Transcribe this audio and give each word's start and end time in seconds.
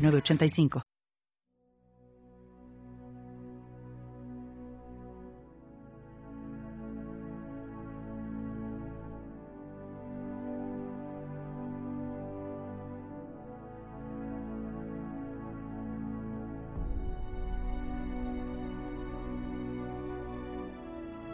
906985. 0.00 0.89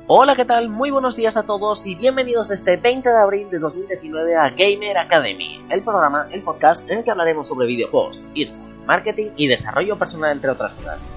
Hola, 0.09 0.37
¿qué 0.37 0.45
tal? 0.45 0.69
Muy 0.69 0.93
buenos 0.93 1.17
días 1.17 1.37
a 1.37 1.43
todos 1.43 1.85
y 1.85 1.97
bienvenidos 1.97 2.53
este 2.53 2.77
20 2.77 3.09
de 3.09 3.19
abril 3.19 3.51
de 3.51 3.59
2019 3.59 4.37
a 4.37 4.51
Gamer 4.51 4.99
Academy, 4.99 5.67
el 5.69 5.83
programa, 5.83 6.29
el 6.31 6.45
podcast 6.45 6.89
en 6.89 6.99
el 6.99 7.05
que 7.05 7.11
hablaremos 7.11 7.49
sobre 7.49 7.67
videojuegos, 7.67 8.25
eSport, 8.33 8.87
marketing 8.87 9.31
y 9.35 9.49
desarrollo 9.49 9.99
personal, 9.99 10.31
entre 10.31 10.51
otras 10.51 10.75
cosas. 10.75 11.09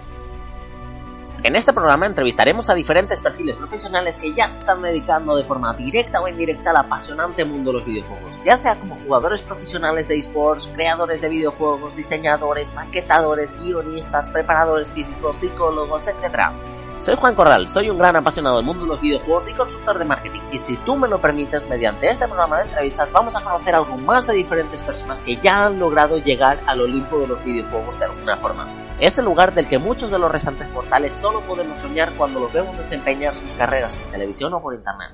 En 1.43 1.55
este 1.55 1.71
programa 1.71 2.07
entrevistaremos 2.07 2.71
a 2.71 2.73
diferentes 2.73 3.21
perfiles 3.21 3.57
profesionales 3.57 4.17
que 4.17 4.33
ya 4.33 4.47
se 4.47 4.57
están 4.57 4.81
dedicando 4.81 5.35
de 5.35 5.43
forma 5.43 5.71
directa 5.75 6.19
o 6.19 6.27
indirecta 6.27 6.71
al 6.71 6.77
apasionante 6.77 7.45
mundo 7.45 7.69
de 7.69 7.77
los 7.77 7.85
videojuegos, 7.85 8.43
ya 8.43 8.57
sea 8.57 8.73
como 8.79 8.97
jugadores 9.05 9.43
profesionales 9.43 10.07
de 10.07 10.17
esports, 10.17 10.67
creadores 10.73 11.21
de 11.21 11.29
videojuegos, 11.29 11.95
diseñadores, 11.95 12.73
maquetadores, 12.73 13.55
guionistas, 13.61 14.29
preparadores 14.29 14.91
físicos, 14.91 15.37
psicólogos, 15.37 16.07
etc. 16.07 16.53
Soy 16.99 17.15
Juan 17.15 17.33
Corral, 17.33 17.69
soy 17.69 17.89
un 17.89 17.97
gran 17.97 18.17
apasionado 18.17 18.57
del 18.57 18.65
mundo 18.65 18.83
de 18.83 18.89
los 18.89 18.99
videojuegos 18.99 19.47
y 19.47 19.53
consultor 19.53 19.97
de 19.99 20.03
marketing. 20.03 20.41
Y 20.51 20.57
si 20.57 20.75
tú 20.75 20.97
me 20.97 21.07
lo 21.07 21.19
permites, 21.19 21.69
mediante 21.69 22.09
este 22.09 22.27
programa 22.27 22.57
de 22.57 22.63
entrevistas 22.63 23.13
vamos 23.13 23.37
a 23.37 23.41
conocer 23.41 23.73
algo 23.73 23.95
más 23.95 24.27
de 24.27 24.33
diferentes 24.33 24.81
personas 24.81 25.21
que 25.21 25.37
ya 25.37 25.67
han 25.67 25.79
logrado 25.79 26.17
llegar 26.17 26.59
al 26.65 26.81
Olimpo 26.81 27.19
de 27.19 27.27
los 27.27 27.41
videojuegos 27.41 27.99
de 27.99 28.05
alguna 28.05 28.35
forma. 28.35 28.67
Este 28.99 29.21
lugar 29.21 29.53
del 29.53 29.69
que 29.69 29.77
muchos 29.77 30.11
de 30.11 30.19
los 30.19 30.29
restantes 30.29 30.67
portales 30.67 31.15
solo 31.15 31.39
podemos 31.39 31.79
soñar 31.79 32.11
cuando 32.17 32.41
los 32.41 32.51
vemos 32.51 32.75
desempeñar 32.75 33.33
sus 33.33 33.53
carreras 33.53 33.97
en 34.03 34.11
televisión 34.11 34.53
o 34.53 34.61
por 34.61 34.73
internet. 34.73 35.11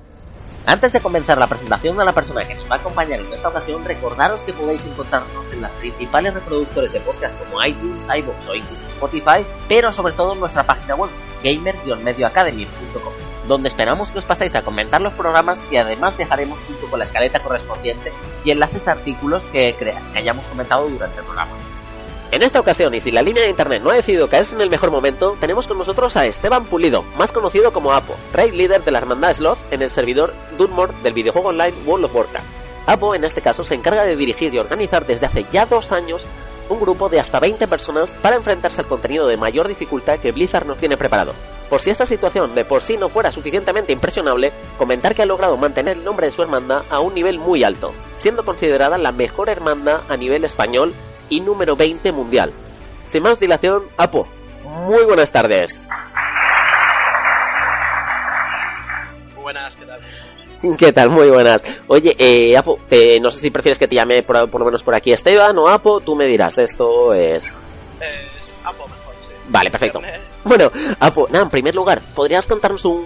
Antes 0.65 0.91
de 0.93 0.99
comenzar 0.99 1.37
la 1.37 1.45
presentación 1.45 1.95
de 1.95 2.05
la 2.05 2.13
persona 2.13 2.47
que 2.47 2.55
nos 2.55 2.67
va 2.67 2.77
a 2.77 2.79
acompañar 2.79 3.19
en 3.19 3.31
esta 3.31 3.49
ocasión, 3.49 3.85
recordaros 3.85 4.43
que 4.43 4.53
podéis 4.53 4.85
encontrarnos 4.85 5.51
en 5.51 5.61
las 5.61 5.73
principales 5.75 6.33
reproductores 6.33 6.91
de 6.91 7.01
podcast 7.01 7.39
como 7.43 7.63
iTunes, 7.63 8.07
iVoox 8.07 8.47
o 8.47 8.55
incluso 8.55 8.89
Spotify, 8.89 9.45
pero 9.69 9.91
sobre 9.91 10.13
todo 10.13 10.33
en 10.33 10.39
nuestra 10.39 10.63
página 10.63 10.95
web, 10.95 11.11
gamer-medioacademy.com, 11.45 13.13
donde 13.47 13.69
esperamos 13.69 14.09
que 14.09 14.17
os 14.17 14.25
paséis 14.25 14.55
a 14.55 14.63
comentar 14.63 14.99
los 14.99 15.13
programas 15.13 15.65
y 15.69 15.77
además 15.77 16.17
dejaremos 16.17 16.59
junto 16.59 16.87
con 16.87 16.99
la 16.99 17.05
escaleta 17.05 17.39
correspondiente 17.39 18.11
y 18.43 18.51
enlaces 18.51 18.87
a 18.87 18.93
artículos 18.93 19.45
que, 19.45 19.75
que 19.77 19.93
hayamos 20.17 20.47
comentado 20.47 20.89
durante 20.89 21.19
el 21.19 21.25
programa. 21.25 21.51
En 22.31 22.41
esta 22.41 22.59
ocasión, 22.59 22.93
y 22.93 22.99
si 22.99 23.11
la 23.11 23.21
línea 23.21 23.43
de 23.43 23.49
internet 23.49 23.81
no 23.81 23.91
ha 23.91 23.95
decidido 23.95 24.27
caerse 24.27 24.55
en 24.55 24.61
el 24.61 24.69
mejor 24.69 24.91
momento, 24.91 25.37
tenemos 25.39 25.67
con 25.67 25.77
nosotros 25.77 26.17
a 26.17 26.25
Esteban 26.25 26.65
Pulido, 26.65 27.03
más 27.17 27.31
conocido 27.31 27.71
como 27.71 27.93
Apo, 27.93 28.15
raid 28.33 28.53
líder 28.53 28.83
de 28.83 28.91
la 28.91 28.97
hermandad 28.97 29.33
Sloth 29.33 29.59
en 29.71 29.81
el 29.81 29.91
servidor 29.91 30.33
Dunmore 30.57 30.93
del 31.03 31.13
videojuego 31.13 31.49
online 31.49 31.73
World 31.85 32.05
of 32.05 32.15
Warcraft. 32.15 32.45
Apo, 32.87 33.15
en 33.15 33.23
este 33.23 33.41
caso, 33.41 33.63
se 33.63 33.75
encarga 33.75 34.03
de 34.03 34.15
dirigir 34.15 34.53
y 34.53 34.59
organizar 34.59 35.05
desde 35.05 35.27
hace 35.27 35.45
ya 35.51 35.65
dos 35.65 35.91
años 35.91 36.27
un 36.69 36.79
grupo 36.79 37.09
de 37.09 37.19
hasta 37.19 37.39
20 37.39 37.67
personas 37.67 38.11
para 38.21 38.35
enfrentarse 38.35 38.81
al 38.81 38.87
contenido 38.87 39.27
de 39.27 39.37
mayor 39.37 39.67
dificultad 39.67 40.19
que 40.19 40.31
Blizzard 40.31 40.65
nos 40.65 40.79
tiene 40.79 40.97
preparado. 40.97 41.33
Por 41.69 41.81
si 41.81 41.89
esta 41.89 42.05
situación 42.05 42.53
de 42.53 42.65
por 42.65 42.81
sí 42.81 42.97
no 42.97 43.09
fuera 43.09 43.31
suficientemente 43.31 43.91
impresionable, 43.91 44.51
comentar 44.77 45.15
que 45.15 45.23
ha 45.23 45.25
logrado 45.25 45.57
mantener 45.57 45.97
el 45.97 46.03
nombre 46.03 46.27
de 46.27 46.31
su 46.31 46.41
hermandad 46.41 46.83
a 46.89 46.99
un 46.99 47.13
nivel 47.13 47.39
muy 47.39 47.63
alto, 47.63 47.93
siendo 48.15 48.45
considerada 48.45 48.97
la 48.97 49.11
mejor 49.11 49.49
hermandad 49.49 50.01
a 50.07 50.17
nivel 50.17 50.43
español 50.43 50.93
y 51.29 51.41
número 51.41 51.75
20 51.75 52.11
mundial. 52.11 52.51
Sin 53.05 53.23
más 53.23 53.39
dilación, 53.39 53.85
Apo, 53.97 54.27
muy 54.63 55.03
buenas 55.05 55.31
tardes. 55.31 55.79
¿Qué 60.77 60.93
tal? 60.93 61.09
Muy 61.09 61.29
buenas. 61.29 61.61
Oye, 61.87 62.15
eh, 62.17 62.57
Apo, 62.57 62.79
eh, 62.89 63.19
no 63.19 63.31
sé 63.31 63.39
si 63.39 63.49
prefieres 63.49 63.79
que 63.79 63.87
te 63.87 63.95
llame 63.95 64.23
por, 64.23 64.49
por, 64.49 64.59
lo 64.61 64.65
menos 64.65 64.83
por 64.83 64.95
aquí 64.95 65.11
Esteban 65.11 65.57
o 65.57 65.67
Apo, 65.67 66.01
tú 66.01 66.15
me 66.15 66.25
dirás, 66.25 66.57
esto 66.57 67.13
es... 67.13 67.57
Es 67.99 68.55
Apo 68.63 68.87
mejor, 68.87 69.13
sí. 69.27 69.35
Vale, 69.49 69.69
perfecto. 69.69 70.01
Bueno, 70.43 70.71
Apo, 70.99 71.27
nada, 71.29 71.43
en 71.43 71.49
primer 71.49 71.75
lugar, 71.75 72.01
¿podrías 72.13 72.45
contarnos 72.45 72.85
un 72.85 73.05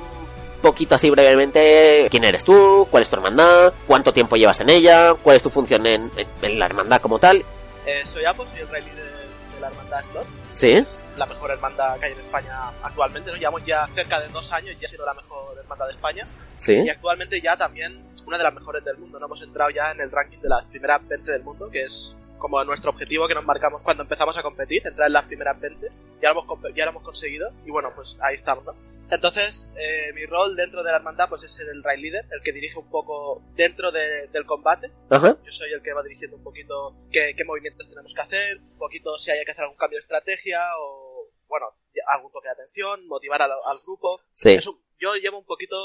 poquito 0.62 0.96
así 0.96 1.10
brevemente 1.10 2.08
quién 2.12 2.24
eres 2.24 2.44
tú, 2.44 2.88
cuál 2.92 3.04
es 3.04 3.10
tu 3.10 3.16
hermandad, 3.16 3.74
cuánto 3.88 4.12
tiempo 4.12 4.36
llevas 4.36 4.60
en 4.60 4.70
ella, 4.70 5.14
cuál 5.22 5.38
es 5.38 5.44
tu 5.44 5.50
función 5.50 5.86
en, 5.86 6.12
en 6.42 6.60
la 6.60 6.66
hermandad 6.66 7.02
como 7.02 7.20
tal? 7.20 7.46
Eh, 7.86 8.06
soy 8.06 8.26
Apo, 8.26 8.46
soy 8.46 8.60
el 8.60 8.68
rey 8.70 8.84
líder 8.84 9.06
de 9.56 9.60
la 9.62 9.68
hermandad 9.68 10.04
Slot. 10.12 10.26
¿Sí? 10.60 10.74
Es 10.74 11.06
la 11.16 11.26
mejor 11.26 11.52
hermandad 11.52 11.98
que 12.00 12.08
hay 12.08 12.12
en 12.12 12.20
España 12.20 12.68
actualmente. 12.84 13.30
Nos 13.30 13.40
llevamos 13.40 13.66
ya 13.66 13.88
cerca 13.94 14.20
de 14.20 14.28
dos 14.28 14.52
años 14.52 14.76
y 14.78 14.84
ha 14.84 14.88
sido 14.90 15.06
la 15.06 15.14
mejor 15.14 15.58
hermandad 15.58 15.88
de 15.88 15.96
España. 15.96 16.28
¿Sí? 16.58 16.74
Y 16.84 16.90
actualmente 16.90 17.40
ya 17.40 17.56
también 17.56 18.04
una 18.28 18.38
de 18.38 18.44
las 18.44 18.54
mejores 18.54 18.84
del 18.84 18.98
mundo. 18.98 19.22
No 19.22 19.28
hemos 19.28 19.42
entrado 19.42 19.70
ya 19.70 19.92
en 19.92 20.02
el 20.02 20.12
ranking 20.12 20.40
de 20.40 20.50
las 20.50 20.66
primeras 20.66 21.08
20 21.08 21.32
del 21.32 21.44
mundo, 21.44 21.70
que 21.70 21.84
es 21.84 22.14
como 22.38 22.62
nuestro 22.66 22.92
objetivo 22.92 23.26
que 23.26 23.36
nos 23.36 23.46
marcamos 23.46 23.82
cuando 23.84 24.04
empezamos 24.04 24.38
a 24.38 24.42
competir, 24.42 24.86
entrar 24.86 25.08
en 25.08 25.14
las 25.14 25.24
primeras 25.24 25.58
20. 25.62 25.88
Ya 26.22 26.34
lo 26.34 26.44
hemos, 26.44 26.60
ya 26.76 26.84
lo 26.84 26.92
hemos 26.92 27.04
conseguido 27.04 27.52
y 27.66 27.72
bueno, 27.72 27.92
pues 27.96 28.18
ahí 28.20 28.36
estamos, 28.36 28.66
¿no? 28.66 28.76
Entonces, 29.12 29.72
eh, 29.76 30.14
mi 30.14 30.26
rol 30.26 30.56
dentro 30.56 30.84
de 30.84 30.92
la 30.92 30.98
hermandad 30.98 31.30
pues 31.30 31.44
es 31.44 31.54
ser 31.54 31.68
el 31.68 31.84
raid 31.84 32.00
leader, 32.00 32.26
el 32.32 32.44
que 32.44 32.54
dirige 32.54 32.78
un 32.78 32.90
poco 32.90 33.42
dentro 33.56 33.92
de, 33.92 34.28
del 34.28 34.46
combate. 34.46 34.92
Ajá. 35.10 35.38
Yo 35.44 35.52
soy 35.52 35.72
el 35.74 35.82
que 35.82 35.94
va 35.94 36.04
dirigiendo 36.04 36.38
un 36.38 36.44
poquito 36.44 36.96
qué, 37.12 37.34
qué, 37.36 37.44
movimientos 37.44 37.88
tenemos 37.90 38.14
que 38.14 38.22
hacer, 38.22 38.58
un 38.58 38.78
poquito 38.78 39.18
si 39.18 39.32
hay 39.32 39.44
que 39.46 39.52
hacer 39.52 39.64
algún 39.64 39.78
cambio 39.78 39.98
de 39.98 40.02
estrategia 40.02 40.62
o, 40.80 41.30
bueno, 41.48 41.68
algún 42.08 42.32
toque 42.32 42.48
de 42.48 42.54
atención, 42.54 43.08
motivar 43.08 43.42
al, 43.42 43.52
al 43.52 43.78
grupo. 43.84 44.22
Sí. 44.34 44.58
Yo 45.00 45.14
llevo 45.16 45.40
un 45.40 45.46
poquito 45.46 45.76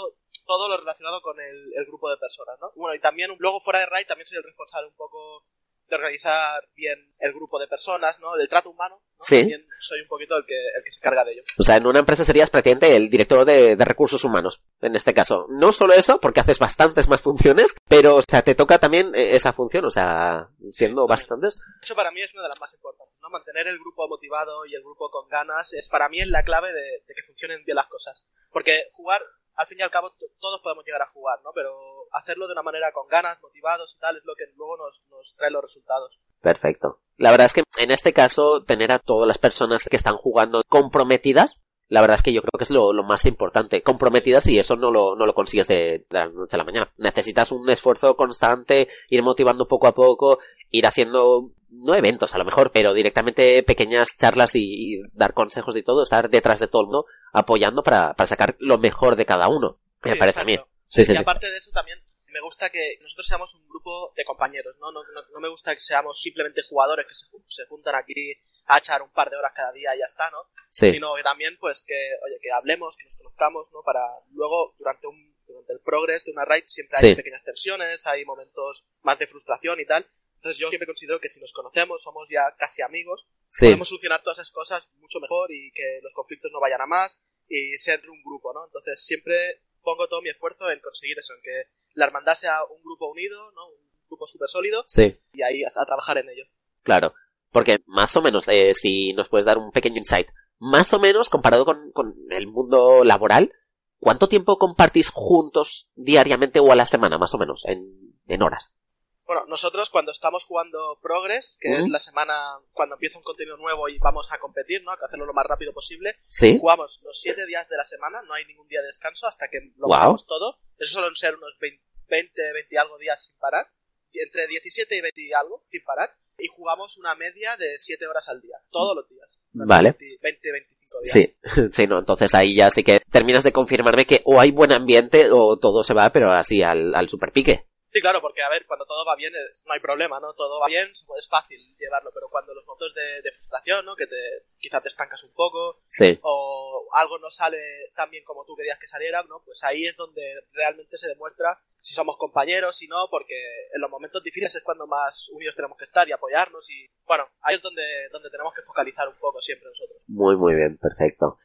todo 0.45 0.69
lo 0.69 0.77
relacionado 0.77 1.23
con 1.23 1.39
el, 1.41 1.73
el, 1.77 1.87
grupo 1.87 2.11
de 2.11 2.17
personas, 2.17 2.59
¿no? 2.61 2.73
Bueno, 2.75 2.95
y 2.95 3.01
también, 3.01 3.31
luego 3.39 3.61
fuera 3.61 3.79
de 3.81 3.87
raid, 3.87 4.07
también 4.07 4.27
soy 4.27 4.39
el 4.39 4.45
responsable 4.45 4.89
un 4.89 4.97
poco 4.97 5.45
de 5.89 5.97
organizar 5.97 6.67
bien 6.75 7.15
el 7.19 7.33
grupo 7.33 7.59
de 7.59 7.67
personas, 7.67 8.19
¿no? 8.21 8.35
El 8.37 8.49
trato 8.49 8.71
humano. 8.71 9.01
¿no? 9.01 9.17
Sí. 9.21 9.41
También 9.41 9.67
soy 9.79 10.01
un 10.01 10.09
poquito 10.09 10.37
el 10.37 10.45
que, 10.47 10.55
el 10.55 10.83
que 10.83 10.91
se 10.91 10.99
encarga 10.99 11.25
de 11.25 11.33
ello. 11.33 11.43
O 11.59 11.63
sea, 11.63 11.77
en 11.77 11.87
una 11.87 11.99
empresa 11.99 12.25
serías 12.25 12.51
prácticamente 12.51 12.97
el 12.97 13.11
director 13.11 13.45
de, 13.45 13.77
de, 13.77 13.85
recursos 13.85 14.25
humanos, 14.25 14.63
en 14.81 14.97
este 14.97 15.15
caso. 15.15 15.47
No 15.51 15.73
solo 15.73 15.93
eso, 15.95 16.21
porque 16.21 16.41
haces 16.41 16.59
bastantes 16.59 17.09
más 17.09 17.21
funciones, 17.21 17.77
pero, 17.89 18.17
o 18.17 18.23
sea, 18.23 18.43
te 18.43 18.55
toca 18.55 18.79
también 18.79 19.13
esa 19.15 19.53
función, 19.53 19.85
o 19.85 19.91
sea, 19.91 20.49
siendo 20.71 21.05
sí, 21.05 21.09
bastantes. 21.09 21.61
Eso 21.83 21.95
para 21.95 22.11
mí 22.11 22.23
es 22.23 22.33
una 22.33 22.43
de 22.43 22.49
las 22.49 22.61
más 22.61 22.73
importantes, 22.73 23.17
¿no? 23.21 23.31
Mantener 23.31 23.69
el 23.69 23.79
grupo 23.79 24.09
motivado 24.09 24.65
y 24.67 24.75
el 24.75 24.83
grupo 24.83 25.11
con 25.11 25.29
ganas 25.29 25.73
es, 25.75 25.89
para 25.89 26.09
mí 26.09 26.21
es 26.21 26.29
la 26.29 26.43
clave 26.43 26.73
de, 26.73 27.03
de 27.07 27.15
que 27.15 27.23
funcionen 27.27 27.65
bien 27.65 27.77
las 27.77 27.89
cosas. 27.89 28.25
Porque 28.51 28.89
jugar, 28.93 29.21
al 29.55 29.67
fin 29.67 29.79
y 29.81 29.83
al 29.83 29.91
cabo, 29.91 30.15
todos 30.41 30.61
podemos 30.63 30.85
llegar 30.85 31.03
a 31.03 31.11
jugar, 31.13 31.41
¿no? 31.43 31.51
Pero 31.55 31.94
hacerlo 32.15 32.47
de 32.47 32.53
una 32.53 32.63
manera 32.63 32.93
con 32.93 33.07
ganas, 33.09 33.43
motivados 33.43 33.95
y 33.97 34.01
tal, 34.01 34.17
es 34.17 34.25
lo 34.25 34.35
que 34.35 34.45
luego 34.57 34.77
nos, 34.77 35.05
nos 35.11 35.35
trae 35.37 35.51
los 35.51 35.63
resultados. 35.63 36.19
Perfecto. 36.41 37.01
La 37.17 37.31
verdad 37.31 37.47
es 37.47 37.53
que 37.53 37.63
en 37.79 37.91
este 37.91 38.13
caso, 38.13 38.65
tener 38.65 38.93
a 38.93 38.99
todas 38.99 39.27
las 39.27 39.39
personas 39.39 39.85
que 39.85 39.97
están 39.97 40.17
jugando 40.17 40.63
comprometidas, 40.69 41.65
la 41.89 42.01
verdad 42.01 42.17
es 42.17 42.23
que 42.23 42.33
yo 42.33 42.41
creo 42.41 42.59
que 42.59 42.65
es 42.65 42.71
lo, 42.71 42.93
lo 42.93 43.05
más 43.05 43.27
importante. 43.27 43.83
Comprometidas 43.83 44.47
y 44.47 44.59
eso 44.59 44.77
no 44.77 44.91
lo, 44.91 45.17
no 45.17 45.27
lo 45.27 45.35
consigues 45.35 45.69
de, 45.69 46.07
de, 46.09 46.19
la 46.19 46.29
noche 46.29 46.57
a 46.57 46.59
la 46.59 46.65
mañana. 46.65 46.93
Necesitas 46.97 47.53
un 47.53 47.69
esfuerzo 47.69 48.17
constante, 48.17 48.89
ir 49.09 49.23
motivando 49.23 49.69
poco 49.69 49.87
a 49.87 49.95
poco, 49.95 50.39
ir 50.71 50.87
haciendo, 50.87 51.51
no 51.71 51.95
eventos 51.95 52.35
a 52.35 52.39
lo 52.39 52.45
mejor, 52.45 52.71
pero 52.73 52.95
directamente 52.95 53.63
pequeñas 53.63 54.17
charlas 54.19 54.55
y, 54.55 54.95
y 54.97 55.03
dar 55.13 55.35
consejos 55.35 55.77
y 55.77 55.83
todo, 55.83 56.03
estar 56.03 56.31
detrás 56.31 56.61
de 56.61 56.69
todo 56.69 56.83
el 56.83 56.87
mundo 56.87 57.07
apoyando 57.33 57.83
para, 57.83 58.15
para 58.15 58.27
sacar 58.27 58.57
lo 58.59 58.79
mejor 58.79 59.17
de 59.17 59.27
cada 59.27 59.49
uno. 59.49 59.79
Me 60.03 60.13
sí, 60.13 60.19
parece 60.19 60.41
exacto. 60.41 60.63
a 60.63 60.65
mí. 60.65 60.74
Sí, 60.87 61.05
sí, 61.05 61.13
y 61.13 61.17
aparte 61.17 61.51
de 61.51 61.57
eso 61.57 61.71
también 61.73 62.01
me 62.27 62.41
gusta 62.41 62.69
que 62.69 62.99
nosotros 63.01 63.27
seamos 63.27 63.55
un 63.55 63.67
grupo 63.69 64.13
de 64.17 64.25
compañeros, 64.25 64.77
¿no? 64.81 64.91
No, 64.91 65.01
no, 65.15 65.23
no 65.33 65.41
me 65.41 65.49
gusta 65.49 65.73
que 65.73 65.81
seamos 65.81 66.21
simplemente 66.21 66.63
jugadores 66.69 67.07
que 67.07 67.15
se, 67.15 67.27
se, 67.49 67.67
juntan 67.67 67.95
aquí 67.95 68.37
a 68.67 68.79
echar 68.79 69.03
un 69.03 69.13
par 69.13 69.31
de 69.31 69.37
horas 69.37 69.53
cada 69.55 69.73
día 69.73 69.95
y 69.95 70.01
ya 70.01 70.05
está, 70.07 70.31
¿no? 70.31 70.39
Sí. 70.69 70.91
Sino 70.91 71.15
que 71.15 71.23
también, 71.23 71.57
pues, 71.59 71.85
que, 71.87 71.95
oye, 72.27 72.39
que 72.43 72.51
hablemos, 72.51 72.97
que 72.97 73.09
nos 73.09 73.19
conozcamos, 73.19 73.69
¿no? 73.73 73.83
Para 73.85 74.01
luego, 74.33 74.75
durante 74.79 75.07
un, 75.07 75.37
durante 75.47 75.73
el 75.75 75.81
progress 75.81 76.25
de 76.25 76.33
una 76.33 76.45
raid 76.45 76.65
siempre 76.67 76.99
hay 77.01 77.11
Sí. 77.11 77.15
pequeñas 77.15 77.45
tensiones, 77.45 78.05
hay 78.07 78.25
momentos 78.25 78.85
más 79.03 79.19
de 79.19 79.27
frustración 79.29 79.79
y 79.81 79.87
tal. 79.87 80.05
Entonces 80.37 80.59
yo 80.59 80.69
siempre 80.69 80.87
considero 80.87 81.21
que 81.21 81.29
si 81.29 81.41
nos 81.41 81.53
conocemos, 81.53 82.03
somos 82.03 82.29
ya 82.29 82.55
casi 82.59 82.83
amigos, 82.83 83.27
Sí, 83.49 83.67
podemos 83.67 83.89
solucionar 83.89 84.23
todas 84.23 84.39
esas 84.39 84.51
cosas 84.51 84.89
mucho 84.97 85.21
mejor 85.21 85.53
y 85.53 85.71
que 85.73 85.99
los 86.03 86.13
conflictos 86.13 86.51
no 86.53 86.59
vayan 86.61 86.81
a 86.81 86.87
más 86.87 87.19
y 87.49 87.77
ser 87.77 88.03
un 88.11 88.21
grupo, 88.25 88.53
¿no? 88.53 88.67
Entonces 88.67 89.07
siempre 89.07 89.63
pongo 89.85 90.09
todo 90.09 90.23
mi 90.23 90.31
esfuerzo 90.31 90.71
en 90.71 90.81
conseguir 90.81 91.19
eso, 91.19 91.35
en 91.35 91.43
que 91.43 91.71
la 91.95 92.07
hermandad 92.07 92.35
sea 92.35 92.65
un 92.65 92.83
grupo 92.83 93.11
unido, 93.11 93.53
¿no? 93.53 93.69
Un 93.69 94.09
grupo 94.09 94.27
súper 94.27 94.49
sólido 94.49 94.83
sí, 94.87 95.17
y 95.33 95.43
ahí 95.43 95.63
a, 95.63 95.69
a 95.81 95.87
trabajar 95.87 96.19
en 96.19 96.29
ello. 96.29 96.45
claro. 96.83 97.15
Porque 97.53 97.85
más 97.87 98.17
o 98.17 98.23
menos, 98.23 98.49
eh, 98.49 98.75
si 98.75 99.13
nos 99.13 99.29
puedes 99.29 99.47
dar 99.47 99.59
un 99.59 99.71
pequeño 99.71 99.99
insight, 99.99 100.27
más 100.59 100.93
o 100.93 100.99
menos 100.99 101.31
comparado 101.31 101.65
con, 101.65 101.93
con 101.93 102.13
el 102.31 102.49
mundo 102.49 103.05
laboral, 103.05 103.53
¿cuánto 104.01 104.27
tiempo 104.27 104.59
compartís 104.59 105.09
juntos 105.09 105.89
diariamente 105.95 106.59
o 106.59 106.73
a 106.73 106.75
la 106.75 106.85
semana, 106.85 107.17
más 107.17 107.33
o 107.33 107.39
menos, 107.39 107.63
en, 107.67 108.19
en 108.27 108.43
horas? 108.43 108.77
Bueno, 109.27 109.45
nosotros 109.47 109.89
cuando 109.89 110.11
estamos 110.13 110.45
jugando 110.45 110.99
Progress, 111.01 111.57
que 111.59 111.71
es 111.71 111.89
la 111.89 111.99
semana 111.99 112.59
cuando 112.73 112.97
empieza 112.97 113.19
un 113.19 113.25
contenido 113.25 113.57
nuevo 113.57 113.89
y 113.89 113.99
vamos 113.99 114.31
a 114.31 114.39
competir, 114.39 114.83
¿no? 114.85 114.91
Hay 114.91 114.99
que 114.99 115.07
hacerlo 115.07 115.25
lo 115.25 115.33
más 115.33 115.47
rápido 115.47 115.73
posible. 115.73 116.17
Sí, 116.29 116.59
Jugamos 116.61 117.01
los 117.03 117.19
siete 117.21 117.47
días 117.47 117.69
de 117.69 117.77
la 117.77 117.85
semana, 117.85 118.21
no 118.23 118.35
hay 118.35 118.45
ningún 118.45 118.69
día 118.69 118.81
de 118.81 118.89
descanso 118.89 119.27
hasta 119.27 119.49
que 119.49 119.61
lo 119.77 119.87
Guau. 119.87 120.01
hagamos 120.01 120.27
todo. 120.27 120.59
Eso 120.79 121.01
suelen 121.01 121.15
ser 121.15 121.37
unos 121.37 121.57
20, 121.59 121.83
20, 122.09 122.53
20 122.53 122.75
y 122.75 122.79
algo 122.79 122.99
días 122.99 123.25
sin 123.25 123.39
parar. 123.39 123.67
Entre 124.13 124.47
17 124.47 124.95
y 124.95 125.01
20 125.01 125.21
y 125.23 125.33
algo 125.33 125.65
sin 125.71 125.83
parar. 125.85 126.15
Y 126.39 126.49
jugamos 126.49 126.99
una 126.99 127.15
media 127.15 127.57
de 127.57 127.79
7 127.79 128.07
horas 128.07 128.29
al 128.29 128.43
día. 128.43 128.57
Todos 128.71 128.95
los 128.95 129.09
días. 129.09 129.29
vale. 129.53 129.97
20, 129.99 130.19
20 130.21 130.53
25 130.53 131.01
días. 131.01 131.13
Sí, 131.13 131.37
sí, 131.73 131.87
no, 131.87 131.99
entonces 131.99 132.35
ahí 132.35 132.55
ya 132.55 132.71
sí 132.71 132.85
que 132.85 133.01
terminas 133.11 133.43
de 133.43 133.53
confirmarme 133.53 134.05
que 134.05 134.21
o 134.25 134.39
hay 134.39 134.51
buen 134.51 134.73
ambiente 134.73 135.31
o 135.33 135.59
todo 135.59 135.83
se 135.83 135.95
va, 135.95 136.11
pero 136.11 136.31
así 136.31 136.63
al, 136.63 136.95
al 136.95 137.09
super 137.09 137.33
pique. 137.33 137.65
Sí, 137.95 138.01
claro, 138.01 138.21
porque 138.21 138.43
a 138.43 138.49
ver, 138.49 138.67
cuando 138.67 138.85
todo 138.87 139.05
va 139.07 139.15
bien 139.15 139.33
eh, 139.37 139.55
no 139.67 139.73
hay 139.73 139.79
problema, 139.79 140.19
¿no? 140.19 140.35
Todo 140.35 140.59
va 140.59 140.67
bien, 140.67 140.91
es 140.91 141.29
fácil 141.29 141.61
llevarlo, 141.79 142.11
pero 142.13 142.29
cuando 142.29 142.53
los 142.53 142.67
momentos 142.67 142.93
de, 142.93 143.23
de 143.23 143.31
frustración, 143.31 143.87
¿no? 143.87 143.95
Que 143.95 144.09
te, 144.09 144.17
quizá 144.59 144.81
te 144.81 144.89
estancas 144.89 145.23
un 145.23 145.33
poco, 145.33 145.79
Sí, 145.87 146.19
o 146.21 146.89
algo 146.93 147.21
no 147.21 147.31
sale 147.31 147.57
tan 147.95 148.11
bien 148.11 148.25
como 148.25 148.45
tú 148.45 148.57
querías 148.57 148.81
que 148.81 148.89
saliera, 148.89 149.23
¿no? 149.23 149.43
Pues 149.45 149.63
ahí 149.63 149.87
es 149.87 149.97
donde 149.97 150.43
realmente 150.53 150.97
se 150.97 151.07
demuestra 151.07 151.57
si 151.77 151.95
somos 151.95 152.17
compañeros, 152.17 152.77
si 152.77 152.89
no, 152.89 153.07
porque 153.13 153.37
en 153.73 153.81
los 153.81 153.89
momentos 153.89 154.25
difíciles 154.25 154.53
es 154.57 154.65
cuando 154.65 154.89
más 154.89 155.29
unidos 155.29 155.55
tenemos 155.55 155.79
que 155.79 155.85
estar 155.85 156.09
y 156.09 156.13
apoyarnos 156.13 156.69
y, 156.71 156.89
bueno, 157.07 157.29
ahí 157.43 157.55
es 157.55 157.63
donde, 157.63 158.09
donde 158.11 158.29
tenemos 158.29 158.53
que 158.55 158.63
focalizar 158.63 159.07
un 159.07 159.19
poco 159.21 159.41
siempre 159.41 159.69
nosotros. 159.69 160.03
muy, 160.09 160.35
muy 160.37 160.55
bien, 160.57 160.79
perfecto. 160.79 161.39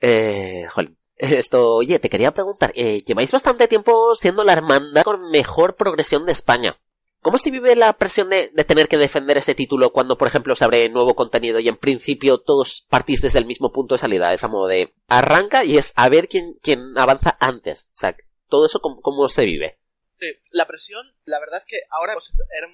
Eh, 0.00 0.66
jolín, 0.70 0.97
esto, 1.18 1.74
oye, 1.74 1.98
te 1.98 2.08
quería 2.08 2.32
preguntar, 2.32 2.72
eh, 2.74 3.02
lleváis 3.04 3.32
bastante 3.32 3.68
tiempo 3.68 4.14
siendo 4.14 4.44
la 4.44 4.52
hermandad 4.52 5.02
con 5.02 5.30
mejor 5.30 5.76
progresión 5.76 6.26
de 6.26 6.32
España. 6.32 6.76
¿Cómo 7.20 7.36
se 7.36 7.50
vive 7.50 7.74
la 7.74 7.92
presión 7.94 8.30
de, 8.30 8.48
tener 8.64 8.86
que 8.86 8.96
defender 8.96 9.36
este 9.36 9.54
título 9.54 9.92
cuando, 9.92 10.16
por 10.16 10.28
ejemplo, 10.28 10.54
se 10.54 10.64
abre 10.64 10.88
nuevo 10.88 11.16
contenido 11.16 11.58
y 11.58 11.68
en 11.68 11.76
principio 11.76 12.38
todos 12.38 12.86
partís 12.88 13.20
desde 13.20 13.40
el 13.40 13.44
mismo 13.44 13.72
punto 13.72 13.96
de 13.96 13.98
salida? 13.98 14.32
Es 14.32 14.44
a 14.44 14.48
modo 14.48 14.68
de 14.68 14.94
arranca 15.08 15.64
y 15.64 15.76
es 15.76 15.92
a 15.96 16.08
ver 16.08 16.28
quién, 16.28 16.54
quién 16.62 16.96
avanza 16.96 17.36
antes. 17.40 17.90
O 17.94 17.98
sea, 17.98 18.16
todo 18.48 18.66
eso 18.66 18.80
cómo, 18.80 19.00
cómo 19.00 19.28
se 19.28 19.44
vive. 19.44 19.80
Sí, 20.20 20.32
la 20.52 20.66
presión, 20.66 21.12
la 21.24 21.38
verdad 21.38 21.58
es 21.58 21.66
que 21.66 21.80
ahora 21.90 22.12
hemos, 22.12 22.32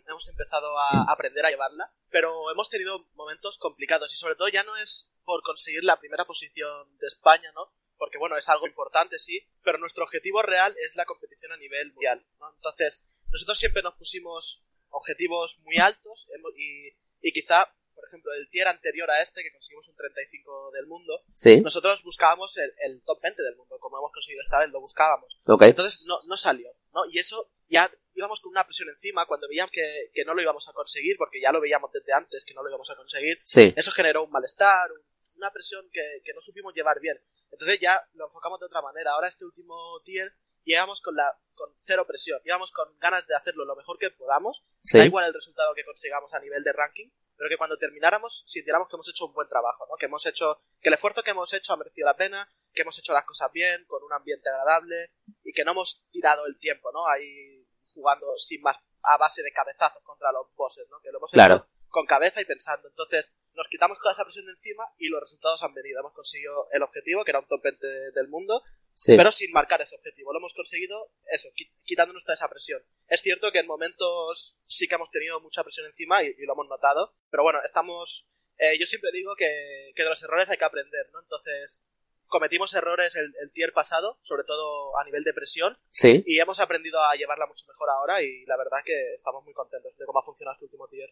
hemos 0.09 0.29
empezado 0.29 0.79
a 0.79 1.11
aprender 1.11 1.45
a 1.45 1.51
llevarla, 1.51 1.93
pero 2.11 2.51
hemos 2.51 2.71
tenido 2.71 3.07
momentos 3.15 3.59
complicados 3.59 4.13
y 4.13 4.17
sobre 4.17 4.35
todo 4.35 4.49
ya 4.49 4.63
no 4.63 4.77
es 4.77 5.13
por 5.25 5.43
conseguir 5.43 5.85
la 5.85 5.99
primera 5.99 6.25
posición 6.27 6.97
de 6.99 7.07
España, 7.07 7.51
¿no? 7.55 7.73
Porque 7.97 8.19
bueno, 8.19 8.37
es 8.37 8.49
algo 8.49 8.67
importante, 8.67 9.19
sí, 9.19 9.47
pero 9.63 9.79
nuestro 9.79 10.05
objetivo 10.05 10.43
real 10.43 10.75
es 10.87 10.95
la 10.97 11.05
competición 11.05 11.53
a 11.53 11.57
nivel 11.57 11.93
mundial, 11.93 12.25
¿no? 12.41 12.53
Entonces, 12.55 13.07
nosotros 13.31 13.59
siempre 13.59 13.83
nos 13.83 13.95
pusimos 13.97 14.65
objetivos 14.91 15.59
muy 15.63 15.77
altos 15.79 16.29
y, 16.57 16.89
y 17.21 17.33
quizá, 17.33 17.67
por 17.95 18.05
ejemplo, 18.07 18.33
el 18.35 18.49
tier 18.51 18.69
anterior 18.69 19.11
a 19.11 19.21
este, 19.23 19.43
que 19.43 19.51
conseguimos 19.53 19.89
un 19.89 19.97
35 19.97 20.71
del 20.73 20.87
mundo, 20.87 21.23
¿Sí? 21.35 21.61
nosotros 21.61 22.03
buscábamos 22.05 22.57
el, 22.59 22.73
el 22.85 23.03
top 23.03 23.21
20 23.23 23.43
del 23.43 23.57
mundo, 23.57 23.79
como 23.81 23.99
hemos 23.99 24.13
conseguido 24.13 24.43
esta 24.43 24.59
vez, 24.61 24.69
lo 24.71 24.81
buscábamos. 24.81 25.41
Entonces 25.71 26.05
no, 26.07 26.21
no 26.27 26.37
salió, 26.37 26.71
¿no? 26.93 27.03
Y 27.11 27.19
eso 27.19 27.51
ya 27.69 27.89
íbamos 28.15 28.41
con 28.41 28.51
una 28.51 28.65
presión 28.65 28.89
encima 28.89 29.27
cuando 29.27 29.49
veíamos 29.49 29.73
que, 29.73 30.11
que 30.13 30.25
no 30.25 30.35
lo 30.35 30.43
íbamos 30.43 30.69
a 30.69 30.73
conseguir, 30.73 31.17
porque 31.17 31.41
ya 31.41 31.51
lo 31.51 31.61
veíamos 31.61 31.91
desde 31.93 32.13
antes 32.13 32.45
que 32.45 32.55
no 32.55 32.63
lo 32.63 32.69
íbamos 32.71 32.91
a 32.91 32.97
conseguir. 32.97 33.39
Sí. 33.45 33.73
Eso 33.77 33.91
generó 33.91 34.25
un 34.25 34.31
malestar, 34.31 34.93
un- 34.93 35.03
una 35.37 35.51
presión 35.51 35.89
que, 35.93 36.21
que 36.25 36.33
no 36.35 36.41
supimos 36.41 36.75
llevar 36.75 37.01
bien. 37.01 37.19
Entonces 37.51 37.79
ya 37.81 38.03
lo 38.15 38.27
enfocamos 38.27 38.61
de 38.61 38.67
otra 38.67 38.83
manera. 38.83 39.13
Ahora 39.13 39.29
este 39.29 39.45
último 39.45 40.01
tier 40.05 40.33
llegamos 40.65 41.01
con 41.03 41.15
la 41.15 41.37
con 41.55 41.73
cero 41.77 42.05
presión, 42.07 42.41
íbamos 42.45 42.73
con 42.73 42.99
ganas 42.99 43.25
de 43.29 43.37
hacerlo 43.37 43.65
lo 43.65 43.77
mejor 43.77 43.97
que 43.99 44.11
podamos. 44.11 44.65
Sí. 44.83 44.99
Da 44.99 45.05
igual 45.05 45.27
el 45.27 45.35
resultado 45.35 45.73
que 45.75 45.85
consigamos 45.85 46.35
a 46.35 46.41
nivel 46.41 46.65
de 46.65 46.73
ranking, 46.73 47.09
pero 47.37 47.49
que 47.49 47.57
cuando 47.57 47.79
termináramos 47.79 48.43
sintiéramos 48.49 48.89
que 48.89 48.97
hemos 48.97 49.09
hecho 49.09 49.27
un 49.27 49.35
buen 49.35 49.49
trabajo, 49.49 49.87
¿no? 49.89 49.95
Que 49.97 50.07
hemos 50.07 50.27
hecho, 50.27 50.61
que 50.81 50.89
el 50.89 50.95
esfuerzo 50.95 51.23
que 51.23 51.31
hemos 51.31 51.53
hecho 51.55 51.73
ha 51.73 51.77
merecido 51.77 52.07
la 52.07 52.17
pena, 52.17 52.49
que 52.73 52.83
hemos 52.83 52.99
hecho 52.99 53.13
las 53.13 53.25
cosas 53.25 53.53
bien, 53.53 53.85
con 53.87 54.03
un 54.03 54.13
ambiente 54.13 54.49
agradable 54.49 55.13
y 55.45 55.53
que 55.53 55.65
no 55.65 55.73
hemos 55.73 56.05
tirado 56.11 56.45
el 56.47 56.59
tiempo, 56.59 56.91
¿no? 56.93 57.07
Ahí 57.07 57.65
jugando 57.95 58.37
sin 58.37 58.61
más 58.63 58.77
a 59.03 59.17
base 59.19 59.43
de 59.43 59.53
cabezazos 59.53 60.03
contra 60.03 60.33
los 60.33 60.53
bosses, 60.57 60.89
¿no? 60.91 60.99
Que 61.01 61.13
lo 61.13 61.19
hemos 61.19 61.31
Claro. 61.31 61.55
hecho 61.57 61.69
con 61.89 62.07
cabeza 62.07 62.41
y 62.41 62.45
pensando. 62.47 62.89
Entonces, 62.89 63.33
nos 63.55 63.69
quitamos 63.69 63.99
toda 63.99 64.13
esa 64.13 64.25
presión 64.25 64.47
de 64.47 64.53
encima 64.53 64.85
y 64.99 65.09
los 65.09 65.21
resultados 65.21 65.63
han 65.63 65.75
venido. 65.75 66.01
Hemos 66.01 66.13
conseguido 66.13 66.69
el 66.73 66.83
objetivo, 66.83 67.25
que 67.25 67.31
era 67.31 67.41
un 67.41 67.47
top 67.47 67.63
20 67.63 67.87
del 68.13 68.29
mundo, 68.29 68.63
Sí. 68.97 69.17
pero 69.17 69.33
sin 69.33 69.51
marcar 69.53 69.81
ese 69.83 69.97
objetivo. 69.97 70.33
Lo 70.33 70.39
hemos 70.39 70.55
conseguido, 70.55 71.11
eso, 71.31 71.49
qui- 71.57 71.71
quitándonos 71.85 72.23
toda 72.25 72.35
esa 72.35 72.49
presión. 72.49 72.81
Es 73.09 73.21
cierto 73.23 73.51
que 73.51 73.59
en 73.61 73.67
momentos 73.67 74.63
sí 74.67 74.87
que 74.87 74.95
hemos 74.95 75.11
tenido 75.11 75.41
mucha 75.41 75.63
presión 75.65 75.87
encima 75.87 76.23
y, 76.23 76.29
y 76.39 76.45
lo 76.47 76.53
hemos 76.53 76.69
notado, 76.69 77.15
pero 77.31 77.43
bueno, 77.43 77.61
estamos... 77.65 78.29
eh, 78.59 78.79
yo 78.79 78.87
siempre 78.87 79.11
digo 79.13 79.35
que, 79.37 79.93
que 79.97 80.03
de 80.05 80.09
los 80.09 80.23
errores 80.23 80.49
hay 80.49 80.57
que 80.59 80.65
aprender, 80.65 81.11
¿no? 81.13 81.21
Entonces, 81.21 81.83
cometimos 82.29 82.73
errores 82.75 83.15
el, 83.17 83.35
el 83.43 83.53
tier 83.53 83.73
pasado, 83.73 84.19
sobre 84.23 84.45
todo 84.45 84.97
a 84.99 85.05
nivel 85.05 85.25
de 85.25 85.33
presión, 85.35 85.75
Sí. 85.91 86.23
y 86.27 86.39
hemos 86.39 86.61
aprendido 86.61 87.03
a 87.03 87.15
llevarla 87.17 87.47
mucho 87.47 87.67
mejor 87.67 87.91
ahora 87.91 88.23
y 88.23 88.45
la 88.47 88.57
verdad 88.57 88.79
que 88.85 89.15
estamos 89.15 89.43
muy 89.45 89.55
contentos 89.55 89.97
de 89.97 90.05
cómo 90.07 90.21
ha 90.21 90.25
funcionado 90.25 90.55
este 90.55 90.65
último 90.67 90.87
tier. 90.89 91.11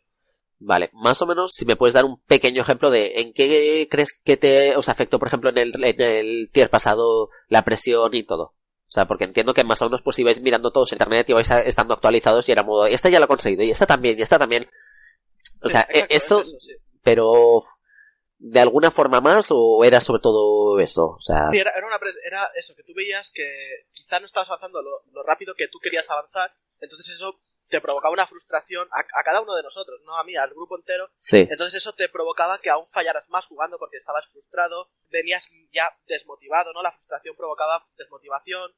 Vale, 0.64 0.91
más 0.93 1.20
o 1.23 1.26
menos, 1.26 1.50
si 1.53 1.64
me 1.67 1.75
puedes 1.75 1.94
dar 1.94 2.05
un 2.05 2.20
pequeño 2.20 2.62
ejemplo 2.62 2.91
de 2.91 3.20
en 3.20 3.32
qué 3.32 3.88
crees 3.91 4.20
que 4.25 4.37
te 4.37 4.76
os 4.76 4.88
afectó, 4.88 5.19
por 5.19 5.26
ejemplo, 5.26 5.50
en 5.50 5.59
el, 5.59 5.85
en 5.85 6.00
el 6.00 6.50
tier 6.53 6.70
pasado, 6.70 7.31
la 7.49 7.64
presión 7.64 8.14
y 8.14 8.23
todo. 8.23 8.55
O 8.87 8.93
sea, 8.94 9.09
porque 9.09 9.25
entiendo 9.25 9.55
que 9.55 9.64
más 9.64 9.82
o 9.82 9.87
menos 9.87 10.03
pues 10.03 10.19
ibais 10.20 10.41
mirando 10.41 10.70
todos 10.70 10.93
en 10.93 10.97
internet 10.97 11.29
y 11.29 11.32
vais 11.32 11.50
estando 11.50 11.94
actualizados 11.94 12.49
y 12.49 12.53
era 12.53 12.62
modo, 12.62 12.87
esta 12.87 13.09
ya 13.09 13.19
lo 13.19 13.25
he 13.25 13.29
conseguido, 13.29 13.64
y 13.64 13.70
esta 13.70 13.87
también, 13.87 14.19
y 14.19 14.23
esta 14.23 14.38
también. 14.38 14.69
O 15.62 15.69
sea, 15.69 15.87
Sí, 15.91 16.00
esto, 16.11 16.43
es 16.43 16.49
eso, 16.49 16.61
sí. 16.61 16.73
pero 17.03 17.62
de 18.38 18.61
alguna 18.61 18.91
forma 18.91 19.20
más 19.20 19.49
o 19.50 19.83
era 19.85 20.00
sobre 20.00 20.21
todo 20.23 20.78
eso, 20.78 21.16
o 21.16 21.21
sea, 21.21 21.49
Sí, 21.50 21.59
era, 21.59 21.73
era 21.76 21.87
una 21.87 21.99
era 22.26 22.49
eso, 22.54 22.75
que 22.76 22.83
tú 22.85 22.92
veías 22.95 23.33
que 23.33 23.45
quizá 23.92 24.21
no 24.21 24.26
estabas 24.26 24.49
avanzando 24.49 24.81
lo, 24.83 25.02
lo 25.12 25.23
rápido 25.25 25.54
que 25.57 25.69
tú 25.69 25.78
querías 25.83 26.09
avanzar, 26.11 26.54
entonces 26.78 27.14
eso 27.16 27.40
te 27.73 27.81
provocaba 27.81 28.12
una 28.12 28.26
frustración 28.26 28.87
a, 28.93 29.00
a 29.00 29.25
cada 29.25 29.41
uno 29.41 29.55
de 29.55 29.62
nosotros, 29.62 30.00
no 30.05 30.17
a 30.17 30.25
mí, 30.25 30.37
al 30.37 30.50
grupo 30.50 30.76
entero, 30.76 31.11
sí, 31.19 31.38
entonces 31.50 31.75
eso 31.75 31.93
te 31.95 32.09
provocaba 32.09 32.59
que 32.59 32.71
aún 32.71 32.87
fallaras 32.87 33.29
más 33.31 33.47
jugando 33.47 33.79
porque 33.79 33.97
estabas 33.97 34.26
frustrado, 34.31 34.91
venías 35.11 35.49
ya 35.73 35.97
desmotivado, 36.07 36.73
¿no? 36.73 36.83
La 36.83 36.93
frustración 36.93 37.35
provocaba 37.35 37.87
desmotivación, 37.97 38.73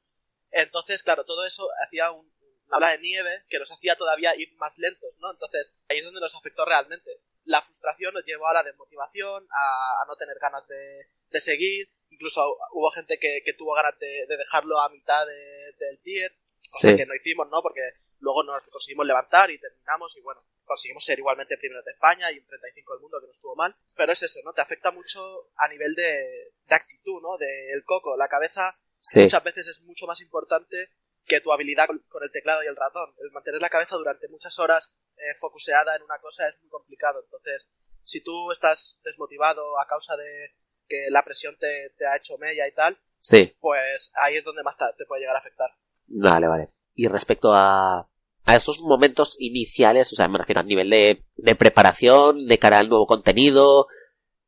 entonces, 0.51 1.03
claro, 1.03 1.25
todo 1.25 1.45
eso 1.45 1.67
hacía 1.85 2.11
un- 2.11 2.33
una 2.67 2.77
bola 2.77 2.91
de 2.91 2.99
nieve 2.99 3.43
que 3.49 3.59
nos 3.59 3.71
hacía 3.71 3.95
todavía 3.95 4.35
ir 4.35 4.51
más 4.57 4.77
lentos, 4.77 5.11
¿no? 5.19 5.31
Entonces, 5.31 5.73
ahí 5.89 5.99
es 5.99 6.05
donde 6.05 6.21
nos 6.21 6.35
afectó 6.35 6.65
realmente. 6.65 7.11
La 7.43 7.61
frustración 7.61 8.13
nos 8.13 8.25
llevó 8.25 8.47
a 8.47 8.53
la 8.53 8.63
desmotivación, 8.63 9.47
a, 9.51 10.01
a 10.01 10.05
no 10.07 10.15
tener 10.15 10.39
ganas 10.39 10.65
de, 10.67 11.09
de 11.29 11.39
seguir, 11.41 11.91
incluso 12.09 12.57
hubo 12.71 12.89
gente 12.91 13.19
que, 13.19 13.41
que 13.45 13.53
tuvo 13.53 13.73
ganas 13.75 13.99
de, 13.99 14.25
de 14.27 14.37
dejarlo 14.37 14.79
a 14.81 14.89
mitad 14.89 15.27
de- 15.27 15.73
del 15.77 15.99
tier, 16.01 16.35
Sí. 16.73 16.95
que 16.95 17.05
no 17.05 17.13
hicimos, 17.13 17.47
¿no? 17.51 17.61
Porque 17.61 17.81
luego 18.19 18.43
nos 18.43 18.63
conseguimos 18.63 19.05
levantar 19.05 19.51
y 19.51 19.59
terminamos 19.59 20.15
y 20.17 20.21
bueno, 20.21 20.43
conseguimos 20.63 21.03
ser 21.03 21.19
igualmente 21.19 21.57
primeros 21.57 21.85
de 21.85 21.91
España 21.91 22.31
y 22.31 22.39
un 22.39 22.45
35 22.45 22.93
del 22.93 23.01
mundo 23.01 23.19
que 23.19 23.27
no 23.27 23.31
estuvo 23.31 23.55
mal, 23.55 23.75
pero 23.95 24.11
es 24.11 24.23
eso, 24.23 24.39
¿no? 24.43 24.53
Te 24.53 24.61
afecta 24.61 24.91
mucho 24.91 25.49
a 25.57 25.67
nivel 25.67 25.95
de, 25.95 26.53
de 26.67 26.75
actitud, 26.75 27.21
¿no? 27.21 27.37
Del 27.37 27.83
coco, 27.83 28.17
la 28.17 28.27
cabeza 28.27 28.77
sí, 28.99 29.21
muchas 29.21 29.43
veces 29.43 29.67
es 29.67 29.81
mucho 29.81 30.07
más 30.07 30.21
importante 30.21 30.89
que 31.25 31.41
tu 31.41 31.51
habilidad 31.51 31.87
con, 31.87 31.99
con 32.07 32.23
el 32.23 32.31
teclado 32.31 32.63
y 32.63 32.67
el 32.67 32.75
ratón. 32.75 33.13
El 33.19 33.31
mantener 33.31 33.61
la 33.61 33.69
cabeza 33.69 33.95
durante 33.95 34.27
muchas 34.27 34.57
horas 34.59 34.91
eh, 35.17 35.33
focuseada 35.39 35.95
en 35.95 36.03
una 36.03 36.19
cosa 36.19 36.47
es 36.47 36.55
muy 36.61 36.69
complicado. 36.69 37.21
Entonces, 37.23 37.67
si 38.03 38.21
tú 38.21 38.51
estás 38.51 38.99
desmotivado 39.03 39.79
a 39.79 39.87
causa 39.87 40.15
de 40.15 40.53
que 40.87 41.07
la 41.09 41.23
presión 41.23 41.57
te, 41.57 41.93
te 41.97 42.05
ha 42.05 42.17
hecho 42.17 42.37
mella 42.37 42.67
y 42.67 42.73
tal, 42.73 42.99
sí. 43.19 43.55
pues 43.59 44.11
ahí 44.15 44.37
es 44.37 44.43
donde 44.43 44.63
más 44.63 44.77
te 44.77 45.05
puede 45.05 45.21
llegar 45.21 45.35
a 45.35 45.39
afectar. 45.39 45.71
Vale, 46.07 46.47
vale. 46.47 46.69
Y 46.95 47.07
respecto 47.07 47.53
a, 47.53 48.09
a 48.45 48.55
esos 48.55 48.79
momentos 48.81 49.35
iniciales, 49.39 50.11
o 50.13 50.15
sea, 50.15 50.27
me 50.27 50.37
refiero 50.37 50.61
a 50.61 50.63
nivel 50.63 50.89
de, 50.89 51.25
de 51.35 51.55
preparación, 51.55 52.47
de 52.47 52.57
cara 52.57 52.79
al 52.79 52.89
nuevo 52.89 53.05
contenido, 53.05 53.87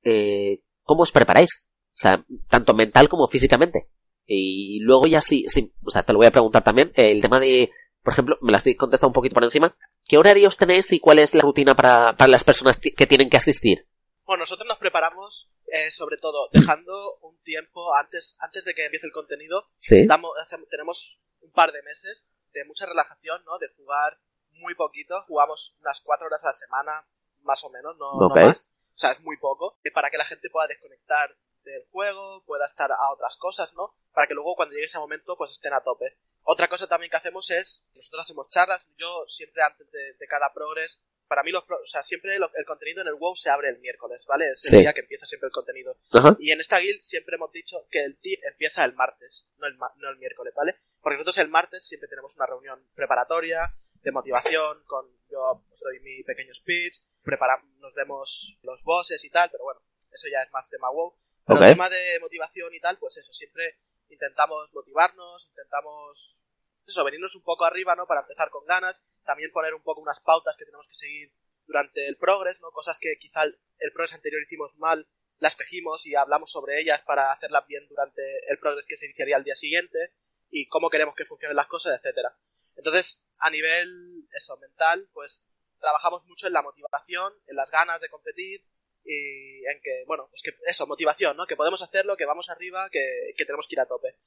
eh, 0.04 0.62
¿cómo 0.84 1.04
os 1.04 1.12
preparáis? 1.12 1.70
O 1.89 2.00
sea, 2.00 2.25
tanto 2.50 2.74
mental 2.74 3.10
como 3.10 3.27
físicamente. 3.27 3.89
Y 4.25 4.80
luego 4.82 5.08
ya 5.08 5.22
sí, 5.22 5.46
sí, 5.48 5.74
o 5.84 5.92
sea, 5.92 6.04
te 6.04 6.13
lo 6.13 6.20
voy 6.20 6.27
a 6.27 6.32
preguntar 6.32 6.63
también, 6.63 6.92
eh, 6.96 7.12
el 7.12 7.22
tema 7.22 7.39
de, 7.39 7.72
por 8.04 8.13
ejemplo, 8.13 8.38
me 8.42 8.51
las 8.51 8.66
he 8.68 8.75
contestado 8.75 9.10
un 9.10 9.13
poquito 9.13 9.34
por 9.34 9.44
encima, 9.44 9.75
¿Qué 10.08 10.18
horarios 10.18 10.58
tenéis 10.58 10.92
y 10.94 11.00
cuál 11.00 11.20
es 11.20 11.34
la 11.34 11.42
rutina 11.42 11.75
para, 11.75 12.16
para 12.16 12.30
las 12.30 12.46
personas 12.46 12.77
que 12.77 13.08
tienen 13.08 13.30
que 13.30 13.38
asistir? 13.38 13.88
Bueno, 14.25 14.42
nosotros 14.42 14.68
nos 14.68 14.77
preparamos 14.77 15.50
eh, 15.68 15.92
sobre 15.92 16.18
todo 16.18 16.50
dejando 16.51 17.18
un 17.22 17.42
tiempo 17.44 17.94
antes, 17.96 18.38
antes 18.39 18.63
de 18.66 18.74
que 18.74 18.86
empiece 18.86 19.08
el 19.08 19.13
contenido. 19.13 19.66
Sí. 19.80 20.06
Damos, 20.06 20.32
tenemos 20.70 21.24
un 21.42 21.51
par 21.51 21.72
de 21.72 21.82
meses 21.84 22.25
de 22.59 22.65
mucha 22.65 22.85
relajación, 22.85 23.43
¿no? 23.45 23.57
De 23.57 23.69
jugar 23.75 24.19
muy 24.51 24.75
poquito. 24.75 25.21
Jugamos 25.27 25.75
unas 25.79 26.01
cuatro 26.01 26.27
horas 26.27 26.43
a 26.43 26.47
la 26.47 26.53
semana, 26.53 27.07
más 27.43 27.63
o 27.63 27.69
menos, 27.69 27.97
no, 27.97 28.19
no 28.19 28.29
más. 28.29 28.61
O 28.61 28.99
sea, 28.99 29.11
es 29.11 29.21
muy 29.21 29.37
poco. 29.37 29.77
Para 29.93 30.09
que 30.09 30.17
la 30.17 30.25
gente 30.25 30.49
pueda 30.49 30.67
desconectar 30.67 31.35
del 31.63 31.85
juego, 31.91 32.43
pueda 32.45 32.65
estar 32.65 32.91
a 32.91 33.11
otras 33.11 33.37
cosas, 33.37 33.73
¿no? 33.73 33.93
Para 34.13 34.27
que 34.27 34.33
luego 34.33 34.55
cuando 34.55 34.73
llegue 34.73 34.85
ese 34.85 34.99
momento 34.99 35.35
pues 35.37 35.51
estén 35.51 35.73
a 35.73 35.81
tope. 35.81 36.17
Otra 36.43 36.67
cosa 36.67 36.87
también 36.87 37.11
que 37.11 37.17
hacemos 37.17 37.51
es, 37.51 37.85
nosotros 37.93 38.23
hacemos 38.23 38.49
charlas, 38.49 38.87
yo 38.97 39.25
siempre 39.27 39.63
antes 39.63 39.89
de, 39.91 40.27
cada 40.27 40.53
progress, 40.53 41.03
para 41.27 41.43
mí 41.43 41.51
los, 41.51 41.63
o 41.63 41.86
sea, 41.86 42.03
siempre 42.03 42.36
el 42.36 42.65
contenido 42.65 43.01
en 43.01 43.07
el 43.07 43.15
WoW 43.15 43.36
se 43.36 43.50
abre 43.50 43.69
el 43.69 43.79
miércoles, 43.79 44.24
¿vale? 44.27 44.51
Es 44.51 44.74
el 44.74 44.81
día 44.81 44.93
que 44.93 45.01
empieza 45.01 45.25
siempre 45.25 45.48
el 45.48 45.53
contenido. 45.53 45.98
Y 46.39 46.51
en 46.51 46.60
esta 46.60 46.79
guild 46.79 47.01
siempre 47.01 47.36
hemos 47.36 47.51
dicho 47.51 47.88
que 47.91 48.03
el 48.03 48.17
team 48.19 48.39
empieza 48.50 48.86
el 48.86 48.93
martes, 48.93 49.48
no 49.57 49.67
el, 49.67 49.77
no 49.77 50.10
el 50.10 50.17
miércoles, 50.17 50.53
¿vale? 50.55 50.75
Porque 51.01 51.15
nosotros 51.15 51.38
el 51.39 51.50
martes 51.50 51.86
siempre 51.86 52.10
tenemos 52.10 52.36
una 52.36 52.46
reunión 52.46 52.81
preparatoria, 52.96 53.74
de 54.01 54.12
motivación, 54.12 54.84
con 54.86 55.05
yo 55.29 55.63
os 55.72 55.79
doy 55.81 56.00
mi 56.00 56.24
pequeño 56.24 56.53
speech, 56.53 57.00
preparamos, 57.24 57.69
nos 57.79 57.93
vemos 57.93 58.57
los 58.63 58.81
bosses 58.84 59.24
y 59.25 59.29
tal, 59.29 59.50
pero 59.51 59.65
bueno, 59.65 59.81
eso 60.12 60.27
ya 60.31 60.41
es 60.43 60.51
más 60.51 60.69
tema 60.69 60.89
WoW. 60.89 61.13
Pero 61.46 61.60
el 61.60 61.72
tema 61.72 61.89
de 61.89 62.19
motivación 62.19 62.74
y 62.74 62.79
tal, 62.79 62.98
pues 62.98 63.17
eso, 63.17 63.34
siempre 63.34 63.79
intentamos 64.10 64.74
motivarnos, 64.74 65.48
intentamos 65.50 66.43
eso, 66.88 67.03
venirnos 67.03 67.36
un 67.36 67.44
poco 67.44 67.65
arriba, 67.65 67.96
¿no? 67.96 68.08
Para 68.08 68.22
empezar 68.22 68.50
con 68.50 68.65
ganas, 68.65 69.01
también 69.25 69.51
poner 69.51 69.74
un 69.74 69.84
poco 69.84 70.01
unas 70.01 70.20
pautas 70.20 70.56
que 70.58 70.65
tenemos 70.65 70.88
que 70.88 70.96
seguir 70.96 71.32
durante 71.65 72.08
el 72.08 72.17
progress, 72.17 72.62
¿no? 72.62 72.72
Cosas 72.72 73.00
que 73.00 73.17
quizá 73.20 73.44
el, 73.44 73.58
progress 73.94 74.13
anterior 74.13 74.41
hicimos 74.41 74.75
mal, 74.77 75.08
las 75.39 75.58
tejimos 75.58 76.06
y 76.06 76.15
hablamos 76.15 76.51
sobre 76.51 76.79
ellas 76.79 77.01
para 77.03 77.32
hacerlas 77.32 77.67
bien 77.67 77.88
durante 77.88 78.22
el 78.50 78.58
progress 78.60 78.86
que 78.86 78.98
se 78.98 79.06
iniciaría 79.06 79.36
al 79.36 79.44
día 79.44 79.56
siguiente 79.56 80.13
y 80.50 80.67
cómo 80.67 80.89
queremos 80.89 81.15
que 81.15 81.25
funcionen 81.25 81.56
las 81.56 81.67
cosas, 81.67 82.00
etcétera. 82.00 82.36
Entonces, 82.75 83.24
a 83.39 83.50
nivel 83.50 84.27
eso 84.34 84.58
mental, 84.58 85.10
pues 85.13 85.46
trabajamos 85.79 86.24
mucho 86.25 86.48
en 86.48 86.53
la 86.53 86.62
motivación, 86.62 87.34
en 87.48 87.56
las 87.56 87.70
ganas 87.70 88.00
de 88.01 88.10
competir, 88.10 88.65
y 89.08 89.65
en 89.65 89.79
que, 89.82 90.03
bueno, 90.06 90.27
pues 90.29 90.41
que 90.44 90.51
eso, 90.65 90.86
motivación, 90.86 91.38
¿no? 91.38 91.48
Que 91.48 91.56
podemos 91.56 91.82
hacerlo, 91.82 92.17
que 92.17 92.25
vamos 92.25 92.50
arriba, 92.50 92.89
que, 92.91 93.34
tenemos 93.38 93.67
que 93.67 93.75
ir 93.75 93.79
a 93.79 93.86
tope. 93.86 94.17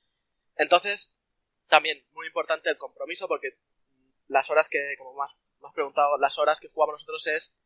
Entonces, 0.57 1.15
también 1.71 2.05
muy 2.13 2.27
importante 2.27 2.69
el 2.69 2.77
compromiso 2.77 3.27
porque 3.29 3.59
las 4.29 4.51
horas 4.51 4.69
que, 4.69 4.95
como 4.99 5.15
más, 5.15 5.35
más 5.61 5.73
preguntado, 5.73 6.19
las 6.19 6.39
horas 6.39 6.61
que 6.61 6.69
jugamos 6.69 6.95
nosotros 6.95 7.27
es, 7.29 7.57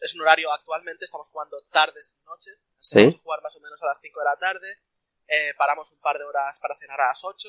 es 0.00 0.14
un 0.14 0.20
horario 0.20 0.52
actualmente, 0.52 1.04
estamos 1.04 1.28
jugando 1.30 1.62
tardes 1.70 2.14
y 2.18 2.24
noches. 2.24 2.66
¿Sí? 2.78 3.00
Vamos 3.00 3.14
a 3.14 3.22
jugar 3.22 3.42
más 3.42 3.56
o 3.56 3.60
menos 3.60 3.82
a 3.82 3.86
las 3.86 4.00
5 4.00 4.20
de 4.20 4.24
la 4.24 4.36
tarde, 4.36 4.78
eh, 5.28 5.54
paramos 5.56 5.90
un 5.92 6.00
par 6.00 6.18
de 6.18 6.24
horas 6.24 6.58
para 6.58 6.76
cenar 6.76 7.00
a 7.00 7.08
las 7.08 7.24
8 7.24 7.48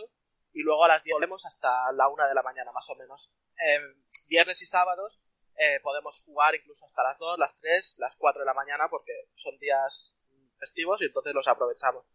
y 0.54 0.62
luego 0.62 0.86
a 0.86 0.88
las 0.88 1.04
10 1.04 1.16
volvemos 1.16 1.46
hasta 1.46 1.92
la 1.92 2.08
1 2.08 2.28
de 2.28 2.36
la 2.36 2.44
mañana 2.44 2.72
más 2.72 2.90
o 2.90 2.96
menos. 2.96 3.32
Eh, 3.58 3.80
viernes 4.28 4.62
y 4.62 4.66
sábados 4.66 5.20
eh, 5.58 5.80
podemos 5.82 6.22
jugar 6.22 6.56
incluso 6.56 6.86
hasta 6.86 7.04
las 7.04 7.18
2, 7.18 7.38
las 7.40 7.58
3, 7.60 7.96
las 8.00 8.16
4 8.16 8.42
de 8.42 8.46
la 8.46 8.54
mañana 8.54 8.88
porque 8.90 9.14
son 9.36 9.58
días 9.60 10.16
festivos 10.60 11.02
y 11.02 11.06
entonces 11.06 11.34
los 11.34 11.48
aprovechamos. 11.48 12.06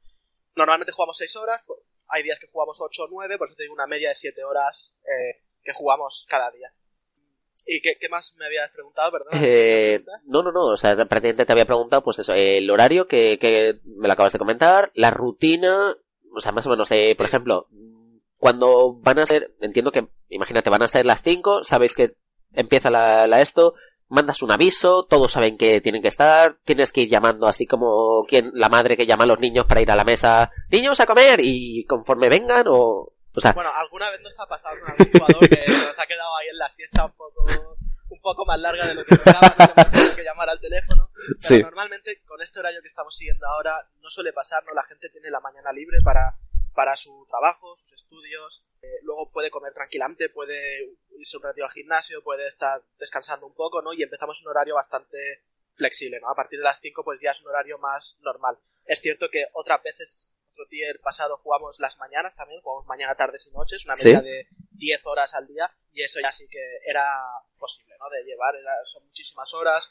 Normalmente 0.57 0.93
jugamos 0.93 1.19
6 1.19 1.37
horas, 1.37 1.62
hay 2.08 2.22
días 2.22 2.38
que 2.38 2.48
jugamos 2.48 2.80
8 2.80 3.04
o 3.04 3.08
9, 3.10 3.38
por 3.38 3.48
eso 3.48 3.56
tengo 3.56 3.74
una 3.74 3.86
media 3.86 4.08
de 4.08 4.14
7 4.14 4.44
horas 4.44 4.94
eh, 5.04 5.42
que 5.62 5.72
jugamos 5.72 6.26
cada 6.28 6.50
día. 6.50 6.72
¿Y 7.66 7.82
qué, 7.82 7.96
más 8.08 8.34
me 8.36 8.46
habías 8.46 8.70
preguntado, 8.70 9.12
perdón? 9.12 9.28
Eh, 9.42 10.02
no, 10.24 10.42
no, 10.42 10.52
no, 10.52 10.64
o 10.66 10.76
sea, 10.76 10.96
prácticamente 10.96 11.44
te 11.44 11.52
había 11.52 11.66
preguntado, 11.66 12.02
pues 12.02 12.18
eso, 12.18 12.32
el 12.32 12.70
horario 12.70 13.06
que, 13.06 13.38
que 13.38 13.80
me 13.84 14.06
lo 14.06 14.12
acabas 14.14 14.32
de 14.32 14.38
comentar, 14.38 14.90
la 14.94 15.10
rutina, 15.10 15.94
o 16.32 16.40
sea, 16.40 16.52
más 16.52 16.66
o 16.66 16.70
menos, 16.70 16.88
por 16.88 17.26
ejemplo, 17.26 17.68
cuando 18.38 18.94
van 18.94 19.18
a 19.18 19.26
ser, 19.26 19.54
entiendo 19.60 19.92
que, 19.92 20.08
imagínate, 20.30 20.70
van 20.70 20.82
a 20.82 20.88
ser 20.88 21.04
las 21.04 21.22
5, 21.22 21.64
sabéis 21.64 21.94
que 21.94 22.16
empieza 22.52 22.90
la, 22.90 23.26
la 23.26 23.42
esto, 23.42 23.74
mandas 24.08 24.42
un 24.42 24.50
aviso, 24.50 25.04
todos 25.04 25.32
saben 25.32 25.56
que 25.56 25.80
tienen 25.80 26.02
que 26.02 26.08
estar, 26.08 26.58
tienes 26.64 26.92
que 26.92 27.02
ir 27.02 27.08
llamando 27.08 27.46
así 27.46 27.66
como 27.66 28.24
quien, 28.26 28.50
la 28.54 28.68
madre 28.68 28.96
que 28.96 29.06
llama 29.06 29.24
a 29.24 29.28
los 29.28 29.38
niños 29.38 29.66
para 29.66 29.80
ir 29.80 29.90
a 29.90 29.96
la 29.96 30.04
mesa, 30.04 30.50
niños 30.70 30.98
a 31.00 31.06
comer, 31.06 31.40
y 31.42 31.84
conforme 31.84 32.28
vengan, 32.28 32.66
o, 32.68 33.12
o 33.34 33.40
sea... 33.40 33.52
Bueno, 33.52 33.70
alguna 33.74 34.10
vez 34.10 34.20
nos 34.22 34.38
ha 34.40 34.46
pasado 34.46 34.76
con 34.80 34.90
algún 34.90 35.06
jugador 35.12 35.48
que 35.48 35.64
nos 35.68 35.98
ha 35.98 36.06
quedado 36.06 36.36
ahí 36.36 36.48
en 36.48 36.58
la 36.58 36.70
siesta 36.70 37.04
un 37.04 37.12
poco, 37.12 37.44
un 38.08 38.20
poco 38.20 38.46
más 38.46 38.58
larga 38.58 38.86
de 38.86 38.94
lo 38.94 39.04
que 39.04 39.14
esperaba, 39.14 39.54
no 39.58 40.16
que 40.16 40.24
llamar 40.24 40.48
al 40.48 40.60
teléfono, 40.60 41.10
pero 41.14 41.40
sí. 41.40 41.62
normalmente 41.62 42.22
con 42.26 42.40
este 42.40 42.60
horario 42.60 42.80
que 42.80 42.88
estamos 42.88 43.14
siguiendo 43.14 43.46
ahora 43.46 43.86
no 44.00 44.10
suele 44.10 44.32
pasar, 44.32 44.64
¿no? 44.64 44.72
La 44.74 44.84
gente 44.84 45.10
tiene 45.10 45.30
la 45.30 45.40
mañana 45.40 45.72
libre 45.72 45.98
para 46.02 46.36
para 46.78 46.94
su 46.94 47.26
trabajo, 47.28 47.75
sus 47.75 47.92
estudios, 47.92 48.64
eh, 48.82 49.00
luego 49.02 49.32
puede 49.32 49.50
comer 49.50 49.73
tranquilamente, 49.75 50.28
puede 50.28 50.94
irse 51.18 51.37
un 51.37 51.42
ratito 51.42 51.64
al 51.64 51.73
gimnasio, 51.73 52.23
puede 52.23 52.47
estar 52.47 52.80
descansando 53.00 53.49
un 53.49 53.54
poco, 53.56 53.82
¿no? 53.82 53.92
Y 53.92 54.04
empezamos 54.04 54.40
un 54.42 54.50
horario 54.50 54.76
bastante 54.76 55.42
flexible, 55.73 56.20
¿no? 56.20 56.30
A 56.30 56.37
partir 56.37 56.61
de 56.61 56.62
las 56.62 56.78
5 56.80 57.02
pues 57.02 57.18
ya 57.20 57.32
es 57.32 57.40
un 57.40 57.49
horario 57.49 57.78
más 57.78 58.16
normal. 58.20 58.61
Es 58.85 59.00
cierto 59.00 59.28
que 59.28 59.47
otras 59.54 59.82
veces, 59.82 60.30
otro 60.52 60.68
tier 60.68 61.00
pasado 61.00 61.38
jugamos 61.38 61.80
las 61.80 61.99
mañanas 61.99 62.37
también, 62.37 62.61
jugamos 62.61 62.87
mañana, 62.87 63.16
tardes 63.16 63.49
y 63.49 63.50
noches, 63.50 63.85
una 63.85 63.97
media 63.97 64.23
de 64.23 64.47
10 64.70 65.06
horas 65.06 65.35
al 65.35 65.49
día, 65.49 65.68
y 65.90 66.04
eso 66.04 66.20
ya 66.20 66.30
sí 66.30 66.47
que 66.49 66.62
era 66.87 67.04
posible, 67.58 67.97
¿no? 67.99 68.08
De 68.08 68.23
llevar, 68.23 68.54
son 68.85 69.04
muchísimas 69.04 69.52
horas, 69.52 69.85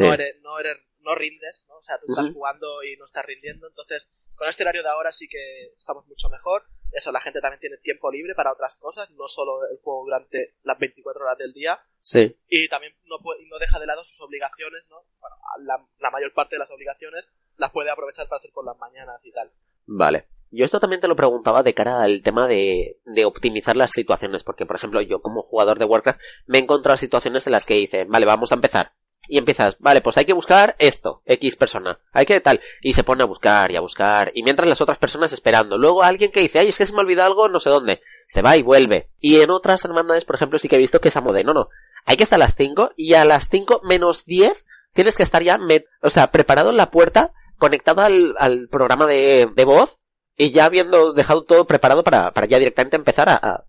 no, 0.00 0.12
eres, 0.12 0.36
no, 0.42 0.58
eres, 0.58 0.76
no 0.98 1.14
rindes, 1.14 1.64
¿no? 1.66 1.76
O 1.76 1.82
sea, 1.82 1.98
tú 1.98 2.12
estás 2.12 2.28
jugando 2.30 2.82
y 2.82 2.94
no 2.98 3.06
estás 3.06 3.24
rindiendo, 3.24 3.68
entonces 3.68 4.10
con 4.36 4.48
este 4.48 4.62
horario 4.62 4.82
de 4.82 4.88
ahora 4.88 5.12
sí 5.12 5.28
que 5.28 5.72
estamos 5.78 6.06
mucho 6.06 6.28
mejor. 6.30 6.64
Eso, 6.92 7.12
la 7.12 7.20
gente 7.20 7.40
también 7.40 7.60
tiene 7.60 7.76
tiempo 7.78 8.10
libre 8.10 8.34
para 8.34 8.52
otras 8.52 8.76
cosas, 8.76 9.10
no 9.10 9.26
solo 9.26 9.66
el 9.70 9.78
juego 9.78 10.04
durante 10.04 10.54
las 10.62 10.78
24 10.78 11.22
horas 11.22 11.38
del 11.38 11.52
día. 11.52 11.80
Sí. 12.00 12.38
Y 12.48 12.68
también 12.68 12.94
no, 13.04 13.16
no 13.18 13.58
deja 13.58 13.80
de 13.80 13.86
lado 13.86 14.04
sus 14.04 14.20
obligaciones, 14.20 14.84
¿no? 14.88 15.04
Bueno, 15.20 15.36
la, 15.60 15.84
la 15.98 16.10
mayor 16.10 16.32
parte 16.32 16.54
de 16.54 16.60
las 16.60 16.70
obligaciones 16.70 17.24
las 17.56 17.72
puede 17.72 17.90
aprovechar 17.90 18.28
para 18.28 18.38
hacer 18.38 18.52
por 18.52 18.64
las 18.64 18.78
mañanas 18.78 19.20
y 19.24 19.32
tal. 19.32 19.50
Vale. 19.86 20.28
Yo 20.50 20.64
esto 20.64 20.78
también 20.78 21.00
te 21.00 21.08
lo 21.08 21.16
preguntaba 21.16 21.62
de 21.62 21.74
cara 21.74 22.02
al 22.02 22.22
tema 22.22 22.46
de, 22.46 23.00
de 23.04 23.24
optimizar 23.24 23.76
las 23.76 23.90
situaciones, 23.90 24.44
porque 24.44 24.64
por 24.64 24.76
ejemplo 24.76 25.02
yo 25.02 25.20
como 25.20 25.42
jugador 25.42 25.78
de 25.78 25.86
Warcraft 25.86 26.20
me 26.46 26.58
he 26.58 26.62
encontrado 26.62 26.96
situaciones 26.96 27.46
en 27.46 27.52
las 27.52 27.66
que 27.66 27.74
dice, 27.74 28.04
vale, 28.04 28.26
vamos 28.26 28.52
a 28.52 28.54
empezar 28.54 28.92
y 29.28 29.38
empiezas, 29.38 29.76
vale, 29.78 30.00
pues 30.00 30.16
hay 30.16 30.24
que 30.24 30.32
buscar 30.32 30.76
esto, 30.78 31.22
X 31.26 31.56
persona, 31.56 31.98
hay 32.12 32.26
que 32.26 32.40
tal, 32.40 32.60
y 32.82 32.92
se 32.92 33.04
pone 33.04 33.22
a 33.22 33.26
buscar 33.26 33.70
y 33.70 33.76
a 33.76 33.80
buscar, 33.80 34.30
y 34.34 34.42
mientras 34.42 34.68
las 34.68 34.80
otras 34.80 34.98
personas 34.98 35.32
esperando, 35.32 35.78
luego 35.78 36.02
alguien 36.02 36.30
que 36.30 36.40
dice, 36.40 36.58
ay, 36.58 36.68
es 36.68 36.78
que 36.78 36.86
se 36.86 36.94
me 36.94 37.00
olvida 37.00 37.26
algo, 37.26 37.48
no 37.48 37.60
sé 37.60 37.70
dónde, 37.70 38.00
se 38.26 38.42
va 38.42 38.56
y 38.56 38.62
vuelve, 38.62 39.10
y 39.20 39.40
en 39.40 39.50
otras 39.50 39.84
hermandades, 39.84 40.24
por 40.24 40.36
ejemplo, 40.36 40.58
sí 40.58 40.68
que 40.68 40.76
he 40.76 40.80
visto 40.80 41.00
que 41.00 41.08
es 41.08 41.16
a 41.16 41.20
mode, 41.20 41.44
no, 41.44 41.54
no, 41.54 41.68
hay 42.04 42.16
que 42.16 42.22
estar 42.22 42.36
a 42.36 42.44
las 42.44 42.54
5, 42.54 42.92
y 42.96 43.14
a 43.14 43.24
las 43.24 43.48
5 43.48 43.82
menos 43.84 44.24
10 44.24 44.66
tienes 44.92 45.16
que 45.16 45.22
estar 45.22 45.42
ya, 45.42 45.58
o 46.02 46.10
sea, 46.10 46.30
preparado 46.30 46.70
en 46.70 46.76
la 46.76 46.90
puerta, 46.90 47.32
conectado 47.58 48.02
al, 48.02 48.34
al 48.38 48.68
programa 48.68 49.06
de, 49.06 49.50
de 49.54 49.64
voz, 49.64 49.98
y 50.36 50.50
ya 50.50 50.66
habiendo 50.66 51.12
dejado 51.12 51.44
todo 51.44 51.66
preparado 51.66 52.04
para, 52.04 52.32
para 52.32 52.46
ya 52.46 52.58
directamente 52.58 52.96
empezar 52.96 53.28
a, 53.28 53.36
a, 53.36 53.64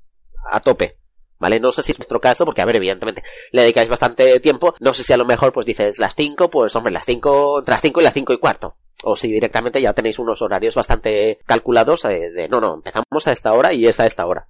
a 0.50 0.60
tope. 0.60 0.98
¿Vale? 1.40 1.60
No 1.60 1.72
sé 1.72 1.84
si 1.84 1.92
es 1.92 2.00
nuestro 2.00 2.20
caso, 2.20 2.46
porque 2.46 2.62
a 2.62 2.66
ver, 2.66 2.78
evidentemente 2.78 3.24
le 3.52 3.62
dedicáis 3.62 3.90
bastante 3.90 4.40
tiempo. 4.40 4.76
No 4.80 4.94
sé 4.94 5.04
si 5.04 5.14
a 5.14 5.18
lo 5.18 5.26
mejor 5.26 5.54
pues 5.54 5.66
dices 5.66 6.00
las 6.00 6.16
5, 6.16 6.50
pues 6.50 6.76
hombre, 6.76 6.92
las 6.92 7.06
5, 7.06 7.60
entre 7.60 7.74
las 7.74 7.82
5 7.82 8.02
y 8.02 8.04
las 8.04 8.14
5 8.14 8.34
y 8.34 8.38
cuarto. 8.40 8.78
O 9.04 9.16
si 9.16 9.32
directamente 9.32 9.82
ya 9.82 9.94
tenéis 9.94 10.18
unos 10.18 10.42
horarios 10.42 10.74
bastante 10.74 11.40
calculados 11.46 12.06
eh, 12.06 12.32
de, 12.32 12.50
no, 12.50 12.60
no, 12.60 12.76
empezamos 12.76 13.28
a 13.28 13.32
esta 13.32 13.54
hora 13.54 13.74
y 13.74 13.86
es 13.88 14.00
a 14.00 14.08
esta 14.08 14.26
hora. 14.26 14.48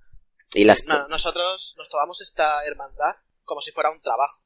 Y 0.53 0.63
las... 0.63 0.86
No, 0.86 1.08
nosotros 1.10 1.75
nos 1.77 1.89
tomamos 1.89 2.22
esta 2.22 2.63
hermandad 2.63 3.15
como 3.44 3.60
si 3.62 3.72
fuera 3.72 3.91
un 3.91 4.01
trabajo. 4.01 4.41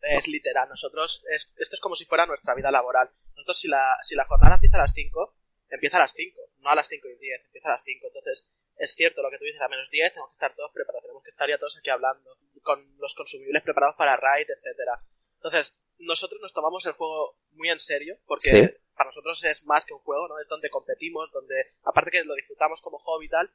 Es 0.00 0.28
literal, 0.28 0.68
nosotros, 0.68 1.24
es, 1.30 1.52
esto 1.56 1.74
es 1.74 1.80
como 1.80 1.94
si 1.94 2.04
fuera 2.04 2.26
nuestra 2.26 2.54
vida 2.54 2.70
laboral. 2.70 3.10
Nosotros 3.34 3.58
si 3.58 3.68
la, 3.68 3.96
si 4.02 4.14
la 4.14 4.24
jornada 4.24 4.54
empieza 4.54 4.76
a 4.76 4.86
las 4.86 4.92
5, 4.94 5.34
empieza 5.70 5.96
a 5.96 6.00
las 6.00 6.12
5, 6.14 6.40
no 6.60 6.70
a 6.70 6.74
las 6.74 6.88
5 6.88 7.08
y 7.08 7.18
10, 7.18 7.44
empieza 7.46 7.68
a 7.68 7.72
las 7.72 7.82
5. 7.84 8.06
Entonces, 8.06 8.46
es 8.78 8.94
cierto 8.94 9.22
lo 9.22 9.30
que 9.30 9.38
tú 9.38 9.44
dices, 9.44 9.60
a 9.60 9.68
menos 9.68 9.90
10 9.90 10.12
tenemos 10.12 10.30
que 10.30 10.34
estar 10.34 10.54
todos 10.54 10.70
preparados, 10.72 11.02
tenemos 11.02 11.22
que 11.22 11.30
estar 11.30 11.48
ya 11.48 11.58
todos 11.58 11.76
aquí 11.76 11.90
hablando, 11.90 12.36
con 12.62 12.96
los 12.98 13.14
consumibles 13.14 13.62
preparados 13.62 13.96
para 13.96 14.16
raid, 14.16 14.46
etcétera. 14.48 15.02
Entonces, 15.36 15.80
nosotros 15.98 16.40
nos 16.40 16.52
tomamos 16.52 16.86
el 16.86 16.92
juego 16.92 17.36
muy 17.52 17.70
en 17.70 17.78
serio, 17.78 18.18
porque 18.26 18.80
para 18.94 19.10
nosotros 19.10 19.42
es 19.44 19.64
más 19.64 19.84
que 19.84 19.94
un 19.94 20.00
juego, 20.00 20.28
¿no? 20.28 20.38
Es 20.38 20.48
donde 20.48 20.70
competimos, 20.70 21.30
donde, 21.32 21.74
aparte 21.82 22.10
que 22.10 22.24
lo 22.24 22.34
disfrutamos 22.34 22.82
como 22.82 22.98
hobby 22.98 23.26
y 23.26 23.28
tal, 23.28 23.52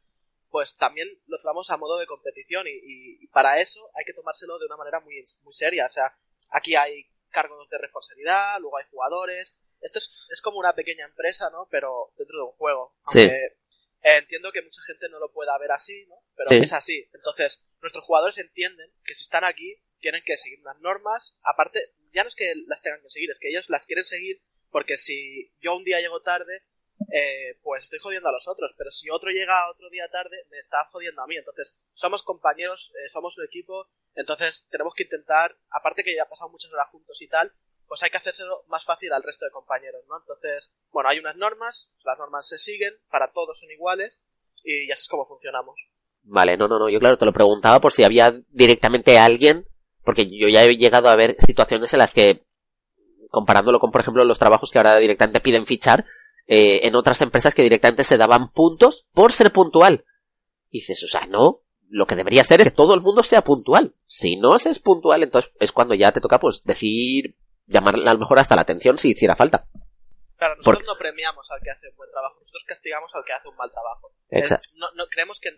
pues 0.50 0.78
también 0.78 1.08
lo 1.28 1.38
tomamos 1.38 1.72
a 1.72 1.78
modo 1.78 1.98
de 1.98 2.06
competición 2.06 2.66
y, 2.68 3.28
para 3.28 3.60
eso 3.60 3.90
hay 3.96 4.06
que 4.06 4.14
tomárselo 4.14 4.60
de 4.60 4.68
una 4.68 4.78
manera 4.78 5.00
muy, 5.00 5.24
muy 5.42 5.54
seria. 5.54 5.88
O 5.88 5.90
sea, 5.90 6.16
aquí 6.52 6.76
hay 6.76 7.08
cargos 7.30 7.68
de 7.70 7.80
responsabilidad, 7.80 8.60
luego 8.60 8.78
hay 8.78 8.86
jugadores. 8.92 9.58
Esto 9.82 9.98
es, 9.98 10.28
es 10.30 10.42
como 10.42 10.60
una 10.60 10.76
pequeña 10.76 11.06
empresa, 11.06 11.50
¿no? 11.50 11.68
Pero 11.72 12.12
dentro 12.18 12.38
de 12.38 12.44
un 12.44 12.52
juego. 12.52 12.96
Aunque 13.06 13.58
eh, 14.04 14.18
entiendo 14.18 14.52
que 14.52 14.62
mucha 14.62 14.82
gente 14.84 15.10
no 15.10 15.20
lo 15.20 15.32
pueda 15.32 15.58
ver 15.58 15.72
así, 15.72 16.06
¿no? 16.08 16.16
Pero 16.36 16.64
es 16.64 16.74
así. 16.74 17.10
Entonces, 17.14 17.66
nuestros 17.82 18.04
jugadores 18.04 18.38
entienden 18.38 18.92
que 19.04 19.14
si 19.14 19.24
están 19.24 19.44
aquí, 19.44 19.82
tienen 20.00 20.24
que 20.26 20.38
seguir 20.38 20.60
unas 20.62 20.80
normas. 20.82 21.38
Aparte, 21.44 21.80
ya 22.14 22.24
no 22.24 22.28
es 22.28 22.36
que 22.36 22.54
las 22.68 22.82
tengan 22.82 23.02
que 23.02 23.10
seguir, 23.10 23.32
es 23.32 23.40
que 23.40 23.50
ellos 23.50 23.70
las 23.70 23.86
quieren 23.86 24.06
seguir 24.06 24.42
porque 24.74 24.98
si 24.98 25.54
yo 25.62 25.76
un 25.76 25.84
día 25.84 26.02
llego 26.02 26.22
tarde, 26.22 26.64
eh, 27.12 27.60
pues 27.62 27.84
estoy 27.84 28.00
jodiendo 28.00 28.30
a 28.30 28.32
los 28.32 28.48
otros, 28.48 28.74
pero 28.76 28.90
si 28.90 29.10
otro 29.10 29.30
llega 29.30 29.70
otro 29.70 29.88
día 29.90 30.10
tarde, 30.10 30.46
me 30.50 30.58
está 30.58 30.86
jodiendo 30.92 31.22
a 31.22 31.28
mí. 31.28 31.38
Entonces, 31.38 31.80
somos 31.94 32.24
compañeros, 32.24 32.92
eh, 32.96 33.10
somos 33.10 33.38
un 33.38 33.46
equipo, 33.46 33.88
entonces 34.16 34.68
tenemos 34.72 34.96
que 34.96 35.04
intentar, 35.04 35.56
aparte 35.70 36.04
que 36.04 36.16
ya 36.16 36.28
pasado 36.28 36.50
muchas 36.50 36.72
horas 36.74 36.90
juntos 36.90 37.22
y 37.22 37.28
tal, 37.28 37.54
pues 37.94 38.02
hay 38.02 38.10
que 38.10 38.18
hacérselo 38.18 38.66
más 38.70 38.84
fácil 38.84 39.14
al 39.14 39.22
resto 39.22 39.46
de 39.46 39.52
compañeros, 39.52 40.02
¿no? 40.10 40.18
Entonces, 40.18 40.72
bueno, 40.92 41.10
hay 41.10 41.20
unas 41.20 41.36
normas, 41.36 41.92
las 42.04 42.18
normas 42.18 42.48
se 42.48 42.58
siguen, 42.58 42.92
para 43.12 43.32
todos 43.32 43.60
son 43.60 43.70
iguales, 43.70 44.18
y 44.64 44.92
así 44.92 45.04
es 45.04 45.08
como 45.08 45.28
funcionamos. 45.28 45.76
Vale, 46.24 46.58
no, 46.58 46.68
no, 46.68 46.80
no, 46.80 46.90
yo 46.90 46.98
claro, 47.00 47.20
te 47.20 47.26
lo 47.26 47.34
preguntaba 47.34 47.80
por 47.80 47.94
si 47.94 48.04
había 48.04 48.34
directamente 48.50 49.20
alguien, 49.20 49.68
porque 50.04 50.28
yo 50.28 50.48
ya 50.48 50.64
he 50.64 50.76
llegado 50.76 51.08
a 51.08 51.16
ver 51.16 51.36
situaciones 51.46 51.94
en 51.94 52.00
las 52.00 52.16
que, 52.16 52.44
comparándolo 53.30 53.80
con, 53.80 53.92
por 53.92 54.02
ejemplo, 54.02 54.26
los 54.26 54.40
trabajos 54.40 54.72
que 54.72 54.80
ahora 54.80 54.98
directamente 54.98 55.40
piden 55.40 55.68
fichar, 55.68 56.04
eh, 56.48 56.88
en 56.88 56.96
otras 56.96 57.22
empresas 57.22 57.54
que 57.54 57.62
directamente 57.62 58.04
se 58.04 58.18
daban 58.18 58.52
puntos 58.54 59.06
por 59.14 59.34
ser 59.34 59.52
puntual. 59.52 60.04
Y 60.72 60.80
dices, 60.80 61.04
o 61.04 61.08
sea, 61.08 61.28
no, 61.28 61.62
lo 61.90 62.08
que 62.08 62.16
debería 62.16 62.44
ser 62.44 62.60
es 62.62 62.70
que 62.70 62.76
todo 62.76 62.96
el 62.96 63.02
mundo 63.02 63.22
sea 63.22 63.44
puntual. 63.44 63.94
Si 64.04 64.36
no 64.36 64.56
es 64.56 64.80
puntual, 64.80 65.22
entonces 65.22 65.54
es 65.60 65.72
cuando 65.72 65.94
ya 65.94 66.12
te 66.12 66.22
toca, 66.22 66.40
pues, 66.40 66.64
decir, 66.64 67.38
llamar 67.66 67.96
a 67.96 68.14
lo 68.14 68.20
mejor 68.20 68.40
hasta 68.40 68.56
la 68.56 68.62
atención 68.62 68.98
si 68.98 69.12
hiciera 69.12 69.36
falta. 69.36 69.68
Claro, 70.38 70.56
nosotros 70.58 70.84
no 70.86 70.98
premiamos 70.98 71.50
al 71.52 71.62
que 71.62 71.72
hace 71.72 71.90
un 71.90 71.96
buen 71.96 72.12
trabajo, 72.12 72.40
nosotros 72.40 72.64
castigamos 72.68 73.12
al 73.14 73.24
que 73.24 73.34
hace 73.34 73.48
un 73.48 73.56
mal 73.56 73.72
trabajo. 73.72 74.14
Exacto. 74.30 74.70
no, 74.76 74.92
no, 74.96 75.08
creemos 75.08 75.40
que 75.40 75.52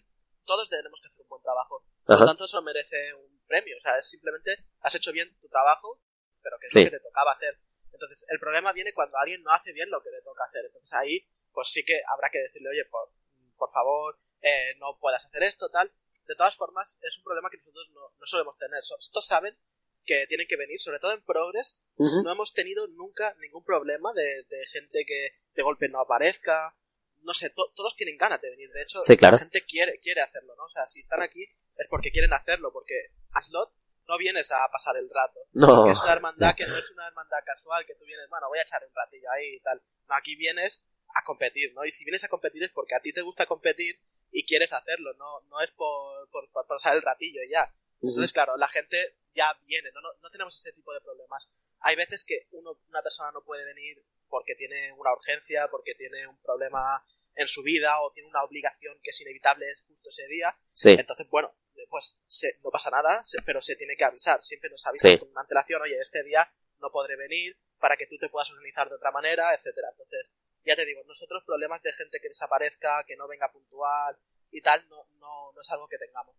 todos 0.45 0.69
tenemos 0.69 0.99
que 1.01 1.07
hacer 1.07 1.21
un 1.23 1.29
buen 1.29 1.41
trabajo. 1.41 1.83
Por 2.05 2.19
lo 2.19 2.25
tanto, 2.27 2.45
eso 2.45 2.61
merece 2.61 3.13
un 3.15 3.41
premio. 3.47 3.75
O 3.77 3.79
sea, 3.79 3.97
es 3.97 4.09
simplemente 4.09 4.65
has 4.81 4.93
hecho 4.93 5.11
bien 5.11 5.35
tu 5.39 5.49
trabajo, 5.49 5.99
pero 6.41 6.57
que 6.59 6.67
es 6.67 6.75
lo 6.75 6.83
que 6.83 6.97
te 6.97 6.99
tocaba 6.99 7.31
hacer. 7.31 7.57
Entonces, 7.91 8.25
el 8.29 8.39
problema 8.39 8.73
viene 8.73 8.93
cuando 8.93 9.17
alguien 9.17 9.41
no 9.41 9.51
hace 9.51 9.71
bien 9.71 9.89
lo 9.89 10.01
que 10.03 10.11
le 10.11 10.21
toca 10.21 10.43
hacer. 10.43 10.65
Entonces 10.65 10.93
ahí, 10.93 11.27
pues 11.51 11.69
sí 11.69 11.83
que 11.83 12.01
habrá 12.07 12.29
que 12.29 12.39
decirle, 12.39 12.69
oye, 12.69 12.85
por, 12.85 13.09
por 13.57 13.71
favor, 13.71 14.19
eh, 14.41 14.75
no 14.77 14.97
puedas 14.99 15.25
hacer 15.25 15.43
esto, 15.43 15.69
tal. 15.69 15.91
De 16.27 16.35
todas 16.35 16.55
formas, 16.55 16.97
es 17.01 17.17
un 17.17 17.23
problema 17.23 17.49
que 17.49 17.57
nosotros 17.57 17.89
no, 17.93 18.01
no 18.19 18.25
solemos 18.25 18.57
tener. 18.57 18.81
Estos 18.99 19.25
saben 19.25 19.57
que 20.05 20.27
tienen 20.27 20.47
que 20.47 20.57
venir, 20.57 20.79
sobre 20.79 20.99
todo 20.99 21.13
en 21.13 21.21
Progress, 21.23 21.81
no 21.97 22.31
hemos 22.31 22.53
tenido 22.53 22.87
nunca 22.87 23.35
ningún 23.39 23.63
problema 23.63 24.13
de, 24.13 24.43
de, 24.43 24.65
gente 24.67 25.05
que 25.05 25.31
de 25.53 25.63
golpe 25.63 25.89
no 25.89 25.99
aparezca. 25.99 26.75
No 27.23 27.33
sé, 27.33 27.49
todos 27.49 27.95
tienen 27.95 28.17
ganas 28.17 28.39
de 28.39 28.51
venir. 28.51 28.69
De 28.71 28.83
hecho, 28.83 29.01
la 29.19 29.37
gente 29.37 29.61
quiere, 29.65 29.99
quiere 29.99 30.21
hacerlo, 30.21 30.55
¿no? 30.55 30.65
O 30.65 30.69
sea, 30.69 30.85
si 30.85 30.99
están 30.99 31.23
aquí 31.23 31.43
es 31.75 31.87
porque 31.89 32.11
quieren 32.11 32.33
hacerlo, 32.33 32.71
porque 32.71 32.93
a 33.31 33.41
Slot 33.41 33.73
no 34.07 34.17
vienes 34.17 34.51
a 34.51 34.67
pasar 34.71 34.95
el 34.97 35.09
rato. 35.09 35.39
No. 35.53 35.89
Es 35.89 36.01
una 36.01 36.13
hermandad 36.13 36.55
que 36.55 36.67
no 36.67 36.77
es 36.77 36.91
una 36.91 37.07
hermandad 37.07 37.39
casual 37.45 37.85
que 37.85 37.95
tú 37.95 38.05
vienes, 38.05 38.29
bueno, 38.29 38.47
voy 38.47 38.59
a 38.59 38.63
echar 38.63 38.83
un 38.87 38.93
ratillo 38.93 39.29
ahí 39.31 39.55
y 39.55 39.59
tal. 39.61 39.81
No, 40.07 40.15
aquí 40.15 40.35
vienes 40.35 40.85
a 41.15 41.23
competir, 41.23 41.73
¿no? 41.73 41.85
Y 41.85 41.91
si 41.91 42.05
vienes 42.05 42.23
a 42.23 42.27
competir 42.27 42.63
es 42.63 42.71
porque 42.71 42.95
a 42.95 42.99
ti 42.99 43.13
te 43.13 43.21
gusta 43.21 43.45
competir 43.45 43.99
y 44.31 44.45
quieres 44.45 44.73
hacerlo, 44.73 45.13
no, 45.13 45.41
no 45.49 45.61
es 45.61 45.71
por, 45.71 46.29
por, 46.29 46.67
pasar 46.67 46.95
el 46.95 47.01
ratillo 47.01 47.41
y 47.43 47.51
ya. 47.51 47.73
Entonces, 48.09 48.33
claro, 48.33 48.57
la 48.57 48.67
gente 48.67 49.17
ya 49.33 49.53
viene, 49.65 49.91
¿no? 49.91 50.01
No, 50.01 50.29
tenemos 50.29 50.57
ese 50.57 50.73
tipo 50.73 50.93
de 50.93 51.01
problemas. 51.01 51.47
Hay 51.79 51.95
veces 51.95 52.23
que 52.23 52.47
uno, 52.51 52.79
una 52.87 53.01
persona 53.01 53.31
no 53.31 53.43
puede 53.43 53.65
venir 53.65 54.03
porque 54.29 54.55
tiene 54.55 54.91
una 54.93 55.13
urgencia, 55.13 55.67
porque 55.69 55.93
tiene 55.95 56.27
un 56.27 56.41
problema 56.41 57.05
en 57.35 57.47
su 57.47 57.63
vida 57.63 58.01
o 58.01 58.11
tiene 58.11 58.29
una 58.29 58.43
obligación 58.43 58.97
que 59.03 59.11
es 59.11 59.21
inevitable 59.21 59.65
justo 59.87 60.09
ese 60.09 60.27
día. 60.27 60.57
Sí. 60.71 60.91
Entonces, 60.97 61.27
bueno, 61.29 61.53
pues 61.89 62.17
no 62.63 62.71
pasa 62.71 62.89
nada, 62.89 63.23
pero 63.45 63.61
se 63.61 63.75
tiene 63.75 63.95
que 63.95 64.05
avisar. 64.05 64.41
Siempre 64.41 64.69
nos 64.69 64.85
avisan 64.85 65.17
con 65.17 65.29
una 65.29 65.41
antelación, 65.41 65.81
oye, 65.81 65.99
este 65.99 66.23
día 66.23 66.49
no 66.79 66.91
podré 66.91 67.15
venir 67.15 67.57
para 67.79 67.97
que 67.97 68.07
tú 68.07 68.17
te 68.17 68.29
puedas 68.29 68.49
organizar 68.51 68.89
de 68.89 68.95
otra 68.95 69.11
manera, 69.11 69.53
etcétera. 69.53 69.89
Entonces, 69.91 70.27
ya 70.65 70.75
te 70.75 70.85
digo, 70.85 71.03
nosotros 71.05 71.43
problemas 71.45 71.81
de 71.83 71.93
gente 71.93 72.19
que 72.19 72.29
desaparezca, 72.29 73.03
que 73.05 73.15
no 73.15 73.27
venga 73.27 73.51
puntual 73.51 74.17
y 74.51 74.61
tal, 74.61 74.87
no, 74.89 75.07
no, 75.19 75.51
no 75.53 75.61
es 75.61 75.69
algo 75.69 75.87
que 75.87 75.97
tengamos. 75.97 76.35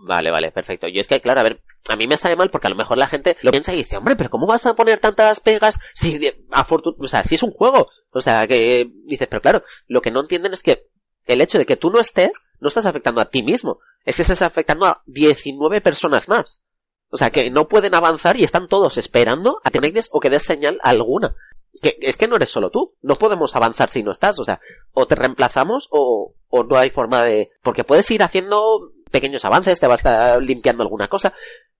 Vale, 0.00 0.30
vale, 0.30 0.52
perfecto. 0.52 0.86
Yo 0.88 1.00
es 1.00 1.08
que, 1.08 1.20
claro, 1.20 1.40
a 1.40 1.42
ver, 1.42 1.60
a 1.88 1.96
mí 1.96 2.06
me 2.06 2.16
sale 2.16 2.36
mal 2.36 2.50
porque 2.50 2.68
a 2.68 2.70
lo 2.70 2.76
mejor 2.76 2.98
la 2.98 3.08
gente 3.08 3.36
lo 3.42 3.50
piensa 3.50 3.72
y 3.72 3.78
dice, 3.78 3.96
hombre, 3.96 4.14
pero 4.14 4.30
¿cómo 4.30 4.46
vas 4.46 4.64
a 4.66 4.74
poner 4.74 5.00
tantas 5.00 5.40
pegas 5.40 5.80
si, 5.94 6.20
o 6.50 7.08
sea, 7.08 7.24
si 7.24 7.34
es 7.34 7.42
un 7.42 7.50
juego? 7.50 7.88
O 8.10 8.20
sea, 8.20 8.46
que 8.46 8.90
dices, 9.04 9.26
pero 9.28 9.42
claro, 9.42 9.64
lo 9.86 10.00
que 10.00 10.10
no 10.10 10.20
entienden 10.20 10.52
es 10.52 10.62
que 10.62 10.86
el 11.26 11.40
hecho 11.40 11.58
de 11.58 11.66
que 11.66 11.76
tú 11.76 11.90
no 11.90 12.00
estés, 12.00 12.30
no 12.60 12.68
estás 12.68 12.86
afectando 12.86 13.20
a 13.20 13.28
ti 13.28 13.42
mismo. 13.42 13.80
Es 14.04 14.16
que 14.16 14.22
estás 14.22 14.42
afectando 14.42 14.86
a 14.86 15.02
19 15.06 15.80
personas 15.80 16.28
más. 16.28 16.66
O 17.10 17.16
sea, 17.16 17.30
que 17.30 17.50
no 17.50 17.68
pueden 17.68 17.94
avanzar 17.94 18.38
y 18.38 18.44
están 18.44 18.68
todos 18.68 18.98
esperando 18.98 19.60
a 19.64 19.70
que 19.70 19.78
conectes 19.78 20.08
o 20.12 20.20
que 20.20 20.30
des 20.30 20.42
señal 20.42 20.78
alguna. 20.82 21.34
Que 21.82 21.96
es 22.00 22.16
que 22.16 22.28
no 22.28 22.36
eres 22.36 22.50
solo 22.50 22.70
tú. 22.70 22.94
No 23.02 23.16
podemos 23.16 23.54
avanzar 23.56 23.90
si 23.90 24.02
no 24.02 24.10
estás. 24.10 24.38
O 24.38 24.44
sea, 24.44 24.60
o 24.92 25.06
te 25.06 25.14
reemplazamos 25.14 25.88
o, 25.90 26.34
o 26.48 26.64
no 26.64 26.78
hay 26.78 26.90
forma 26.90 27.22
de... 27.22 27.50
Porque 27.62 27.84
puedes 27.84 28.10
ir 28.10 28.22
haciendo 28.22 28.88
pequeños 29.10 29.44
avances, 29.44 29.80
te 29.80 29.86
vas 29.86 30.04
a 30.06 30.10
estar 30.10 30.42
limpiando 30.42 30.82
alguna 30.82 31.08
cosa, 31.08 31.34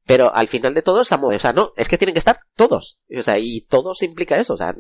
pero 0.07 0.35
al 0.35 0.49
final 0.49 0.75
de 0.75 0.83
todo 0.83 1.03
amor. 1.11 1.35
O 1.35 1.39
sea, 1.39 1.53
no, 1.53 1.73
es 1.77 1.89
que 1.89 1.99
tienen 1.99 2.15
que 2.15 2.21
estar 2.21 2.41
todos. 2.57 2.99
O 3.17 3.23
sea, 3.23 3.39
y 3.39 3.63
todos 3.63 4.03
implica 4.03 4.39
eso. 4.39 4.55
O 4.55 4.57
sea, 4.57 4.75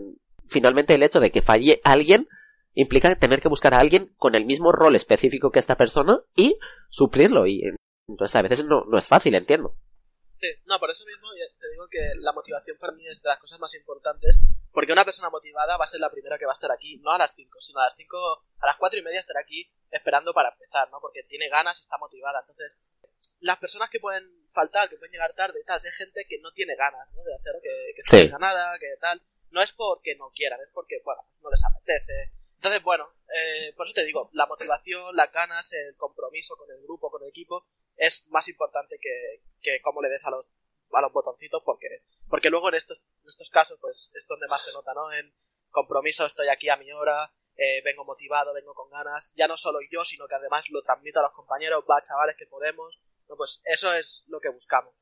finalmente 0.47 0.95
el 0.95 1.03
hecho 1.03 1.21
de 1.21 1.31
que 1.31 1.43
falle 1.43 1.81
alguien 1.85 2.29
implica 2.75 3.15
tener 3.17 3.41
que 3.41 3.49
buscar 3.49 3.75
a 3.75 3.81
alguien 3.81 4.15
con 4.17 4.35
el 4.35 4.47
mismo 4.47 4.73
rol 4.73 4.95
específico 4.97 5.51
que 5.51 5.59
esta 5.59 5.77
persona 5.77 6.21
y 6.37 6.59
suplirlo. 6.89 7.47
Y 7.47 7.63
entonces 8.09 8.37
a 8.37 8.43
veces 8.43 8.65
no, 8.65 8.85
no 8.85 8.99
es 8.99 9.07
fácil, 9.07 9.35
entiendo. 9.35 9.75
Sí, 10.41 10.49
no, 10.67 10.79
por 10.79 10.91
eso 10.91 11.05
mismo 11.05 11.29
te 11.59 11.69
digo 11.71 11.89
que 11.89 12.13
la 12.19 12.33
motivación 12.33 12.79
para 12.79 12.93
mí 12.93 13.07
es 13.09 13.21
de 13.21 13.29
las 13.29 13.39
cosas 13.39 13.59
más 13.59 13.75
importantes, 13.75 14.41
porque 14.73 14.93
una 14.93 15.05
persona 15.05 15.31
motivada 15.31 15.77
va 15.77 15.85
a 15.85 15.89
ser 15.89 16.01
la 16.01 16.11
primera 16.11 16.39
que 16.39 16.47
va 16.47 16.53
a 16.53 16.55
estar 16.55 16.71
aquí, 16.71 16.99
no 16.99 17.11
a 17.11 17.19
las 17.19 17.35
5, 17.35 17.61
sino 17.61 17.81
a 17.81 17.87
las 17.87 17.97
5, 17.97 18.17
a 18.61 18.67
las 18.67 18.77
4 18.77 19.01
y 19.01 19.03
media 19.03 19.21
estar 19.21 19.37
aquí 19.37 19.69
esperando 19.91 20.33
para 20.33 20.51
empezar, 20.51 20.89
¿no? 20.91 21.01
Porque 21.01 21.25
tiene 21.25 21.49
ganas 21.49 21.79
y 21.79 21.81
está 21.81 21.99
motivada. 21.99 22.41
Entonces, 22.41 22.79
las 23.41 23.59
personas 23.59 23.91
que 23.91 23.99
pueden 23.99 24.25
faltar, 24.47 24.89
que 24.89 24.97
pueden 24.97 25.13
llegar 25.13 25.33
tarde 25.35 25.61
y 25.61 25.65
tal, 25.65 25.85
es 25.85 25.97
gente 25.97 26.25
que 26.29 26.39
no 26.41 26.53
tiene 26.53 26.77
ganas, 26.77 27.11
¿no? 27.13 27.23
De 27.25 27.35
hacer 27.35 27.55
que, 27.61 27.93
que 27.97 28.03
sí. 28.05 28.31
nada, 28.39 28.79
que 28.79 28.97
tal. 29.01 29.21
No 29.51 29.63
es 29.63 29.73
porque 29.73 30.15
no 30.17 30.31
quieran, 30.31 30.61
es 30.61 30.69
porque, 30.73 31.01
bueno, 31.05 31.23
no 31.43 31.51
les 31.51 31.65
apetece, 31.65 32.33
entonces, 32.59 32.83
bueno, 32.83 33.09
eh, 33.33 33.73
por 33.77 33.87
eso 33.87 33.95
te 33.95 34.05
digo, 34.05 34.31
la 34.33 34.47
motivación, 34.47 35.15
las 35.15 35.31
ganas, 35.31 35.73
el 35.73 35.95
compromiso 35.97 36.57
con 36.57 36.69
el 36.73 36.83
grupo, 36.83 37.09
con 37.09 37.23
el 37.23 37.29
equipo, 37.29 37.65
es 37.97 38.27
más 38.31 38.49
importante 38.49 38.99
que, 39.01 39.43
que 39.61 39.81
cómo 39.81 40.03
le 40.03 40.09
des 40.09 40.27
a 40.27 40.31
los, 40.31 40.51
a 40.93 41.01
los 41.01 41.13
botoncitos, 41.13 41.63
porque, 41.65 42.03
porque 42.29 42.51
luego 42.51 42.69
en 42.71 42.75
estos, 42.75 42.99
en 43.23 43.29
estos 43.29 43.49
casos, 43.51 43.79
pues 43.81 44.11
es 44.17 44.27
donde 44.27 44.49
más 44.49 44.65
se 44.65 44.73
nota, 44.73 44.93
¿no? 44.93 45.13
En 45.13 45.33
compromiso, 45.71 46.27
estoy 46.27 46.49
aquí 46.49 46.69
a 46.69 46.77
mi 46.77 46.91
hora, 46.91 47.33
eh, 47.55 47.81
vengo 47.85 48.05
motivado, 48.05 48.53
vengo 48.53 48.75
con 48.75 48.91
ganas, 48.91 49.33
ya 49.37 49.47
no 49.47 49.57
solo 49.57 49.79
yo, 49.89 50.05
sino 50.05 50.27
que 50.27 50.35
además 50.35 50.65
lo 50.71 50.83
transmito 50.83 51.21
a 51.21 51.23
los 51.23 51.33
compañeros, 51.35 51.85
va, 51.89 52.03
chavales, 52.03 52.35
que 52.37 52.47
podemos, 52.47 52.99
no, 53.29 53.37
pues 53.37 53.63
eso 53.67 53.95
es 53.95 54.25
lo 54.27 54.41
que 54.41 54.49
buscamos. 54.49 54.93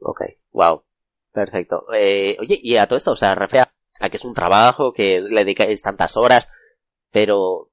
Ok, 0.00 0.20
wow, 0.50 0.84
perfecto. 1.32 1.86
Eh, 1.94 2.36
oye, 2.40 2.58
y 2.62 2.76
a 2.76 2.86
todo 2.86 2.98
esto, 2.98 3.12
o 3.12 3.16
sea, 3.16 3.34
refiere 3.34 3.70
a 4.00 4.10
que 4.10 4.18
es 4.18 4.24
un 4.26 4.34
trabajo, 4.34 4.92
que 4.92 5.22
le 5.22 5.44
dedicáis 5.44 5.80
tantas 5.80 6.18
horas, 6.18 6.48
pero 7.14 7.70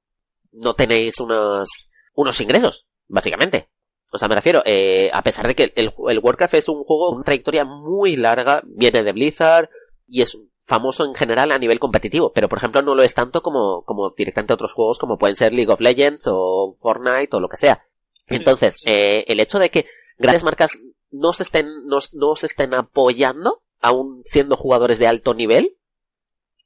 no 0.52 0.74
tenéis 0.74 1.18
unos, 1.18 1.90
unos 2.14 2.40
ingresos, 2.40 2.86
básicamente. 3.08 3.68
O 4.12 4.18
sea, 4.18 4.28
me 4.28 4.36
refiero, 4.36 4.62
eh, 4.64 5.10
a 5.12 5.20
pesar 5.24 5.48
de 5.48 5.56
que 5.56 5.72
el, 5.74 5.92
el 6.08 6.18
Warcraft 6.20 6.54
es 6.54 6.68
un 6.68 6.84
juego, 6.84 7.10
una 7.10 7.24
trayectoria 7.24 7.64
muy 7.64 8.14
larga, 8.14 8.62
viene 8.64 9.02
de 9.02 9.10
Blizzard 9.10 9.68
y 10.06 10.22
es 10.22 10.38
famoso 10.64 11.04
en 11.04 11.16
general 11.16 11.50
a 11.50 11.58
nivel 11.58 11.80
competitivo, 11.80 12.32
pero 12.32 12.48
por 12.48 12.58
ejemplo 12.58 12.82
no 12.82 12.94
lo 12.94 13.02
es 13.02 13.14
tanto 13.14 13.42
como, 13.42 13.82
como 13.82 14.10
directamente 14.10 14.54
otros 14.54 14.74
juegos 14.74 15.00
como 15.00 15.18
pueden 15.18 15.34
ser 15.34 15.52
League 15.52 15.72
of 15.72 15.80
Legends 15.80 16.28
o 16.28 16.76
Fortnite 16.78 17.34
o 17.34 17.40
lo 17.40 17.48
que 17.48 17.56
sea. 17.56 17.84
Entonces, 18.28 18.80
eh, 18.86 19.24
el 19.26 19.40
hecho 19.40 19.58
de 19.58 19.70
que 19.70 19.86
grandes 20.18 20.44
marcas 20.44 20.78
no 21.10 21.32
se 21.32 21.42
estén, 21.42 21.66
no, 21.86 21.98
no 22.12 22.36
se 22.36 22.46
estén 22.46 22.74
apoyando, 22.74 23.64
aún 23.80 24.22
siendo 24.24 24.56
jugadores 24.56 25.00
de 25.00 25.08
alto 25.08 25.34
nivel, 25.34 25.76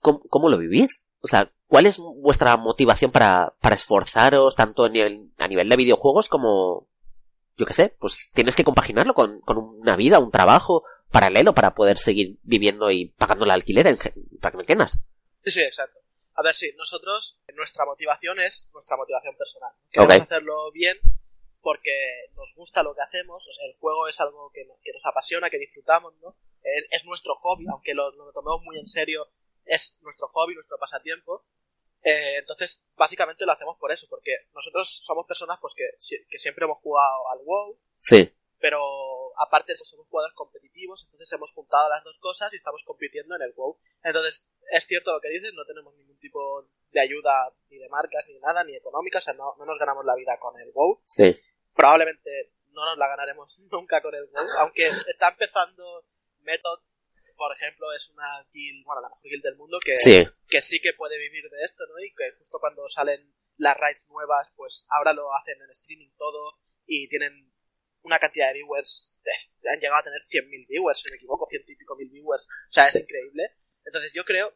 ¿cómo, 0.00 0.20
cómo 0.28 0.50
lo 0.50 0.58
vivís? 0.58 1.06
O 1.20 1.26
sea, 1.26 1.50
¿Cuál 1.66 1.86
es 1.86 1.98
vuestra 1.98 2.56
motivación 2.56 3.10
para, 3.10 3.54
para 3.60 3.74
esforzaros 3.74 4.54
tanto 4.54 4.84
a 4.84 4.88
nivel, 4.88 5.30
a 5.38 5.48
nivel 5.48 5.68
de 5.68 5.76
videojuegos 5.76 6.28
como, 6.28 6.88
yo 7.56 7.66
qué 7.66 7.74
sé, 7.74 7.96
pues 7.98 8.30
tienes 8.34 8.54
que 8.54 8.64
compaginarlo 8.64 9.14
con, 9.14 9.40
con 9.40 9.58
una 9.58 9.96
vida, 9.96 10.18
un 10.18 10.30
trabajo 10.30 10.84
paralelo 11.10 11.54
para 11.54 11.74
poder 11.74 11.98
seguir 11.98 12.38
viviendo 12.42 12.90
y 12.90 13.08
pagando 13.10 13.46
la 13.46 13.54
alquiler, 13.54 13.86
en, 13.86 13.98
para 14.40 14.52
que 14.52 14.56
me 14.56 14.62
entiendas? 14.62 15.06
Sí, 15.44 15.50
sí, 15.50 15.60
exacto. 15.62 15.98
A 16.34 16.42
ver, 16.42 16.54
sí, 16.54 16.72
nosotros, 16.76 17.40
nuestra 17.54 17.86
motivación 17.86 18.38
es 18.40 18.68
nuestra 18.72 18.96
motivación 18.96 19.36
personal. 19.36 19.72
Queremos 19.90 20.20
hacerlo 20.20 20.70
bien 20.72 20.98
porque 21.62 22.28
nos 22.36 22.54
gusta 22.54 22.82
lo 22.82 22.94
que 22.94 23.00
hacemos, 23.00 23.42
o 23.48 23.52
sea, 23.52 23.66
el 23.66 23.74
juego 23.80 24.06
es 24.06 24.20
algo 24.20 24.50
que, 24.52 24.68
que 24.84 24.92
nos 24.92 25.04
apasiona, 25.06 25.50
que 25.50 25.58
disfrutamos, 25.58 26.14
¿no? 26.22 26.36
Es, 26.62 26.86
es 26.90 27.04
nuestro 27.06 27.34
hobby, 27.36 27.64
aunque 27.68 27.94
lo, 27.94 28.10
lo, 28.12 28.32
tomemos 28.32 28.62
muy 28.62 28.78
en 28.78 28.86
serio, 28.86 29.26
es 29.66 29.98
nuestro 30.00 30.28
hobby, 30.28 30.54
nuestro 30.54 30.78
pasatiempo, 30.78 31.44
eh, 32.06 32.38
entonces, 32.38 32.84
básicamente 32.94 33.44
lo 33.44 33.50
hacemos 33.50 33.76
por 33.78 33.90
eso, 33.90 34.06
porque 34.08 34.30
nosotros 34.54 34.88
somos 35.04 35.26
personas 35.26 35.58
pues 35.60 35.74
que, 35.74 35.90
que 36.28 36.38
siempre 36.38 36.64
hemos 36.64 36.78
jugado 36.78 37.28
al 37.32 37.40
WoW, 37.44 37.80
sí. 37.98 38.32
pero 38.60 38.80
aparte 39.36 39.72
de 39.72 39.74
eso, 39.74 39.84
somos 39.84 40.06
jugadores 40.08 40.36
competitivos, 40.36 41.02
entonces 41.04 41.32
hemos 41.32 41.50
juntado 41.50 41.88
las 41.90 42.04
dos 42.04 42.16
cosas 42.20 42.52
y 42.52 42.58
estamos 42.58 42.84
compitiendo 42.84 43.34
en 43.34 43.42
el 43.42 43.52
WoW. 43.54 43.78
Entonces, 44.04 44.48
es 44.70 44.86
cierto 44.86 45.12
lo 45.14 45.20
que 45.20 45.30
dices, 45.30 45.52
no 45.54 45.64
tenemos 45.64 45.96
ningún 45.96 46.16
tipo 46.18 46.68
de 46.92 47.00
ayuda 47.00 47.52
ni 47.70 47.78
de 47.78 47.88
marcas, 47.88 48.24
ni 48.28 48.38
nada, 48.38 48.62
ni 48.62 48.76
económica, 48.76 49.18
o 49.18 49.20
sea, 49.20 49.34
no, 49.34 49.56
no 49.58 49.64
nos 49.64 49.76
ganamos 49.76 50.04
la 50.04 50.14
vida 50.14 50.38
con 50.38 50.60
el 50.60 50.70
WoW. 50.70 51.02
Sí. 51.06 51.36
Probablemente 51.74 52.52
no 52.68 52.84
nos 52.84 52.98
la 52.98 53.08
ganaremos 53.08 53.58
nunca 53.72 54.00
con 54.00 54.14
el 54.14 54.26
WoW, 54.26 54.46
aunque 54.60 54.86
está 55.08 55.30
empezando 55.30 56.04
Method, 56.42 56.78
por 57.36 57.54
ejemplo, 57.56 57.92
es 57.92 58.08
una 58.10 58.46
guild, 58.52 58.84
bueno, 58.84 59.02
la 59.02 59.08
mejor 59.08 59.22
guild 59.30 59.42
del 59.42 59.56
mundo, 59.56 59.78
que 59.84 59.96
Sí. 59.96 60.24
que 60.48 60.62
sí 60.62 60.80
que 60.80 60.92
puede 60.94 61.18
vivir 61.18 61.48
de 61.50 61.64
esto, 61.64 61.84
¿no? 61.86 61.98
Y 61.98 62.12
que 62.14 62.30
justo 62.38 62.58
cuando 62.58 62.88
salen 62.88 63.34
las 63.56 63.76
raids 63.76 64.06
nuevas, 64.08 64.48
pues 64.56 64.86
ahora 64.90 65.12
lo 65.12 65.34
hacen 65.34 65.60
en 65.60 65.70
streaming 65.70 66.10
todo 66.16 66.58
y 66.86 67.08
tienen 67.08 67.52
una 68.02 68.18
cantidad 68.18 68.48
de 68.48 68.54
viewers, 68.54 69.18
eh, 69.24 69.68
han 69.72 69.80
llegado 69.80 70.00
a 70.00 70.04
tener 70.04 70.22
100.000 70.24 70.66
viewers, 70.68 71.00
si 71.00 71.08
no 71.08 71.12
me 71.12 71.16
equivoco, 71.16 71.46
ciento 71.46 71.72
y 71.72 71.76
pico 71.76 71.96
mil 71.96 72.08
viewers, 72.08 72.46
o 72.46 72.72
sea, 72.72 72.86
es 72.86 72.92
Sí. 72.92 73.00
increíble. 73.00 73.50
Entonces 73.84 74.12
yo 74.14 74.24
creo, 74.24 74.54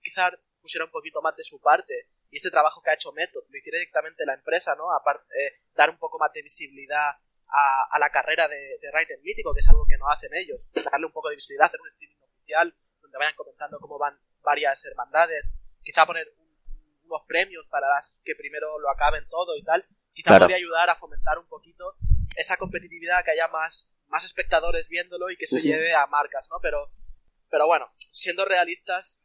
quizá 0.00 0.30
pusiera 0.60 0.84
un 0.84 0.90
poquito 0.90 1.20
más 1.22 1.36
de 1.36 1.42
su 1.42 1.60
parte 1.60 2.08
y 2.30 2.36
este 2.36 2.50
trabajo 2.50 2.82
que 2.82 2.90
ha 2.90 2.94
hecho 2.94 3.12
Method 3.12 3.44
lo 3.48 3.58
hiciera 3.58 3.78
directamente 3.78 4.24
la 4.26 4.34
empresa, 4.34 4.74
¿no? 4.76 4.92
Aparte, 4.94 5.24
eh, 5.34 5.52
dar 5.74 5.90
un 5.90 5.98
poco 5.98 6.18
más 6.18 6.32
de 6.32 6.42
visibilidad 6.42 7.12
a, 7.50 7.84
a 7.90 7.98
la 7.98 8.10
carrera 8.10 8.46
de, 8.48 8.78
de 8.80 8.90
Raiden 8.92 9.20
Mítico, 9.22 9.52
que 9.54 9.60
es 9.60 9.68
algo 9.68 9.84
que 9.86 9.96
no 9.98 10.08
hacen 10.08 10.30
ellos, 10.34 10.68
darle 10.90 11.06
un 11.06 11.12
poco 11.12 11.28
de 11.30 11.36
visibilidad, 11.36 11.66
hacer 11.66 11.80
un 11.80 11.88
streaming 11.88 12.16
oficial 12.22 12.74
donde 13.00 13.18
vayan 13.18 13.34
comentando 13.36 13.78
cómo 13.80 13.98
van 13.98 14.18
varias 14.42 14.84
hermandades, 14.84 15.50
quizá 15.82 16.04
poner 16.06 16.26
un- 16.36 16.48
unos 17.04 17.22
premios 17.26 17.66
para 17.70 17.88
las 17.88 18.18
que 18.24 18.34
primero 18.36 18.78
lo 18.78 18.90
acaben 18.90 19.26
todo 19.28 19.56
y 19.56 19.62
tal, 19.64 19.86
quizá 20.12 20.30
Claro. 20.30 20.44
podría 20.44 20.56
ayudar 20.58 20.90
a 20.90 20.96
fomentar 20.96 21.38
un 21.38 21.48
poquito 21.48 21.94
esa 22.36 22.56
competitividad, 22.58 23.24
que 23.24 23.30
haya 23.32 23.48
más, 23.48 23.90
más 24.08 24.24
espectadores 24.24 24.88
viéndolo 24.88 25.30
y 25.30 25.36
que 25.36 25.46
se 25.46 25.62
lleve 25.62 25.94
a 25.94 26.06
marcas, 26.06 26.48
¿no? 26.50 26.58
Pero, 26.60 26.90
pero 27.50 27.66
bueno, 27.66 27.86
siendo 27.96 28.44
realistas, 28.44 29.22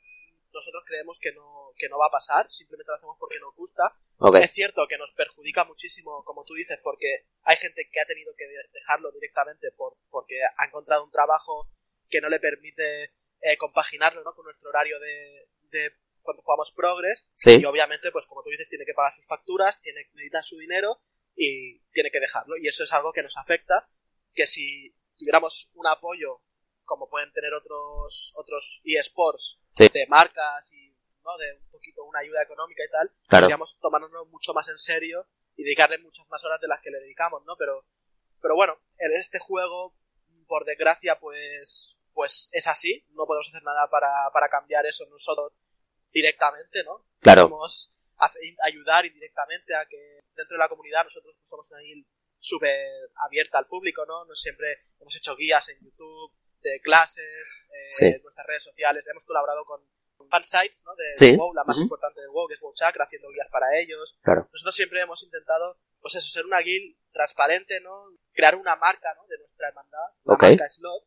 nosotros 0.53 0.83
creemos 0.85 1.19
que 1.19 1.31
no, 1.33 1.71
que 1.77 1.89
no 1.89 1.97
va 1.97 2.07
a 2.07 2.11
pasar, 2.11 2.47
simplemente 2.51 2.89
lo 2.91 2.95
hacemos 2.95 3.17
porque 3.19 3.39
nos 3.39 3.55
gusta. 3.55 3.95
Es 4.43 4.51
cierto 4.51 4.87
que 4.87 4.97
nos 4.97 5.11
perjudica 5.13 5.63
muchísimo, 5.65 6.23
como 6.23 6.43
tú 6.45 6.53
dices, 6.53 6.79
porque 6.83 7.25
hay 7.43 7.57
gente 7.57 7.89
que 7.91 7.99
ha 7.99 8.05
tenido 8.05 8.33
que 8.37 8.45
de- 8.47 8.69
dejarlo 8.73 9.11
directamente 9.11 9.71
por, 9.71 9.97
porque 10.09 10.35
ha 10.43 10.65
encontrado 10.65 11.03
un 11.03 11.11
trabajo 11.11 11.69
que 12.09 12.21
no 12.21 12.29
le 12.29 12.39
permite 12.39 13.03
eh, 13.41 13.57
compaginarlo 13.57 14.23
¿no? 14.23 14.33
con 14.35 14.45
nuestro 14.45 14.69
horario 14.69 14.99
de, 14.99 15.47
de 15.71 15.91
cuando 16.21 16.43
jugamos 16.43 16.71
Progress. 16.71 17.25
Sí. 17.35 17.59
Y 17.61 17.65
obviamente, 17.65 18.11
pues 18.11 18.27
como 18.27 18.43
tú 18.43 18.49
dices, 18.49 18.69
tiene 18.69 18.85
que 18.85 18.93
pagar 18.93 19.13
sus 19.13 19.27
facturas, 19.27 19.81
tiene 19.81 20.05
que 20.05 20.11
necesitar 20.15 20.43
su 20.43 20.57
dinero 20.57 21.01
y 21.35 21.79
tiene 21.91 22.11
que 22.11 22.19
dejarlo. 22.19 22.55
Y 22.57 22.67
eso 22.67 22.83
es 22.83 22.93
algo 22.93 23.11
que 23.11 23.23
nos 23.23 23.35
afecta, 23.37 23.89
que 24.33 24.45
si 24.47 24.95
tuviéramos 25.17 25.71
un 25.73 25.87
apoyo 25.87 26.41
como 26.85 27.09
pueden 27.09 27.31
tener 27.31 27.53
otros 27.53 28.33
otros 28.35 28.81
eSports 28.85 29.59
Sí. 29.71 29.89
de 29.93 30.05
marcas 30.07 30.71
y 30.71 30.93
¿no? 31.23 31.37
de 31.37 31.57
un 31.57 31.71
poquito 31.71 32.03
una 32.03 32.19
ayuda 32.19 32.43
económica 32.43 32.83
y 32.83 32.91
tal, 32.91 33.09
Claro. 33.27 33.45
podríamos 33.45 33.79
tomárnoslo 33.79 34.25
mucho 34.25 34.53
más 34.53 34.67
en 34.69 34.77
serio 34.77 35.25
y 35.55 35.63
dedicarle 35.63 35.97
muchas 35.99 36.27
más 36.29 36.43
horas 36.43 36.59
de 36.59 36.67
las 36.67 36.81
que 36.81 36.89
le 36.91 36.99
dedicamos, 36.99 37.43
¿no? 37.45 37.55
Pero, 37.57 37.85
pero 38.41 38.55
bueno, 38.55 38.77
en 38.97 39.13
este 39.13 39.39
juego, 39.39 39.95
por 40.47 40.65
desgracia, 40.65 41.19
pues, 41.19 41.97
pues 42.13 42.49
es 42.53 42.67
así. 42.67 43.05
No 43.11 43.25
podemos 43.25 43.47
hacer 43.49 43.63
nada 43.63 43.87
para, 43.89 44.09
para 44.33 44.49
cambiar 44.49 44.85
eso 44.85 45.05
nosotros 45.09 45.53
directamente, 46.11 46.83
¿no? 46.83 47.05
Claro. 47.21 47.43
Podemos 47.43 47.93
ayudar 48.63 49.05
indirectamente 49.05 49.75
a 49.75 49.85
que 49.85 50.19
dentro 50.35 50.55
de 50.55 50.59
la 50.59 50.69
comunidad 50.69 51.03
nosotros 51.03 51.35
pues, 51.37 51.49
somos 51.49 51.69
una 51.71 51.81
súper 52.39 52.75
abierta 53.15 53.57
al 53.57 53.67
público, 53.67 54.05
¿no? 54.05 54.25
No 54.25 54.35
siempre 54.35 54.67
hemos 54.99 55.15
hecho 55.15 55.35
guías 55.35 55.69
en 55.69 55.79
YouTube 55.81 56.33
de 56.69 56.81
clases, 56.81 57.67
eh, 57.71 57.87
Sí. 57.91 58.19
nuestras 58.23 58.47
redes 58.47 58.63
sociales, 58.63 59.05
hemos 59.07 59.23
colaborado 59.23 59.65
con 59.65 59.81
con 60.15 60.29
fansites, 60.29 60.83
¿no? 60.85 60.95
De, 60.95 61.03
Sí. 61.15 61.31
de 61.31 61.37
WoW, 61.37 61.53
la 61.53 61.63
más 61.65 61.77
importante 61.79 62.21
de 62.21 62.27
WoW, 62.27 62.47
que 62.47 62.53
es 62.53 62.59
WoW 62.61 62.73
Chakra, 62.75 63.03
haciendo 63.05 63.27
guías 63.33 63.49
para 63.49 63.77
ellos. 63.77 64.17
Claro. 64.21 64.47
Nosotros 64.53 64.73
siempre 64.75 65.01
hemos 65.01 65.21
intentado, 65.23 65.77
pues 65.99 66.15
eso, 66.15 66.29
ser 66.29 66.45
una 66.45 66.59
guild 66.59 66.95
transparente, 67.11 67.81
¿no? 67.81 68.05
Crear 68.31 68.55
una 68.55 68.75
marca, 68.77 69.13
¿no? 69.15 69.25
De 69.27 69.37
nuestra 69.39 69.67
hermandad, 69.69 70.07
la 70.23 70.33
Ok. 70.35 70.43
marca 70.43 70.69
Slot. 70.69 71.03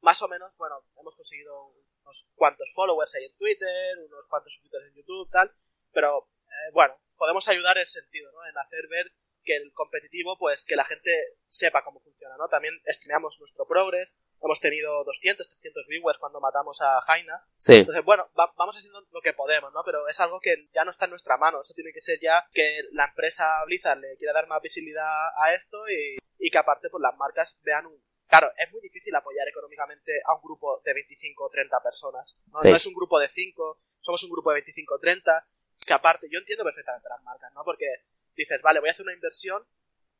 Más 0.00 0.20
o 0.22 0.28
menos, 0.28 0.56
bueno, 0.56 0.82
hemos 0.98 1.14
conseguido 1.14 1.66
unos 2.02 2.26
cuantos 2.34 2.72
followers 2.74 3.14
ahí 3.14 3.26
en 3.26 3.36
Twitter, 3.36 3.98
unos 4.06 4.26
cuantos 4.28 4.52
suscriptores 4.54 4.88
en 4.88 4.94
YouTube, 4.94 5.30
tal. 5.30 5.54
Pero, 5.92 6.28
eh, 6.46 6.70
bueno, 6.72 6.98
podemos 7.16 7.46
ayudar 7.48 7.76
en 7.76 7.84
ese 7.84 8.00
sentido, 8.00 8.32
¿no? 8.32 8.44
En 8.46 8.56
hacer 8.58 8.88
ver 8.88 9.12
que 9.48 9.56
el 9.56 9.72
competitivo, 9.72 10.36
pues 10.38 10.66
que 10.66 10.76
la 10.76 10.84
gente 10.84 11.10
sepa 11.46 11.82
cómo 11.82 12.00
funciona, 12.00 12.36
¿no? 12.36 12.48
También 12.48 12.74
streameamos 12.86 13.40
nuestro 13.40 13.66
progress, 13.66 14.14
hemos 14.42 14.60
tenido 14.60 15.02
200, 15.04 15.48
300 15.48 15.86
viewers 15.88 16.18
cuando 16.18 16.38
matamos 16.40 16.82
a 16.82 17.00
Jaina. 17.06 17.42
Sí. 17.56 17.76
Entonces, 17.76 18.04
bueno, 18.04 18.28
va- 18.38 18.52
vamos 18.56 18.76
haciendo 18.76 19.00
lo 19.10 19.20
que 19.22 19.32
podemos, 19.32 19.72
¿no? 19.72 19.80
Pero 19.84 20.06
es 20.08 20.20
algo 20.20 20.38
que 20.40 20.68
ya 20.74 20.84
no 20.84 20.90
está 20.90 21.06
en 21.06 21.12
nuestra 21.12 21.38
mano. 21.38 21.62
Eso 21.62 21.72
tiene 21.74 21.92
que 21.94 22.02
ser 22.02 22.18
ya 22.20 22.44
que 22.52 22.82
la 22.92 23.06
empresa 23.08 23.64
Blizzard 23.64 23.98
le 23.98 24.16
quiera 24.18 24.34
dar 24.34 24.46
más 24.48 24.60
visibilidad 24.60 25.28
a 25.42 25.54
esto 25.54 25.78
y, 25.88 26.18
y 26.38 26.50
que 26.50 26.58
aparte, 26.58 26.90
pues 26.90 27.00
las 27.00 27.16
marcas 27.16 27.56
vean 27.62 27.86
un... 27.86 27.96
Claro, 28.28 28.52
es 28.58 28.70
muy 28.70 28.82
difícil 28.82 29.14
apoyar 29.16 29.48
económicamente 29.48 30.12
a 30.26 30.34
un 30.34 30.42
grupo 30.42 30.82
de 30.84 30.92
25 30.92 31.44
o 31.46 31.48
30 31.48 31.82
personas. 31.82 32.38
¿no? 32.52 32.60
Sí. 32.60 32.68
No 32.68 32.76
es 32.76 32.86
un 32.86 32.92
grupo 32.92 33.18
de 33.18 33.28
5, 33.28 33.80
somos 34.00 34.22
un 34.24 34.30
grupo 34.30 34.50
de 34.50 34.56
25 34.56 34.94
o 34.94 34.98
30. 34.98 35.46
Que 35.86 35.94
aparte, 35.94 36.28
yo 36.30 36.38
entiendo 36.38 36.64
perfectamente 36.64 37.08
las 37.08 37.22
marcas, 37.22 37.50
¿no? 37.54 37.64
Porque 37.64 37.86
dices, 38.38 38.62
vale, 38.62 38.80
voy 38.80 38.88
a 38.88 38.92
hacer 38.92 39.04
una 39.04 39.14
inversión 39.14 39.66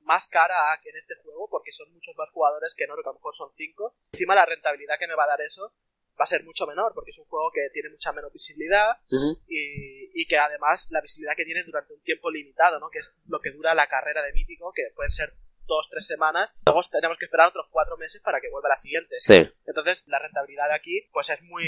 más 0.02 0.28
cara 0.28 0.54
en 0.84 0.96
este 0.96 1.14
juego 1.22 1.48
porque 1.50 1.72
son 1.72 1.92
muchos 1.92 2.14
más 2.16 2.30
jugadores 2.30 2.74
que 2.76 2.86
no, 2.86 2.94
que 2.94 3.02
a 3.04 3.12
lo 3.12 3.14
mejor 3.14 3.34
son 3.34 3.50
5. 3.56 3.94
Encima 4.12 4.34
la 4.34 4.46
rentabilidad 4.46 4.98
que 4.98 5.06
me 5.06 5.14
va 5.14 5.24
a 5.24 5.28
dar 5.28 5.40
eso 5.40 5.72
va 6.18 6.24
a 6.24 6.26
ser 6.26 6.44
mucho 6.44 6.66
menor 6.66 6.92
porque 6.94 7.10
es 7.10 7.18
un 7.18 7.26
juego 7.26 7.50
que 7.52 7.70
tiene 7.72 7.90
mucha 7.90 8.12
menos 8.12 8.32
visibilidad 8.32 8.98
y, 9.46 10.20
y 10.20 10.26
que 10.26 10.36
además 10.36 10.88
la 10.90 11.00
visibilidad 11.00 11.36
que 11.36 11.44
tiene 11.44 11.60
es 11.60 11.66
durante 11.66 11.94
un 11.94 12.02
tiempo 12.02 12.30
limitado, 12.30 12.80
¿no? 12.80 12.90
Que 12.90 12.98
es 12.98 13.14
lo 13.28 13.38
que 13.40 13.52
dura 13.52 13.74
la 13.74 13.86
carrera 13.86 14.22
de 14.22 14.32
Mítico, 14.32 14.72
que 14.72 14.90
pueden 14.96 15.12
ser 15.12 15.32
dos, 15.68 15.88
tres 15.88 16.06
semanas. 16.06 16.50
Luego 16.66 16.80
tenemos 16.90 17.16
que 17.18 17.26
esperar 17.26 17.48
otros 17.48 17.66
cuatro 17.70 17.96
meses 17.96 18.20
para 18.20 18.40
que 18.40 18.50
vuelva 18.50 18.70
la 18.70 18.78
siguiente. 18.78 19.16
Sí. 19.20 19.48
Entonces 19.66 20.04
la 20.08 20.18
rentabilidad 20.18 20.68
de 20.68 20.74
aquí 20.74 21.06
pues 21.12 21.30
es 21.30 21.40
muy 21.42 21.64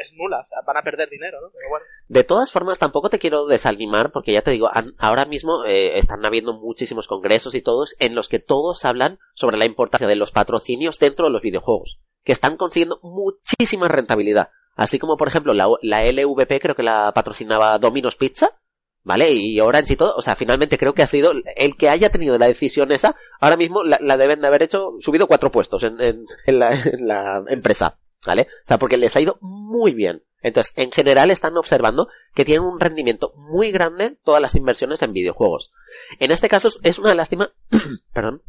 es 0.00 0.12
nula, 0.14 0.38
o 0.38 0.44
sea, 0.44 0.58
van 0.66 0.76
a 0.76 0.82
perder 0.82 1.10
dinero, 1.10 1.40
¿no? 1.40 1.50
Pero 1.50 1.68
bueno. 1.68 1.84
De 2.08 2.24
todas 2.24 2.50
formas, 2.50 2.78
tampoco 2.78 3.10
te 3.10 3.18
quiero 3.18 3.46
desanimar, 3.46 4.12
porque 4.12 4.32
ya 4.32 4.42
te 4.42 4.50
digo, 4.50 4.70
ahora 4.98 5.24
mismo 5.26 5.64
eh, 5.66 5.98
están 5.98 6.24
habiendo 6.24 6.54
muchísimos 6.54 7.08
congresos 7.08 7.54
y 7.54 7.62
todos 7.62 7.94
en 7.98 8.14
los 8.14 8.28
que 8.28 8.38
todos 8.38 8.84
hablan 8.84 9.18
sobre 9.34 9.56
la 9.56 9.66
importancia 9.66 10.08
de 10.08 10.16
los 10.16 10.32
patrocinios 10.32 10.98
dentro 10.98 11.26
de 11.26 11.32
los 11.32 11.42
videojuegos, 11.42 12.00
que 12.24 12.32
están 12.32 12.56
consiguiendo 12.56 13.00
muchísima 13.02 13.88
rentabilidad. 13.88 14.50
Así 14.76 14.98
como, 14.98 15.16
por 15.16 15.28
ejemplo, 15.28 15.52
la, 15.52 15.68
la 15.82 16.04
LVP 16.04 16.60
creo 16.60 16.74
que 16.74 16.82
la 16.82 17.12
patrocinaba 17.12 17.76
Domino's 17.78 18.16
Pizza, 18.16 18.59
¿vale? 19.02 19.32
Y 19.32 19.60
Orange 19.60 19.94
y 19.94 19.96
todo, 19.96 20.14
o 20.16 20.22
sea, 20.22 20.36
finalmente 20.36 20.78
creo 20.78 20.94
que 20.94 21.02
ha 21.02 21.06
sido 21.06 21.32
el 21.56 21.76
que 21.76 21.88
haya 21.88 22.10
tenido 22.10 22.36
la 22.38 22.46
decisión 22.46 22.92
esa, 22.92 23.16
ahora 23.40 23.56
mismo 23.56 23.82
la, 23.82 24.16
deben 24.16 24.40
de 24.40 24.46
haber 24.46 24.62
hecho, 24.62 24.92
subido 25.00 25.26
cuatro 25.26 25.50
puestos 25.50 25.82
en, 25.84 26.24
la, 26.46 27.42
empresa, 27.48 27.98
¿vale? 28.26 28.42
O 28.42 28.66
sea, 28.66 28.78
porque 28.78 28.96
les 28.96 29.14
ha 29.16 29.20
ido 29.20 29.38
muy 29.40 29.92
bien. 29.94 30.22
Entonces, 30.42 30.72
en 30.76 30.90
general 30.90 31.30
están 31.30 31.56
observando 31.58 32.08
que 32.34 32.46
tienen 32.46 32.64
un 32.64 32.80
rendimiento 32.80 33.34
muy 33.36 33.70
grande 33.72 34.16
todas 34.24 34.40
las 34.40 34.54
inversiones 34.54 35.02
en 35.02 35.12
videojuegos. 35.12 35.72
En 36.18 36.30
este 36.30 36.48
caso 36.48 36.70
es 36.82 36.98
una 36.98 37.14
lástima, 37.14 37.52
perdón, 38.14 38.42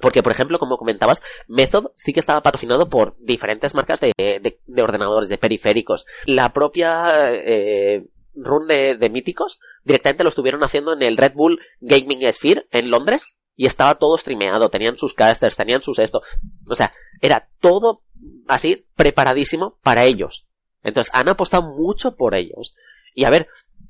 porque 0.00 0.22
por 0.24 0.32
ejemplo, 0.32 0.58
como 0.58 0.78
comentabas, 0.78 1.22
Method 1.46 1.92
sí 1.94 2.12
que 2.12 2.18
estaba 2.18 2.42
patrocinado 2.42 2.88
por 2.88 3.14
diferentes 3.20 3.72
marcas 3.74 4.00
de, 4.00 4.12
de- 4.16 4.58
de 4.66 4.82
ordenadores, 4.82 5.28
de 5.28 5.38
periféricos. 5.38 6.06
La 6.26 6.52
propia 6.52 7.32
eh, 7.32 8.04
run 8.34 8.66
de, 8.66 8.96
de 8.96 9.10
míticos 9.10 9.60
directamente 9.84 10.24
lo 10.24 10.30
estuvieron 10.30 10.62
haciendo 10.64 10.92
en 10.92 11.02
el 11.02 11.16
Red 11.16 11.34
Bull 11.34 11.60
Gaming 11.80 12.32
Sphere 12.32 12.66
en 12.70 12.90
Londres 12.90 13.42
y 13.54 13.66
estaba 13.66 13.96
todo 13.96 14.16
streameado, 14.16 14.70
tenían 14.70 14.96
sus 14.96 15.14
casters, 15.14 15.56
tenían 15.56 15.82
sus 15.82 15.98
esto. 15.98 16.22
O 16.68 16.74
sea, 16.74 16.92
era 17.20 17.48
todo 17.60 18.02
así 18.48 18.86
preparadísimo 18.96 19.78
para 19.82 20.04
ellos. 20.04 20.46
Entonces 20.82 21.14
han 21.14 21.28
apostado 21.28 21.74
mucho 21.74 22.16
por 22.16 22.34
ellos. 22.34 22.74
Y 23.14 23.24
a 23.24 23.30
ver, 23.30 23.48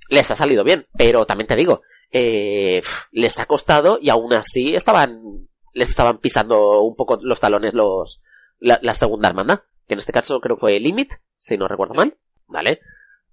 les 0.08 0.30
ha 0.30 0.36
salido 0.36 0.64
bien, 0.64 0.86
pero 0.96 1.26
también 1.26 1.46
te 1.46 1.56
digo, 1.56 1.82
eh, 2.10 2.82
les 3.12 3.38
ha 3.38 3.46
costado 3.46 3.98
y 4.00 4.10
aún 4.10 4.32
así 4.34 4.74
estaban, 4.74 5.48
les 5.74 5.88
estaban 5.88 6.18
pisando 6.18 6.82
un 6.82 6.96
poco 6.96 7.18
los 7.22 7.40
talones 7.40 7.72
los, 7.72 8.20
la, 8.58 8.78
la 8.82 8.94
segunda 8.94 9.28
hermandad, 9.28 9.60
que 9.86 9.94
en 9.94 10.00
este 10.00 10.12
caso 10.12 10.40
creo 10.40 10.56
que 10.56 10.60
fue 10.60 10.80
Limit, 10.80 11.14
si 11.38 11.56
no 11.56 11.68
recuerdo 11.68 11.94
mal, 11.94 12.18
¿vale? 12.46 12.80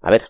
A 0.00 0.10
ver, 0.10 0.28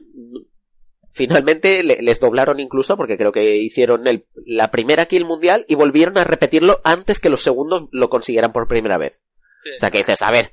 finalmente 1.13 1.83
le- 1.83 2.03
les 2.03 2.21
doblaron 2.21 2.61
incluso 2.61 2.97
porque 2.97 3.17
creo 3.17 3.33
que 3.33 3.57
hicieron 3.57 4.07
el, 4.07 4.27
la 4.47 4.71
primera 4.71 5.07
kill 5.07 5.25
mundial 5.25 5.65
y 5.69 5.75
volvieron 5.75 6.19
a 6.19 6.25
repetirlo 6.25 6.81
antes 6.85 7.21
que 7.21 7.31
los 7.31 7.43
segundos 7.43 7.89
lo 7.93 8.09
consiguieran 8.11 8.53
por 8.53 8.69
primera 8.69 8.99
vez. 8.99 9.21
Sí. 9.65 9.71
O 9.77 9.79
sea 9.79 9.91
que 9.91 9.99
dices, 9.99 10.23
a 10.23 10.31
ver, 10.31 10.53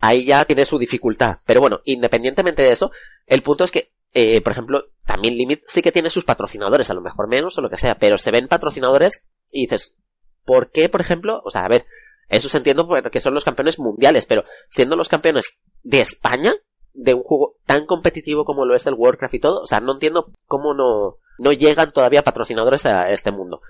ahí 0.00 0.24
ya 0.24 0.44
tiene 0.44 0.64
su 0.64 0.78
dificultad. 0.78 1.38
Pero 1.46 1.60
bueno, 1.60 1.80
independientemente 1.84 2.62
de 2.62 2.72
eso, 2.72 2.90
el 3.26 3.42
punto 3.42 3.64
es 3.64 3.70
que, 3.70 3.92
eh, 4.14 4.40
por 4.40 4.52
ejemplo, 4.52 4.86
también 5.06 5.36
Limit 5.36 5.62
sí 5.66 5.82
que 5.82 5.92
tiene 5.92 6.10
sus 6.10 6.24
patrocinadores, 6.24 6.90
a 6.90 6.94
lo 6.94 7.00
mejor 7.00 7.28
menos 7.28 7.56
o 7.58 7.60
lo 7.60 7.70
que 7.70 7.76
sea, 7.76 7.98
pero 7.98 8.18
se 8.18 8.30
ven 8.30 8.48
patrocinadores 8.48 9.28
y 9.52 9.62
dices, 9.62 9.96
¿por 10.44 10.70
qué, 10.70 10.88
por 10.88 11.00
ejemplo? 11.00 11.40
O 11.44 11.50
sea, 11.50 11.64
a 11.64 11.68
ver, 11.68 11.84
Eso 12.30 12.48
se 12.50 12.58
entiende 12.58 12.84
porque 12.84 13.20
son 13.20 13.32
los 13.32 13.44
campeones 13.44 13.78
mundiales, 13.78 14.26
pero 14.26 14.44
siendo 14.68 14.96
los 14.96 15.08
campeones 15.08 15.62
de 15.82 16.00
España, 16.02 16.52
de 16.98 17.14
un 17.14 17.22
juego 17.22 17.54
tan 17.64 17.86
competitivo 17.86 18.44
como 18.44 18.64
lo 18.64 18.74
es 18.74 18.86
el 18.86 18.94
Warcraft 18.94 19.34
y 19.34 19.38
todo, 19.38 19.62
o 19.62 19.66
sea, 19.66 19.80
no 19.80 19.92
entiendo 19.92 20.32
cómo 20.46 20.74
no, 20.74 21.18
no 21.38 21.52
llegan 21.52 21.92
todavía 21.92 22.24
patrocinadores 22.24 22.84
a 22.86 23.10
este 23.10 23.30
mundo. 23.30 23.62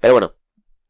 Pero 0.00 0.14
bueno, 0.14 0.34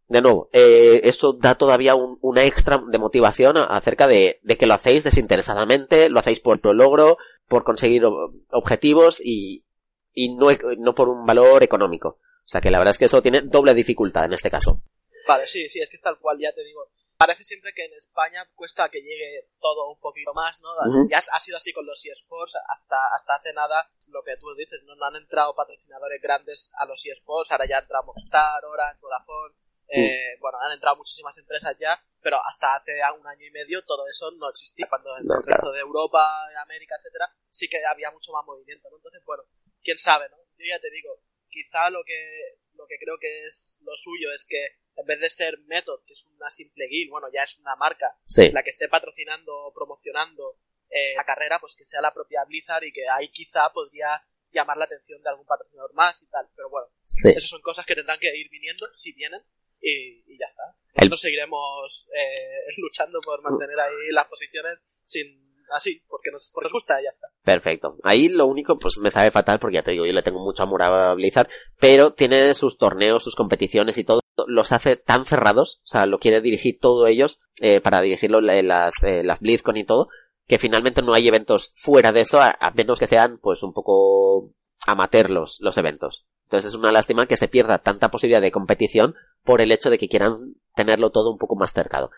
de 0.06 0.22
nuevo, 0.22 0.48
eh, 0.52 1.00
esto 1.04 1.32
da 1.32 1.56
todavía 1.56 1.96
un, 1.96 2.18
una 2.20 2.44
extra 2.44 2.78
de 2.78 2.98
motivación 2.98 3.56
acerca 3.56 4.06
de, 4.06 4.38
de, 4.44 4.56
que 4.56 4.66
lo 4.66 4.74
hacéis 4.74 5.02
desinteresadamente, 5.02 6.08
lo 6.10 6.20
hacéis 6.20 6.38
por 6.38 6.60
tu 6.60 6.72
logro, 6.72 7.18
por 7.48 7.64
conseguir 7.64 8.04
objetivos 8.50 9.20
y, 9.24 9.64
y 10.12 10.36
no, 10.36 10.46
no 10.78 10.94
por 10.94 11.08
un 11.08 11.26
valor 11.26 11.64
económico. 11.64 12.08
O 12.08 12.48
sea 12.48 12.60
que 12.60 12.70
la 12.70 12.78
verdad 12.78 12.92
es 12.92 12.98
que 12.98 13.06
eso 13.06 13.20
tiene 13.20 13.42
doble 13.42 13.74
dificultad 13.74 14.26
en 14.26 14.32
este 14.32 14.50
caso. 14.50 14.82
Vale, 15.26 15.46
sí, 15.48 15.68
sí, 15.68 15.80
es 15.80 15.88
que 15.88 15.96
es 15.96 16.02
tal 16.02 16.18
cual, 16.18 16.38
ya 16.40 16.52
te 16.52 16.64
digo. 16.64 16.88
Parece 17.20 17.44
siempre 17.44 17.74
que 17.74 17.84
en 17.84 17.92
España 17.92 18.48
cuesta 18.54 18.88
que 18.88 19.02
llegue 19.02 19.46
todo 19.60 19.90
un 19.90 20.00
poquito 20.00 20.32
más, 20.32 20.58
¿no? 20.62 20.70
Ya 21.10 21.18
ha 21.18 21.38
sido 21.38 21.58
así 21.58 21.70
con 21.70 21.84
los 21.84 22.00
eSports, 22.02 22.56
hasta, 22.56 22.96
hasta 23.14 23.34
hace 23.34 23.52
nada, 23.52 23.92
lo 24.06 24.22
que 24.22 24.38
tú 24.38 24.54
dices, 24.54 24.80
no, 24.84 24.94
no 24.94 25.04
han 25.04 25.16
entrado 25.16 25.54
patrocinadores 25.54 26.22
grandes 26.22 26.72
a 26.78 26.86
los 26.86 27.04
eSports, 27.04 27.52
ahora 27.52 27.66
ya 27.66 27.80
entra 27.80 28.00
Movistar, 28.00 28.64
Orange, 28.64 29.00
Vodafone, 29.02 29.54
eh, 29.88 30.38
bueno, 30.40 30.56
han 30.62 30.72
entrado 30.72 30.96
muchísimas 30.96 31.36
empresas 31.36 31.76
ya, 31.78 32.02
pero 32.22 32.40
hasta 32.42 32.76
hace 32.76 32.92
un 33.18 33.26
año 33.26 33.44
y 33.44 33.50
medio 33.50 33.84
todo 33.84 34.08
eso 34.08 34.30
no 34.38 34.48
existía. 34.48 34.88
Cuando 34.88 35.14
en 35.18 35.24
el 35.24 35.42
resto 35.44 35.72
de 35.72 35.80
Europa, 35.80 36.24
América, 36.62 36.96
etcétera, 36.96 37.30
sí 37.50 37.68
que 37.68 37.84
había 37.84 38.10
mucho 38.12 38.32
más 38.32 38.46
movimiento, 38.46 38.88
¿no? 38.88 38.96
Entonces, 38.96 39.22
bueno, 39.26 39.42
quién 39.82 39.98
sabe, 39.98 40.30
¿no? 40.30 40.38
Yo 40.56 40.64
ya 40.64 40.80
te 40.80 40.90
digo, 40.90 41.20
quizá 41.50 41.90
lo 41.90 42.02
que, 42.02 42.60
lo 42.72 42.86
que 42.86 42.96
creo 42.98 43.18
que 43.18 43.44
es 43.44 43.76
lo 43.82 43.94
suyo 43.96 44.32
es 44.32 44.46
que 44.48 44.79
en 44.96 45.06
vez 45.06 45.20
de 45.20 45.30
ser 45.30 45.58
Method, 45.66 46.00
que 46.06 46.12
es 46.12 46.28
una 46.36 46.50
simple 46.50 46.86
guild, 46.88 47.10
bueno, 47.10 47.28
ya 47.32 47.42
es 47.42 47.58
una 47.58 47.76
marca, 47.76 48.16
la 48.52 48.62
que 48.62 48.70
esté 48.70 48.88
patrocinando 48.88 49.56
o 49.56 49.72
promocionando 49.72 50.58
eh, 50.90 51.14
la 51.16 51.24
carrera, 51.24 51.58
pues 51.58 51.74
que 51.76 51.84
sea 51.84 52.00
la 52.00 52.12
propia 52.12 52.44
Blizzard 52.44 52.84
y 52.84 52.92
que 52.92 53.08
ahí 53.08 53.30
quizá 53.30 53.70
podría 53.72 54.22
llamar 54.52 54.76
la 54.76 54.84
atención 54.84 55.22
de 55.22 55.30
algún 55.30 55.46
patrocinador 55.46 55.94
más 55.94 56.20
y 56.22 56.28
tal. 56.28 56.48
Pero 56.54 56.68
bueno, 56.68 56.88
esas 57.06 57.48
son 57.48 57.62
cosas 57.62 57.86
que 57.86 57.94
tendrán 57.94 58.18
que 58.18 58.36
ir 58.36 58.48
viniendo, 58.50 58.86
si 58.94 59.12
vienen, 59.12 59.40
y, 59.80 60.38
ya 60.38 60.46
está. 60.46 60.62
Nosotros 60.96 61.20
seguiremos 61.20 62.08
eh, 62.14 62.66
luchando 62.78 63.20
por 63.20 63.42
mantener 63.42 63.78
ahí 63.78 64.10
las 64.10 64.26
posiciones 64.26 64.78
sin 65.04 65.50
así, 65.72 66.02
porque 66.08 66.30
nos, 66.30 66.50
porque 66.52 66.66
nos 66.66 66.72
gusta 66.72 67.00
y 67.00 67.04
ya 67.04 67.10
está. 67.10 67.28
Perfecto. 67.42 67.96
Ahí 68.02 68.28
lo 68.28 68.46
único, 68.46 68.78
pues 68.78 68.98
me 68.98 69.10
sabe 69.10 69.30
fatal 69.30 69.58
porque 69.58 69.76
ya 69.76 69.82
te 69.82 69.92
digo, 69.92 70.06
yo 70.06 70.12
le 70.12 70.22
tengo 70.22 70.40
mucho 70.40 70.62
amor 70.62 70.82
a 70.82 71.14
Blizzard, 71.14 71.48
pero 71.78 72.12
tiene 72.12 72.54
sus 72.54 72.76
torneos, 72.76 73.22
sus 73.22 73.36
competiciones 73.36 73.96
y 73.98 74.04
todo, 74.04 74.20
los 74.48 74.72
hace 74.72 74.96
tan 74.96 75.24
cerrados, 75.24 75.80
o 75.84 75.88
sea, 75.88 76.06
lo 76.06 76.18
quiere 76.18 76.40
dirigir 76.40 76.78
todo 76.80 77.06
ellos, 77.06 77.40
eh, 77.60 77.80
para 77.80 78.00
dirigirlo 78.00 78.38
en 78.50 78.68
las, 78.68 79.02
eh, 79.02 79.22
las 79.22 79.40
BlizzCon 79.40 79.76
y 79.76 79.84
todo, 79.84 80.08
que 80.46 80.58
finalmente 80.58 81.02
no 81.02 81.14
hay 81.14 81.28
eventos 81.28 81.72
fuera 81.76 82.12
de 82.12 82.22
eso, 82.22 82.40
a, 82.42 82.72
menos 82.74 82.98
que 82.98 83.06
sean, 83.06 83.38
pues, 83.38 83.62
un 83.62 83.72
poco 83.72 84.52
amateur 84.86 85.30
los, 85.30 85.60
los 85.60 85.76
eventos. 85.78 86.26
Entonces 86.44 86.70
es 86.70 86.74
una 86.74 86.90
lástima 86.90 87.26
que 87.26 87.36
se 87.36 87.46
pierda 87.46 87.78
tanta 87.78 88.10
posibilidad 88.10 88.40
de 88.40 88.50
competición 88.50 89.14
por 89.44 89.60
el 89.60 89.70
hecho 89.70 89.88
de 89.88 89.98
que 89.98 90.08
quieran 90.08 90.56
tenerlo 90.74 91.10
todo 91.10 91.30
un 91.30 91.38
poco 91.38 91.54
más 91.54 91.72
cercado. 91.72 92.10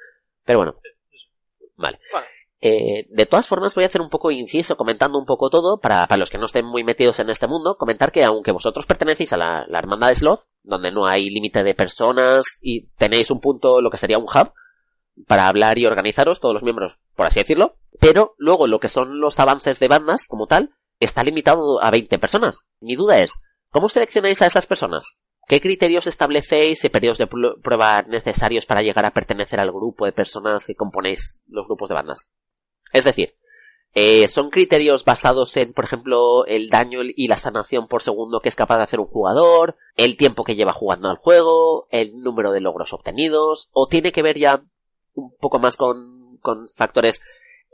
Pero 0.45 0.61
bueno. 0.61 0.77
Vale. 1.77 1.99
Eh, 2.65 3.09
de 3.11 3.27
todas 3.27 3.49
formas, 3.49 3.75
voy 3.75 3.85
a 3.85 3.89
hacer 3.89 4.01
un 4.01 4.09
poco 4.09 4.31
inciso 4.31 4.77
comentando 4.77 5.19
un 5.19 5.27
poco 5.27 5.51
todo 5.51 5.81
para, 5.81 6.07
para 6.07 6.19
los 6.19 6.31
que 6.31 6.39
no 6.39 6.47
estén 6.47 6.65
muy 6.65 6.85
metidos 6.85 7.19
en 7.19 7.29
este 7.29 7.49
mundo. 7.49 7.77
Comentar 7.77 8.13
que 8.13 8.25
aunque 8.25 8.53
vosotros 8.53 8.87
pertenecéis 8.87 9.33
a 9.33 9.37
la, 9.37 9.67
la 9.69 9.79
hermandad 9.79 10.09
de 10.09 10.15
Sloth, 10.15 10.43
donde 10.63 10.93
no 10.93 11.07
hay 11.07 11.29
límite 11.29 11.65
de 11.65 11.75
personas 11.75 12.47
y 12.63 12.87
tenéis 12.97 13.31
un 13.31 13.41
punto, 13.41 13.81
lo 13.81 13.91
que 13.91 13.99
sería 13.99 14.19
un 14.19 14.25
hub, 14.25 14.53
para 15.27 15.49
hablar 15.49 15.77
y 15.79 15.87
organizaros, 15.87 16.41
todos 16.41 16.55
los 16.55 16.63
miembros, 16.63 17.01
por 17.17 17.27
así 17.27 17.41
decirlo, 17.41 17.77
pero 18.01 18.35
luego 18.39 18.67
lo 18.67 18.81
que 18.81 18.89
son 18.89 19.21
los 19.21 19.41
avances 19.41 19.79
de 19.81 19.89
bandas 19.89 20.27
como 20.29 20.47
tal, 20.47 20.71
está 21.01 21.25
limitado 21.25 21.83
a 21.83 21.91
20 21.91 22.19
personas. 22.19 22.71
Mi 22.81 22.95
duda 22.95 23.19
es, 23.21 23.43
¿Cómo 23.73 23.89
seleccionáis 23.89 24.43
a 24.43 24.47
esas 24.47 24.67
personas? 24.67 25.25
¿Qué 25.49 25.59
criterios 25.59 26.07
establecéis 26.07 26.85
y 26.85 26.91
periodos 26.91 27.17
de 27.17 27.27
prueba 27.27 28.03
necesarios 28.03 28.67
para 28.67 28.83
llegar 28.83 29.07
a 29.07 29.15
pertenecer 29.15 29.61
al 29.61 29.73
grupo 29.73 30.05
de 30.05 30.13
personas 30.13 30.67
que 30.67 30.75
componéis 30.75 31.41
los 31.47 31.67
grupos 31.67 31.89
de 31.89 31.95
bandas? 31.95 32.35
Es 32.93 33.05
decir, 33.05 33.35
eh, 33.95 34.29
¿son 34.29 34.51
criterios 34.51 35.05
basados 35.05 35.57
en, 35.57 35.73
por 35.73 35.85
ejemplo, 35.85 36.47
el 36.47 36.69
daño 36.69 37.01
y 37.03 37.29
la 37.29 37.37
sanación 37.37 37.89
por 37.89 38.03
segundo 38.03 38.41
que 38.41 38.49
es 38.49 38.57
capaz 38.57 38.79
de 38.79 38.85
hacer 38.85 39.01
un 39.01 39.07
jugador, 39.07 39.77
el 39.97 40.17
tiempo 40.17 40.45
que 40.45 40.57
lleva 40.57 40.73
jugando 40.73 41.09
al 41.09 41.17
juego, 41.17 41.89
el 41.91 42.19
número 42.19 42.53
de 42.53 42.61
logros 42.61 42.93
obtenidos, 42.93 43.71
o 43.73 43.89
tiene 43.89 44.13
que 44.13 44.23
ver 44.23 44.39
ya 44.39 44.63
un 45.15 45.37
poco 45.37 45.59
más 45.59 45.77
con, 45.77 46.39
con 46.39 46.69
factores 46.69 47.23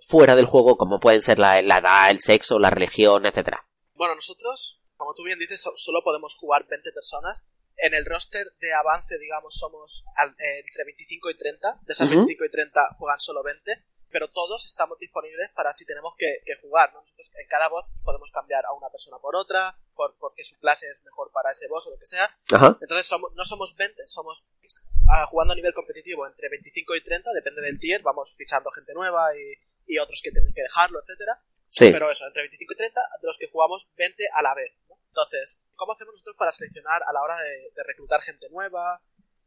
fuera 0.07 0.37
del 0.37 0.47
juego 0.47 0.77
como 0.77 1.01
pueden 1.01 1.23
ser 1.23 1.39
la, 1.39 1.63
la 1.63 1.79
edad, 1.79 2.11
el 2.11 2.21
sexo, 2.21 2.59
la 2.59 2.71
religión, 2.71 3.27
etcétera? 3.27 3.65
Bueno, 3.95 4.15
nosotros 4.15 4.83
como 4.99 5.15
tú 5.15 5.23
bien 5.23 5.39
dices, 5.39 5.63
solo 5.77 6.03
podemos 6.03 6.35
jugar 6.35 6.67
20 6.69 6.93
personas. 6.93 7.41
En 7.77 7.95
el 7.95 8.05
roster 8.05 8.53
de 8.59 8.75
avance, 8.75 9.17
digamos, 9.19 9.55
somos 9.55 10.05
eh, 10.19 10.59
entre 10.59 10.85
25 10.85 11.31
y 11.31 11.37
30. 11.37 11.81
De 11.83 11.93
esas 11.93 12.11
25 12.11 12.45
y 12.45 12.51
30 12.51 12.97
juegan 12.99 13.21
solo 13.21 13.45
20. 13.45 13.85
Pero 14.11 14.29
todos 14.29 14.67
estamos 14.67 14.99
disponibles 14.99 15.51
para 15.55 15.73
si 15.73 15.85
tenemos 15.85 16.15
que, 16.17 16.41
jugar. 16.63 16.93
Nosotros 16.95 17.31
en 17.35 17.47
cada 17.49 17.69
voz 17.69 17.87
podemos 18.03 18.31
cambiar 18.31 18.65
a 18.67 18.73
una 18.73 18.89
persona 18.89 19.19
por 19.19 19.37
otra, 19.37 19.77
por, 19.95 20.17
porque 20.19 20.45
su 20.45 20.59
clase 20.59 20.89
es 20.89 21.03
mejor 21.05 21.31
para 21.33 21.51
ese 21.51 21.69
boss 21.69 21.87
o 21.87 21.91
lo 21.91 21.99
que 21.99 22.07
sea. 22.07 22.31
Entonces 22.81 23.07
somos, 23.07 23.33
no 23.35 23.45
somos 23.45 23.77
20, 23.77 24.07
somos 24.07 24.45
ah, 25.11 25.27
jugando 25.27 25.53
a 25.53 25.57
nivel 25.57 25.75
competitivo 25.75 26.27
entre 26.27 26.49
25 26.49 26.97
y 26.97 27.05
30, 27.05 27.31
depende 27.33 27.63
del 27.63 27.79
tier. 27.79 28.03
Vamos 28.03 28.35
fichando 28.37 28.71
gente 28.71 28.95
nueva 28.95 29.37
y, 29.37 29.95
y 29.95 29.99
otros 29.99 30.21
que 30.23 30.31
tienen 30.31 30.53
que 30.55 30.63
dejarlo, 30.63 31.01
etcétera. 31.01 31.43
Pero 31.77 32.11
eso, 32.11 32.27
entre 32.27 32.43
25 32.43 32.73
y 32.73 32.77
30, 32.77 33.01
de 33.21 33.27
los 33.27 33.39
que 33.39 33.49
jugamos 33.49 33.87
20 33.97 34.29
a 34.33 34.43
la 34.43 34.55
vez. 34.55 34.73
Entonces, 35.09 35.65
¿cómo 35.75 35.93
hacemos 35.93 36.15
nosotros 36.15 36.37
para 36.37 36.53
seleccionar 36.53 37.03
a 37.07 37.13
la 37.13 37.23
hora 37.23 37.35
de, 37.39 37.83
reclutar 37.85 38.23
gente 38.23 38.49
nueva 38.51 39.03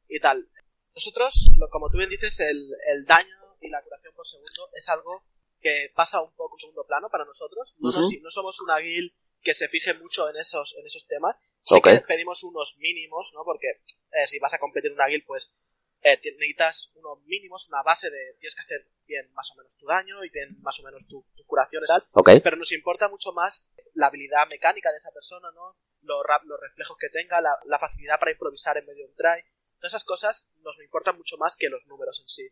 y 0.08 0.20
tal? 0.20 0.48
Nosotros, 0.94 1.50
como 1.70 1.90
tú 1.90 1.98
bien 1.98 2.10
dices, 2.10 2.40
el, 2.40 3.06
daño 3.06 3.38
y 3.62 3.70
la 3.70 3.82
curación 3.82 4.14
por 4.14 4.26
segundo 4.26 4.70
es 4.76 4.90
algo 4.90 5.24
que 5.62 5.92
pasa 5.96 6.22
un 6.22 6.34
poco 6.34 6.56
en 6.56 6.62
segundo 6.62 6.86
plano 6.86 7.10
para 7.10 7.26
nosotros. 7.26 7.76
No, 7.80 7.92
no 7.92 8.32
somos 8.32 8.60
una 8.62 8.78
guild 8.80 9.14
que 9.42 9.54
se 9.54 9.68
fije 9.68 9.94
mucho 9.94 10.30
en 10.30 10.38
esos, 10.38 10.76
en 10.78 10.86
esos 10.86 11.08
temas. 11.08 11.36
Sí 11.62 11.82
que 11.82 12.02
pedimos 12.08 12.44
unos 12.44 12.78
mínimos, 12.78 13.32
¿no? 13.34 13.44
Porque 13.44 13.68
eh, 13.68 14.28
si 14.28 14.40
vas 14.40 14.54
a 14.54 14.60
competir 14.60 14.92
en 14.92 14.96
una 14.96 15.08
guild, 15.08 15.26
pues 15.26 15.56
eh, 16.04 16.20
necesitas 16.24 16.92
unos 16.96 17.22
mínimos, 17.26 17.68
una 17.70 17.84
base 17.84 18.10
de 18.10 18.34
tienes 18.40 18.56
que 18.56 18.62
hacer 18.62 18.88
bien 19.06 19.32
más 19.34 19.52
o 19.52 19.56
menos 19.56 19.76
tu 19.76 19.86
daño 19.86 20.24
y 20.24 20.30
bien 20.30 20.60
más 20.62 20.80
o 20.80 20.84
menos 20.84 21.08
tu, 21.08 21.24
curación 21.46 21.84
y 21.84 21.88
tal. 21.88 22.08
Pero 22.42 22.58
nos 22.58 22.72
importa 22.72 23.08
mucho 23.10 23.34
más 23.34 23.70
la 23.94 24.08
habilidad 24.08 24.48
mecánica 24.50 24.92
de 24.92 24.98
esa 24.98 25.12
persona, 25.12 25.52
¿no? 25.52 25.76
Los, 26.02 26.26
los 26.46 26.60
reflejos 26.60 26.98
que 26.98 27.10
tenga, 27.10 27.42
la, 27.42 27.80
facilidad 27.80 28.20
para 28.20 28.32
improvisar 28.32 28.78
en 28.78 28.86
medio 28.86 29.06
de 29.06 29.12
un 29.12 29.16
try. 29.16 29.44
Todas 29.80 29.94
esas 29.94 30.04
cosas 30.04 30.50
nos 30.62 30.80
importan 30.80 31.18
mucho 31.18 31.38
más 31.38 31.56
que 31.56 31.70
los 31.70 31.86
números 31.86 32.20
en 32.22 32.28
sí. 32.28 32.50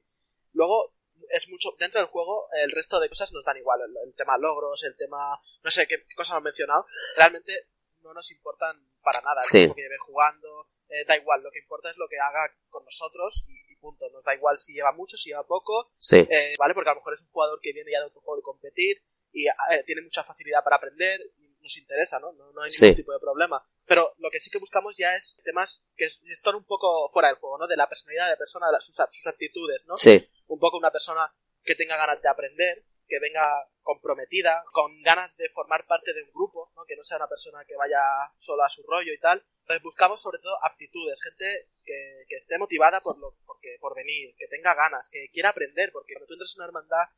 Luego, 0.53 0.93
es 1.29 1.49
mucho, 1.49 1.75
dentro 1.79 1.99
del 1.99 2.09
juego, 2.09 2.47
el 2.53 2.71
resto 2.71 2.99
de 2.99 3.09
cosas 3.09 3.31
nos 3.33 3.43
dan 3.43 3.57
igual. 3.57 3.81
El, 4.03 4.13
tema 4.15 4.37
logros, 4.37 4.83
el 4.83 4.95
tema, 4.95 5.39
no 5.63 5.71
sé 5.71 5.87
qué, 5.87 6.05
cosas 6.15 6.37
han 6.37 6.43
mencionado. 6.43 6.85
Realmente 7.15 7.67
no 8.01 8.13
nos 8.13 8.31
importan 8.31 8.77
para 9.01 9.21
nada. 9.21 9.43
Sí. 9.43 9.71
que 9.73 9.81
lleve 9.81 9.97
jugando, 9.97 10.67
eh, 10.89 11.05
da 11.05 11.15
igual, 11.17 11.43
lo 11.43 11.51
que 11.51 11.59
importa 11.59 11.89
es 11.89 11.97
lo 11.97 12.07
que 12.07 12.19
haga 12.19 12.51
con 12.69 12.83
nosotros 12.83 13.45
y, 13.47 13.75
punto. 13.77 14.09
Nos 14.09 14.25
da 14.25 14.35
igual 14.35 14.57
si 14.57 14.73
lleva 14.73 14.91
mucho, 14.91 15.15
si 15.15 15.29
lleva 15.29 15.47
poco, 15.47 15.93
eh, 16.11 16.55
¿vale? 16.59 16.73
Porque 16.73 16.89
a 16.89 16.93
lo 16.93 16.99
mejor 16.99 17.13
es 17.13 17.21
un 17.21 17.29
jugador 17.29 17.61
que 17.61 17.71
viene 17.71 17.91
ya 17.91 17.99
de 17.99 18.07
otro 18.07 18.19
juego 18.19 18.35
de 18.35 18.43
competir 18.43 19.01
y 19.31 19.47
eh, 19.47 19.83
tiene 19.85 20.01
mucha 20.01 20.21
facilidad 20.21 20.63
para 20.65 20.75
aprender 20.75 21.21
y 21.37 21.61
nos 21.61 21.77
interesa, 21.77 22.19
¿no? 22.19 22.33
No, 22.33 22.61
hay 22.61 22.71
ningún 22.71 22.95
tipo 22.95 23.13
de 23.13 23.19
problema. 23.19 23.65
Pero 23.89 24.13
lo 24.19 24.29
que 24.29 24.39
sí 24.39 24.51
que 24.51 24.59
buscamos 24.59 24.95
ya 24.95 25.15
es 25.15 25.35
temas 25.43 25.83
que 25.97 26.05
están 26.27 26.53
un 26.53 26.63
poco 26.63 27.09
fuera 27.09 27.29
del 27.29 27.37
juego, 27.37 27.57
¿no? 27.57 27.65
De 27.65 27.75
la 27.75 27.89
personalidad 27.89 28.25
de 28.25 28.33
la 28.33 28.37
persona, 28.37 28.67
de 28.69 28.77
sus, 28.81 28.95
sus 28.95 29.25
actitudes, 29.25 29.81
¿no? 29.87 29.97
Sí. 29.97 30.29
Un 30.45 30.59
poco 30.59 30.77
una 30.77 30.91
persona 30.91 31.33
que 31.63 31.73
tenga 31.73 31.97
ganas 31.97 32.21
de 32.21 32.29
aprender, 32.29 32.85
que 33.07 33.19
venga 33.19 33.67
comprometida, 33.81 34.63
con 34.71 35.01
ganas 35.01 35.35
de 35.37 35.49
formar 35.49 35.87
parte 35.87 36.13
de 36.13 36.21
un 36.21 36.31
grupo, 36.31 36.71
¿no? 36.75 36.85
que 36.85 36.95
no 36.95 37.03
sea 37.03 37.17
una 37.17 37.27
persona 37.27 37.65
que 37.65 37.75
vaya 37.75 37.99
solo 38.37 38.63
a 38.63 38.69
su 38.69 38.83
rollo 38.83 39.11
y 39.11 39.19
tal. 39.19 39.43
Entonces 39.61 39.81
buscamos 39.81 40.21
sobre 40.21 40.37
todo 40.37 40.63
aptitudes, 40.63 41.19
gente 41.23 41.69
que, 41.83 42.25
que 42.29 42.35
esté 42.35 42.59
motivada 42.59 43.01
por, 43.01 43.17
lo, 43.17 43.37
porque, 43.47 43.77
por 43.81 43.95
venir, 43.95 44.35
que 44.37 44.47
tenga 44.47 44.75
ganas, 44.75 45.09
que 45.09 45.29
quiera 45.33 45.49
aprender, 45.49 45.91
porque 45.91 46.13
cuando 46.13 46.27
tú 46.27 46.33
entras 46.35 46.53
en 46.53 46.61
una 46.61 46.67
hermandad 46.67 47.09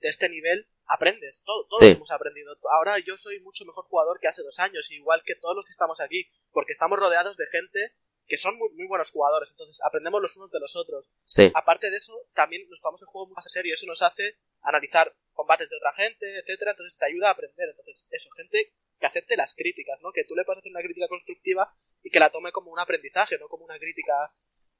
de 0.00 0.08
este 0.08 0.28
nivel, 0.28 0.68
aprendes, 0.86 1.42
todo, 1.44 1.66
todos 1.68 1.82
hemos 1.82 2.10
aprendido. 2.10 2.56
Ahora 2.70 2.98
yo 2.98 3.16
soy 3.16 3.40
mucho 3.40 3.64
mejor 3.64 3.84
jugador 3.84 4.18
que 4.20 4.28
hace 4.28 4.42
dos 4.42 4.58
años, 4.58 4.90
igual 4.90 5.22
que 5.24 5.34
todos 5.36 5.56
los 5.56 5.64
que 5.64 5.72
estamos 5.72 6.00
aquí, 6.00 6.28
porque 6.52 6.72
estamos 6.72 6.98
rodeados 6.98 7.36
de 7.36 7.46
gente 7.46 7.94
que 8.26 8.36
son 8.36 8.56
muy, 8.58 8.70
muy, 8.74 8.86
buenos 8.86 9.10
jugadores, 9.10 9.50
entonces 9.50 9.82
aprendemos 9.84 10.22
los 10.22 10.36
unos 10.36 10.52
de 10.52 10.60
los 10.60 10.76
otros. 10.76 11.04
Sí. 11.24 11.50
Aparte 11.52 11.90
de 11.90 11.96
eso, 11.96 12.14
también 12.32 12.68
nos 12.70 12.80
tomamos 12.80 13.02
el 13.02 13.08
juego 13.08 13.32
más 13.34 13.44
en 13.46 13.50
serio, 13.50 13.74
eso 13.74 13.86
nos 13.86 14.02
hace 14.02 14.36
analizar 14.62 15.12
combates 15.32 15.68
de 15.68 15.76
otra 15.76 15.92
gente, 15.94 16.38
etcétera, 16.38 16.70
entonces 16.70 16.96
te 16.96 17.06
ayuda 17.06 17.28
a 17.28 17.32
aprender, 17.32 17.70
entonces 17.70 18.06
eso, 18.10 18.30
gente 18.36 18.72
que 19.00 19.06
acepte 19.06 19.36
las 19.36 19.54
críticas, 19.54 19.98
¿no? 20.00 20.12
Que 20.12 20.24
tú 20.24 20.36
le 20.36 20.44
puedas 20.44 20.58
hacer 20.58 20.70
una 20.70 20.82
crítica 20.82 21.08
constructiva 21.08 21.74
y 22.02 22.10
que 22.10 22.20
la 22.20 22.30
tome 22.30 22.52
como 22.52 22.70
un 22.70 22.78
aprendizaje, 22.78 23.36
no 23.38 23.48
como 23.48 23.64
una 23.64 23.78
crítica 23.78 24.32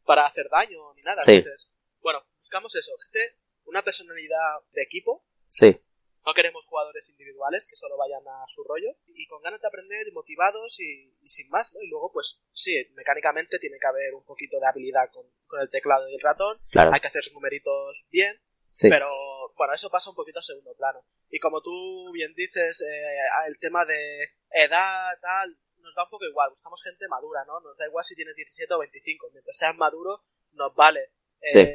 para 0.05 0.27
hacer 0.27 0.49
daño 0.49 0.95
ni 0.95 1.03
nada. 1.03 1.21
Sí. 1.23 1.33
Entonces, 1.33 1.73
Bueno, 2.01 2.23
buscamos 2.37 2.75
eso, 2.77 2.93
gente, 3.05 3.37
una 3.71 3.83
personalidad 3.83 4.61
de 4.73 4.83
equipo. 4.83 5.25
Sí. 5.49 5.81
No 6.27 6.35
queremos 6.35 6.67
jugadores 6.67 7.09
individuales 7.09 7.67
que 7.67 7.77
solo 7.77 7.97
vayan 7.97 8.23
a 8.29 8.45
su 8.47 8.63
rollo 8.65 8.95
y 9.07 9.27
con 9.27 9.41
ganas 9.43 9.61
de 9.61 9.69
aprender 9.69 10.07
y 10.07 10.13
motivados 10.13 10.79
y, 10.79 11.17
sin 11.25 11.49
más, 11.49 11.73
¿no? 11.73 11.81
Y 11.81 11.89
luego, 11.89 12.11
pues 12.13 12.43
sí, 12.53 12.77
mecánicamente 12.93 13.59
tiene 13.59 13.79
que 13.81 13.87
haber 13.87 14.15
un 14.15 14.25
poquito 14.25 14.61
de 14.61 14.69
habilidad 14.69 15.09
con, 15.11 15.25
el 15.61 15.71
teclado 15.71 16.09
y 16.09 16.15
el 16.15 16.21
ratón. 16.21 16.61
Claro. 16.71 16.93
Hay 16.93 17.01
que 17.01 17.07
hacer 17.07 17.23
sus 17.23 17.35
numeritos 17.35 18.07
bien. 18.11 18.39
Sí. 18.71 18.89
Pero 18.91 19.09
bueno, 19.57 19.73
eso 19.73 19.91
pasa 19.91 20.11
un 20.11 20.17
poquito 20.17 20.41
a 20.41 20.43
segundo 20.43 20.75
plano. 20.75 21.05
Y 21.31 21.39
como 21.39 21.63
tú 21.63 22.13
bien 22.13 22.35
dices, 22.35 22.83
eh, 22.83 23.19
el 23.49 23.59
tema 23.59 23.85
de 23.87 24.35
edad, 24.51 25.11
tal, 25.23 25.59
nos 25.79 25.95
da 25.95 26.05
un 26.05 26.11
poco 26.11 26.27
igual. 26.27 26.51
Buscamos 26.51 26.83
gente 26.83 27.09
madura, 27.09 27.45
¿no? 27.47 27.61
Nos 27.61 27.77
da 27.79 27.87
igual 27.87 28.05
si 28.05 28.15
tienes 28.15 28.37
17 28.37 28.75
o 28.75 28.79
25. 28.79 29.31
Mientras 29.33 29.57
seas 29.57 29.77
maduro, 29.77 30.23
nos 30.53 30.75
vale. 30.75 31.13
Sí. 31.41 31.67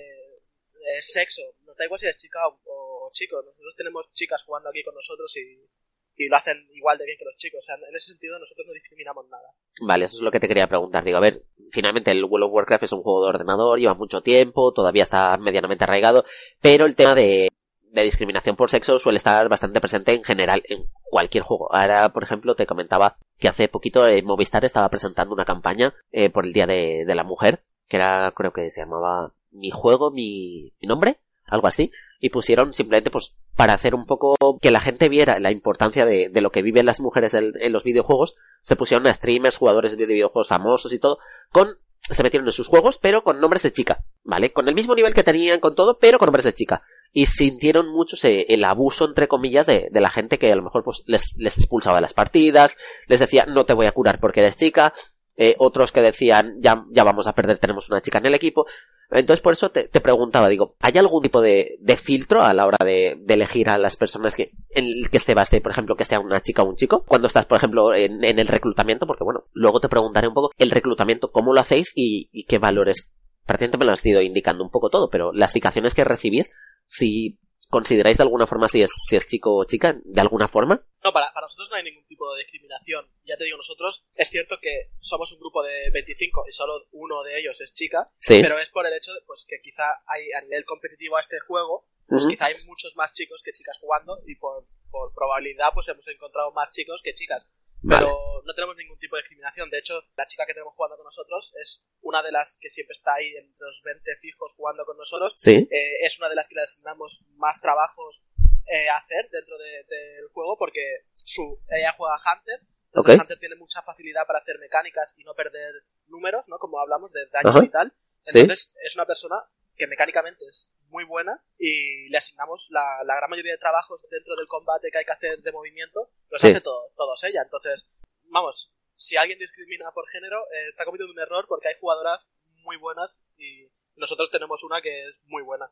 Eh, 0.85 1.01
sexo, 1.01 1.41
nos 1.65 1.75
da 1.75 1.85
igual 1.85 1.99
si 1.99 2.05
eres 2.05 2.17
chica 2.17 2.39
o, 2.47 3.09
chico. 3.11 3.41
Nosotros 3.41 3.75
tenemos 3.75 4.05
chicas 4.13 4.43
jugando 4.45 4.69
aquí 4.69 4.83
con 4.83 4.93
nosotros 4.93 5.35
y, 5.37 6.27
lo 6.27 6.37
hacen 6.37 6.67
igual 6.73 6.97
de 6.97 7.05
bien 7.05 7.17
que 7.17 7.25
los 7.25 7.35
chicos. 7.37 7.59
O 7.59 7.65
sea, 7.65 7.75
en 7.75 7.95
ese 7.95 8.11
sentido 8.11 8.37
nosotros 8.39 8.67
no 8.67 8.73
discriminamos 8.73 9.27
nada. 9.29 9.49
Vale, 9.81 10.05
eso 10.05 10.17
es 10.17 10.21
lo 10.21 10.31
que 10.31 10.39
te 10.39 10.47
quería 10.47 10.67
preguntar. 10.67 11.03
Digo, 11.03 11.17
a 11.17 11.21
ver, 11.21 11.43
finalmente 11.71 12.11
el 12.11 12.23
World 12.23 12.45
of 12.45 12.53
Warcraft 12.53 12.83
es 12.83 12.91
un 12.93 13.01
juego 13.01 13.23
de 13.23 13.29
ordenador, 13.29 13.79
lleva 13.79 13.95
mucho 13.95 14.21
tiempo, 14.21 14.73
todavía 14.73 15.03
está 15.03 15.37
medianamente 15.37 15.83
arraigado, 15.83 16.23
pero 16.61 16.85
el 16.85 16.95
tema 16.95 17.15
de, 17.15 17.49
de 17.95 18.03
discriminación 18.03 18.55
por 18.55 18.69
sexo 18.69 18.99
suele 18.99 19.17
estar 19.17 19.49
bastante 19.49 19.81
presente 19.81 20.13
en 20.13 20.23
general 20.23 20.63
en 20.69 20.85
cualquier 21.03 21.43
juego. 21.43 21.73
Ahora, 21.73 22.13
por 22.13 22.23
ejemplo, 22.23 22.55
te 22.55 22.67
comentaba 22.67 23.17
que 23.37 23.47
hace 23.47 23.67
poquito 23.67 24.07
eh, 24.07 24.21
Movistar 24.21 24.63
estaba 24.65 24.89
presentando 24.89 25.33
una 25.33 25.45
campaña 25.45 25.95
eh, 26.11 26.29
por 26.29 26.45
el 26.45 26.53
Día 26.53 26.67
de, 26.67 27.05
de 27.05 27.15
la 27.15 27.23
Mujer, 27.23 27.63
que 27.87 27.97
era, 27.97 28.31
creo 28.35 28.53
que 28.53 28.69
se 28.69 28.81
llamaba 28.81 29.33
Mi 29.55 29.71
juego, 29.71 30.11
mi, 30.11 30.73
mi 30.81 30.87
nombre, 30.87 31.19
algo 31.47 31.67
así, 31.67 31.91
y 32.19 32.29
pusieron 32.29 32.73
simplemente 32.73 33.11
pues 33.11 33.37
para 33.55 33.73
hacer 33.73 33.95
un 33.95 34.05
poco 34.05 34.35
que 34.61 34.71
la 34.71 34.79
gente 34.79 35.09
viera 35.09 35.39
la 35.39 35.51
importancia 35.51 36.05
de, 36.05 36.29
de 36.29 36.41
lo 36.41 36.51
que 36.51 36.61
viven 36.61 36.85
las 36.85 36.99
mujeres 36.99 37.33
en, 37.33 37.71
los 37.71 37.83
videojuegos, 37.83 38.37
se 38.61 38.75
pusieron 38.75 39.07
a 39.07 39.13
streamers, 39.13 39.57
jugadores 39.57 39.97
de 39.97 40.05
videojuegos 40.05 40.47
famosos 40.47 40.91
y 40.93 40.99
todo, 40.99 41.19
con, 41.51 41.77
se 42.01 42.23
metieron 42.23 42.47
en 42.47 42.53
sus 42.53 42.67
juegos, 42.67 42.97
pero 42.97 43.23
con 43.23 43.39
nombres 43.39 43.63
de 43.63 43.71
chica, 43.71 44.03
¿vale? 44.23 44.51
Con 44.51 44.67
el 44.67 44.75
mismo 44.75 44.95
nivel 44.95 45.13
que 45.13 45.23
tenían 45.23 45.59
con 45.59 45.75
todo, 45.75 45.99
pero 45.99 46.19
con 46.19 46.27
nombres 46.27 46.45
de 46.45 46.53
chica. 46.53 46.83
Y 47.13 47.27
sintieron 47.27 47.87
mucho 47.87 48.17
el 48.23 48.63
abuso, 48.65 49.05
entre 49.05 49.29
comillas, 49.29 49.65
de, 49.67 49.87
de, 49.89 50.01
la 50.01 50.09
gente 50.09 50.37
que 50.37 50.51
a 50.51 50.55
lo 50.55 50.63
mejor 50.63 50.83
pues 50.83 51.03
les, 51.07 51.37
les 51.37 51.57
expulsaba 51.57 51.97
de 51.97 52.01
las 52.01 52.13
partidas, 52.13 52.77
les 53.07 53.21
decía 53.21 53.45
no 53.45 53.65
te 53.65 53.71
voy 53.71 53.85
a 53.85 53.93
curar 53.93 54.19
porque 54.19 54.41
eres 54.41 54.57
chica, 54.57 54.93
eh, 55.37 55.55
otros 55.57 55.91
que 55.91 56.01
decían 56.01 56.55
ya, 56.59 56.85
ya 56.91 57.03
vamos 57.03 57.27
a 57.27 57.35
perder, 57.35 57.57
tenemos 57.57 57.89
una 57.89 58.01
chica 58.01 58.19
en 58.19 58.27
el 58.27 58.33
equipo. 58.35 58.65
Entonces 59.11 59.41
por 59.41 59.53
eso 59.53 59.69
te, 59.69 59.87
te 59.87 60.01
preguntaba, 60.01 60.49
digo, 60.49 60.75
¿hay 60.81 60.97
algún 60.97 61.21
tipo 61.21 61.41
de, 61.41 61.77
de 61.79 61.97
filtro 61.97 62.41
a 62.41 62.53
la 62.53 62.65
hora 62.65 62.83
de, 62.83 63.15
de, 63.19 63.33
elegir 63.35 63.69
a 63.69 63.77
las 63.77 63.97
personas 63.97 64.35
que, 64.35 64.51
en 64.71 64.85
el 64.85 65.09
que 65.11 65.19
se 65.19 65.35
baste, 65.35 65.61
por 65.61 65.71
ejemplo, 65.71 65.95
que 65.95 66.05
sea 66.05 66.19
una 66.19 66.41
chica 66.41 66.63
o 66.63 66.69
un 66.69 66.75
chico? 66.75 67.03
Cuando 67.07 67.27
estás, 67.27 67.45
por 67.45 67.57
ejemplo, 67.57 67.93
en, 67.93 68.23
en 68.23 68.39
el 68.39 68.47
reclutamiento, 68.47 69.05
porque 69.05 69.23
bueno, 69.23 69.45
luego 69.53 69.79
te 69.79 69.89
preguntaré 69.89 70.27
un 70.27 70.33
poco 70.33 70.51
el 70.57 70.71
reclutamiento, 70.71 71.31
cómo 71.31 71.53
lo 71.53 71.61
hacéis 71.61 71.91
y, 71.95 72.29
y 72.31 72.45
qué 72.45 72.57
valores. 72.57 73.13
Prácticamente 73.45 73.77
me 73.77 73.85
lo 73.85 73.91
has 73.91 74.05
ido 74.05 74.21
indicando 74.21 74.63
un 74.63 74.71
poco 74.71 74.89
todo, 74.89 75.09
pero 75.11 75.31
las 75.31 75.55
indicaciones 75.55 75.93
que 75.93 76.03
recibís, 76.03 76.51
si 76.85 77.37
¿Consideráis 77.69 78.17
de 78.17 78.23
alguna 78.23 78.47
forma 78.47 78.67
si 78.67 78.81
es, 78.83 78.91
si 79.07 79.15
es 79.15 79.27
chico 79.27 79.55
o 79.55 79.65
chica? 79.65 79.95
¿De 80.03 80.21
alguna 80.21 80.47
forma? 80.47 80.85
No, 81.03 81.11
para, 81.11 81.31
para 81.33 81.45
nosotros 81.45 81.69
no 81.69 81.75
hay 81.75 81.83
ningún 81.83 82.05
tipo 82.07 82.33
de 82.33 82.43
discriminación. 82.43 83.05
Ya 83.25 83.37
te 83.37 83.45
digo, 83.45 83.57
nosotros 83.57 84.05
es 84.15 84.29
cierto 84.29 84.57
que 84.61 84.91
somos 84.99 85.31
un 85.33 85.39
grupo 85.39 85.63
de 85.63 85.89
25 85.91 86.45
y 86.47 86.51
solo 86.51 86.87
uno 86.91 87.23
de 87.23 87.39
ellos 87.39 87.59
es 87.61 87.73
chica, 87.73 88.09
sí. 88.17 88.39
pero 88.41 88.57
es 88.59 88.69
por 88.69 88.85
el 88.85 88.93
hecho 88.93 89.13
de 89.13 89.21
pues, 89.25 89.45
que 89.47 89.61
quizá 89.61 89.83
hay 90.07 90.31
a 90.31 90.41
nivel 90.41 90.65
competitivo 90.65 91.17
a 91.17 91.21
este 91.21 91.39
juego, 91.39 91.87
pues 92.07 92.23
uh 92.23 92.27
-huh. 92.27 92.29
quizá 92.31 92.45
hay 92.45 92.55
muchos 92.65 92.95
más 92.95 93.13
chicos 93.13 93.41
que 93.43 93.51
chicas 93.51 93.77
jugando 93.79 94.19
y 94.25 94.35
por, 94.35 94.65
por 94.91 95.13
probabilidad 95.13 95.71
pues 95.73 95.87
hemos 95.87 96.07
encontrado 96.07 96.51
más 96.51 96.71
chicos 96.71 97.01
que 97.03 97.13
chicas. 97.13 97.47
Pero 97.87 98.41
no 98.43 98.53
tenemos 98.53 98.75
ningún 98.75 98.97
tipo 98.99 99.15
de 99.15 99.21
discriminación. 99.21 99.69
De 99.69 99.79
hecho, 99.79 100.01
la 100.15 100.25
chica 100.27 100.45
que 100.45 100.53
tenemos 100.53 100.75
jugando 100.75 100.97
con 100.97 101.05
nosotros 101.05 101.53
es 101.59 101.85
una 102.01 102.21
de 102.21 102.31
las 102.31 102.57
que 102.59 102.69
siempre 102.69 102.93
está 102.93 103.15
ahí 103.15 103.35
entre 103.35 103.57
los 103.59 103.81
20 103.83 104.15
fijos 104.17 104.53
jugando 104.55 104.85
con 104.85 104.97
nosotros. 104.97 105.33
Sí. 105.35 105.67
Eh, 105.69 106.05
es 106.05 106.19
una 106.19 106.29
de 106.29 106.35
las 106.35 106.47
que 106.47 106.55
le 106.55 106.61
asignamos 106.61 107.25
más 107.35 107.59
trabajos 107.61 108.23
eh, 108.67 108.89
a 108.89 108.97
hacer 108.97 109.29
dentro 109.31 109.57
del 109.57 109.85
de, 109.87 109.95
de 109.95 110.27
juego 110.33 110.57
porque 110.57 111.05
su, 111.15 111.59
ella 111.69 111.93
juega 111.97 112.15
Hunter. 112.15 112.59
Entonces 112.59 112.75
Okay. 112.97 113.17
Hunter 113.19 113.39
tiene 113.39 113.55
mucha 113.55 113.81
facilidad 113.81 114.25
para 114.25 114.39
hacer 114.39 114.57
mecánicas 114.57 115.15
y 115.17 115.25
no 115.25 115.33
perder 115.33 115.73
números, 116.07 116.47
¿no? 116.47 116.57
Como 116.59 116.79
hablamos 116.79 117.11
de 117.11 117.25
daño 117.27 117.63
y 117.63 117.69
tal. 117.69 117.93
Sí. 118.23 118.39
Entonces 118.39 118.73
es 118.81 118.95
una 118.95 119.05
persona 119.05 119.35
que 119.75 119.87
mecánicamente 119.87 120.45
es 120.45 120.71
muy 120.89 121.03
buena 121.03 121.43
y 121.57 122.09
le 122.09 122.17
asignamos 122.17 122.67
la, 122.69 123.03
la 123.05 123.15
gran 123.15 123.29
mayoría 123.29 123.53
de 123.53 123.57
trabajos 123.57 124.01
dentro 124.09 124.35
del 124.35 124.47
combate 124.47 124.89
que 124.91 124.97
hay 124.99 125.05
que 125.05 125.11
hacer 125.11 125.41
de 125.41 125.51
movimiento, 125.51 126.09
los 126.31 126.41
Sí. 126.41 126.49
hace 126.49 126.61
todo, 126.61 126.91
todos 126.95 127.23
ella. 127.23 127.41
Entonces, 127.43 127.85
vamos, 128.29 128.73
si 128.95 129.17
alguien 129.17 129.39
discrimina 129.39 129.91
por 129.93 130.07
género, 130.07 130.39
eh, 130.53 130.69
está 130.69 130.85
cometiendo 130.85 131.13
un 131.13 131.19
error 131.19 131.45
porque 131.47 131.67
hay 131.67 131.75
jugadoras 131.79 132.21
muy 132.63 132.77
buenas 132.77 133.19
y 133.37 133.67
nosotros 133.95 134.29
tenemos 134.31 134.63
una 134.63 134.81
que 134.81 135.07
es 135.09 135.15
muy 135.25 135.43
buena. 135.43 135.69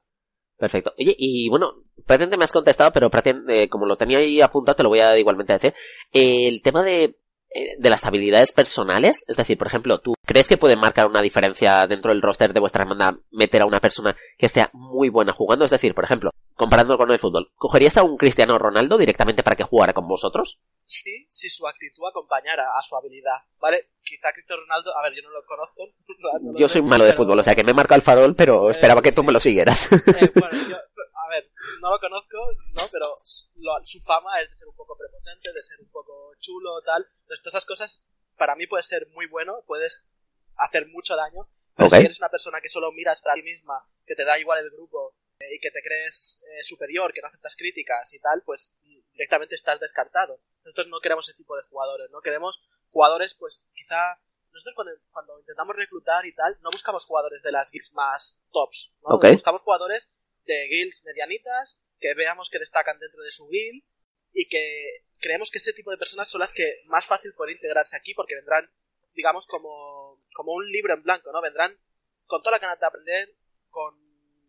Perfecto. 0.57 0.93
Oye, 0.99 1.15
y 1.17 1.49
bueno, 1.49 1.83
prácticamente 2.05 2.37
me 2.37 2.43
has 2.43 2.51
contestado, 2.51 2.91
pero 2.93 3.09
prácticamente, 3.09 3.63
eh, 3.63 3.69
como 3.69 3.85
lo 3.85 3.97
tenía 3.97 4.19
ahí 4.19 4.39
apuntado, 4.39 4.75
te 4.75 4.83
lo 4.83 4.89
voy 4.89 4.99
a 4.99 5.17
igualmente 5.17 5.53
decir. 5.53 5.73
Eh, 6.11 6.47
el 6.47 6.61
tema 6.61 6.83
de, 6.83 7.17
de 7.77 7.89
las 7.89 8.05
habilidades 8.05 8.51
personales, 8.51 9.23
es 9.27 9.37
decir, 9.37 9.57
por 9.57 9.67
ejemplo, 9.67 9.99
¿tú 9.99 10.13
crees 10.25 10.47
que 10.47 10.57
puede 10.57 10.75
marcar 10.75 11.07
una 11.07 11.21
diferencia 11.21 11.85
dentro 11.87 12.11
del 12.11 12.21
roster 12.21 12.53
de 12.53 12.59
vuestra 12.59 12.83
hermandad 12.83 13.15
meter 13.31 13.61
a 13.61 13.65
una 13.65 13.79
persona 13.79 14.15
que 14.37 14.49
sea 14.49 14.69
muy 14.73 15.09
buena 15.09 15.33
jugando? 15.33 15.65
Es 15.65 15.71
decir, 15.71 15.93
por 15.93 16.03
ejemplo, 16.03 16.31
comparándolo 16.55 16.97
con 16.97 17.11
el 17.11 17.19
fútbol, 17.19 17.51
¿cogerías 17.55 17.97
a 17.97 18.03
un 18.03 18.17
Cristiano 18.17 18.57
Ronaldo 18.57 18.97
directamente 18.97 19.43
para 19.43 19.55
que 19.55 19.63
jugara 19.63 19.93
con 19.93 20.07
vosotros? 20.07 20.59
Sí, 20.85 21.27
si 21.29 21.49
su 21.49 21.67
actitud 21.67 22.03
acompañara 22.09 22.65
a 22.77 22.81
su 22.81 22.95
habilidad, 22.95 23.37
¿vale? 23.59 23.89
Quizá 24.03 24.31
Cristiano 24.33 24.61
Ronaldo, 24.63 24.91
a 24.97 25.03
ver, 25.03 25.13
yo 25.15 25.21
no 25.23 25.31
lo 25.31 25.45
conozco. 25.45 25.83
no 26.41 26.51
lo 26.51 26.57
Yo 26.59 26.67
sé, 26.67 26.73
soy 26.73 26.81
malo 26.81 27.03
de 27.05 27.11
pero- 27.11 27.23
fútbol, 27.23 27.39
o 27.39 27.43
sea 27.43 27.55
que 27.55 27.63
me 27.63 27.71
he 27.71 27.75
marcado 27.75 27.95
el 27.97 28.01
farol, 28.03 28.35
pero 28.35 28.69
esperaba 28.69 29.01
que 29.01 29.11
tú 29.11 29.21
sí. 29.21 29.27
me 29.27 29.33
lo 29.33 29.39
siguieras. 29.39 29.91
Eh, 29.91 30.31
bueno, 30.35 30.57
yo, 30.69 30.75
a 30.75 30.81
ver, 31.33 31.51
no 31.81 31.91
lo 31.91 31.99
conozco, 31.99 32.37
¿no? 32.73 32.81
Pero 32.91 33.05
lo- 33.55 33.83
su 33.83 33.99
fama 34.01 34.41
es 34.41 34.49
de 34.49 34.55
ser 34.55 34.67
un 34.67 34.75
poco 34.75 34.97
prepotente, 34.97 35.51
de 35.53 35.61
ser 35.61 35.79
un 35.79 35.89
poco 35.91 36.33
chulo, 36.39 36.81
tal. 36.83 37.03
Entonces, 37.21 37.41
todas 37.43 37.53
esas 37.55 37.65
cosas, 37.65 38.03
para 38.37 38.55
mí 38.55 38.67
puede 38.67 38.83
ser 38.83 39.07
muy 39.09 39.27
bueno, 39.27 39.63
puedes 39.67 40.03
hacer 40.57 40.87
mucho 40.87 41.15
daño. 41.15 41.47
Pero 41.75 41.89
si 41.89 41.95
eres 42.05 42.19
una 42.19 42.29
persona 42.29 42.61
que 42.61 42.69
solo 42.69 42.91
miras 42.91 43.21
para 43.21 43.35
ti 43.35 43.41
misma, 43.43 43.83
que 44.05 44.15
te 44.15 44.25
da 44.25 44.37
igual 44.37 44.59
el 44.63 44.69
grupo 44.71 45.15
eh, 45.39 45.55
y 45.55 45.59
que 45.59 45.71
te 45.71 45.81
crees 45.81 46.41
eh, 46.51 46.61
superior, 46.63 47.11
que 47.13 47.21
no 47.21 47.27
aceptas 47.27 47.55
críticas 47.55 48.13
y 48.13 48.19
tal, 48.19 48.43
pues 48.45 48.75
directamente 49.11 49.55
estás 49.55 49.79
descartado. 49.79 50.39
Nosotros 50.63 50.87
no 50.89 50.99
queremos 51.01 51.27
ese 51.27 51.37
tipo 51.37 51.55
de 51.55 51.63
jugadores, 51.63 52.09
¿no? 52.11 52.21
Queremos 52.21 52.63
jugadores, 52.89 53.33
pues 53.33 53.63
quizá 53.73 54.19
nosotros 54.51 54.75
cuando, 54.75 54.91
cuando 55.11 55.39
intentamos 55.39 55.75
reclutar 55.75 56.25
y 56.27 56.35
tal, 56.35 56.59
no 56.61 56.69
buscamos 56.69 57.05
jugadores 57.05 57.41
de 57.41 57.51
las 57.51 57.71
guilds 57.71 57.91
más 57.93 58.39
tops. 58.51 58.93
Buscamos 59.33 59.61
jugadores 59.63 60.07
de 60.45 60.67
guilds 60.67 61.03
medianitas, 61.05 61.79
que 61.99 62.13
veamos 62.13 62.49
que 62.49 62.59
destacan 62.59 62.99
dentro 62.99 63.21
de 63.23 63.31
su 63.31 63.47
guild 63.47 63.83
y 64.33 64.47
que 64.49 64.91
creemos 65.19 65.51
que 65.51 65.59
ese 65.59 65.73
tipo 65.73 65.91
de 65.91 65.97
personas 65.97 66.29
son 66.29 66.39
las 66.41 66.53
que 66.53 66.81
más 66.85 67.05
fácil 67.05 67.33
pueden 67.33 67.55
integrarse 67.55 67.95
aquí 67.95 68.13
porque 68.13 68.35
vendrán, 68.35 68.69
digamos, 69.13 69.47
como, 69.47 70.21
como 70.33 70.53
un 70.53 70.69
libro 70.69 70.93
en 70.93 71.03
blanco, 71.03 71.31
¿no? 71.31 71.41
Vendrán 71.41 71.77
con 72.25 72.41
toda 72.41 72.57
la 72.57 72.59
ganas 72.59 72.79
de 72.79 72.87
aprender, 72.87 73.35
con, 73.69 73.95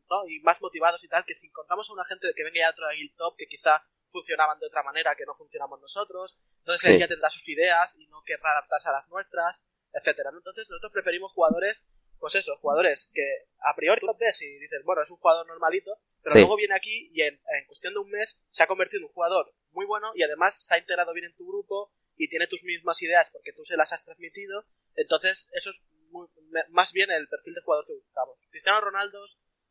¿no? 0.09 0.27
Y 0.29 0.41
más 0.41 0.61
motivados 0.61 1.03
y 1.05 1.09
tal, 1.09 1.25
que 1.25 1.35
si 1.35 1.49
encontramos 1.49 1.89
a 1.89 1.93
una 1.93 2.05
gente 2.05 2.29
que 2.35 2.45
venga 2.45 2.59
ya 2.61 2.67
de 2.67 2.73
otra 2.73 2.93
guild 2.95 3.15
top 3.17 3.37
que 3.37 3.47
quizá 3.47 3.83
funcionaban 4.09 4.59
de 4.61 4.67
otra 4.67 4.83
manera 4.83 5.15
que 5.17 5.27
no 5.27 5.35
funcionamos 5.35 5.81
nosotros, 5.81 6.39
entonces 6.59 6.93
Sí. 6.95 6.99
ya 6.99 7.09
tendrá 7.09 7.31
sus 7.31 7.49
ideas 7.49 7.95
y 7.99 8.07
no 8.09 8.23
querrá 8.25 8.53
adaptarse 8.53 8.89
a 8.89 8.93
las 8.93 9.09
nuestras, 9.09 9.61
etcétera, 9.93 10.31
¿no? 10.31 10.39
Entonces 10.39 10.69
nosotros 10.71 10.93
preferimos 10.93 11.33
jugadores, 11.33 11.85
pues 12.25 12.37
eso, 12.37 12.57
jugadores 12.57 13.11
que 13.13 13.23
a 13.61 13.77
priori 13.77 14.01
tú 14.01 14.07
los 14.07 14.17
ves 14.17 14.41
y 14.41 14.49
dices, 14.59 14.81
bueno, 14.83 15.03
es 15.03 15.11
un 15.11 15.19
jugador 15.19 15.47
normalito, 15.47 16.01
pero 16.23 16.33
Sí. 16.33 16.39
luego 16.39 16.57
viene 16.57 16.75
aquí 16.75 17.11
y 17.13 17.21
en, 17.21 17.35
en 17.35 17.67
cuestión 17.67 17.93
de 17.93 18.01
un 18.01 18.09
mes 18.09 18.41
se 18.51 18.63
ha 18.63 18.67
convertido 18.67 19.01
en 19.01 19.05
un 19.09 19.13
jugador 19.13 19.53
muy 19.73 19.85
bueno 19.85 20.11
y 20.15 20.23
además 20.23 20.57
se 20.67 20.75
ha 20.75 20.79
integrado 20.79 21.13
bien 21.13 21.27
en 21.27 21.37
tu 21.37 21.47
grupo 21.47 21.93
y 22.17 22.31
tiene 22.31 22.47
tus 22.47 22.65
mismas 22.65 23.03
ideas 23.03 23.29
porque 23.31 23.53
tú 23.53 23.63
se 23.67 23.77
las 23.77 23.93
has 23.93 24.03
transmitido, 24.05 24.65
entonces 24.95 25.51
eso 25.53 25.69
es 25.69 25.83
muy- 26.13 26.29
más 26.71 26.93
bien 26.95 27.11
el 27.11 27.29
perfil 27.29 27.53
de 27.55 27.61
jugador 27.61 27.85
que 27.87 27.93
buscamos. 27.93 28.39
Cristiano 28.51 28.81
Ronaldo, 28.81 29.23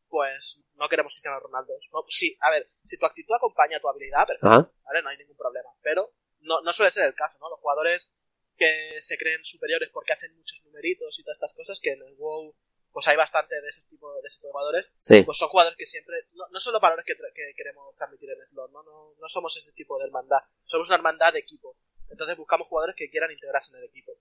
pues 0.09 0.61
no 0.75 0.87
queremos 0.89 1.13
Cristiano 1.13 1.39
Ronaldo. 1.39 1.73
No, 1.91 2.03
sí, 2.07 2.37
a 2.41 2.51
ver, 2.51 2.69
si 2.85 2.97
tu 2.97 3.05
actitud 3.07 3.33
acompaña 3.33 3.79
tu 3.79 3.89
habilidad, 3.89 4.27
perfecto. 4.27 4.71
¿vale? 4.83 5.01
No 5.01 5.09
hay 5.09 5.17
ningún 5.17 5.37
problema. 5.37 5.69
Pero 5.81 6.13
no, 6.41 6.61
no 6.61 6.71
suele 6.71 6.91
ser 6.91 7.05
el 7.05 7.15
caso, 7.15 7.37
¿no? 7.39 7.49
Los 7.49 7.59
jugadores 7.59 8.11
que 8.57 9.01
se 9.01 9.17
creen 9.17 9.43
superiores 9.43 9.89
porque 9.91 10.13
hacen 10.13 10.35
muchos 10.35 10.63
numeritos 10.65 11.19
y 11.19 11.23
todas 11.23 11.37
estas 11.37 11.53
cosas, 11.53 11.79
que 11.81 11.93
en 11.93 12.01
el 12.03 12.15
WoW 12.15 12.55
pues 12.91 13.07
hay 13.07 13.17
bastante 13.17 13.59
de 13.59 13.67
ese 13.67 13.81
tipo 13.87 14.13
de, 14.13 14.21
jugadores, 14.39 14.85
Sí. 14.99 15.23
pues 15.23 15.37
son 15.37 15.49
jugadores 15.49 15.75
que 15.77 15.85
siempre, 15.87 16.15
no, 16.33 16.45
no 16.51 16.59
son 16.59 16.73
los 16.73 16.81
valores 16.81 17.03
que, 17.05 17.15
queremos 17.57 17.95
transmitir 17.95 18.29
en 18.29 18.45
Slot, 18.45 18.71
¿no? 18.71 18.83
¿no? 18.83 19.15
No 19.19 19.27
somos 19.27 19.57
ese 19.57 19.71
tipo 19.73 19.97
de 19.97 20.05
hermandad, 20.05 20.37
somos 20.65 20.87
una 20.89 20.97
hermandad 20.97 21.33
de 21.33 21.39
equipo. 21.39 21.75
Entonces 22.09 22.37
buscamos 22.37 22.67
jugadores 22.67 22.95
que 22.95 23.09
quieran 23.09 23.31
integrarse 23.31 23.71
en 23.73 23.79
el 23.79 23.89
equipo. 23.89 24.11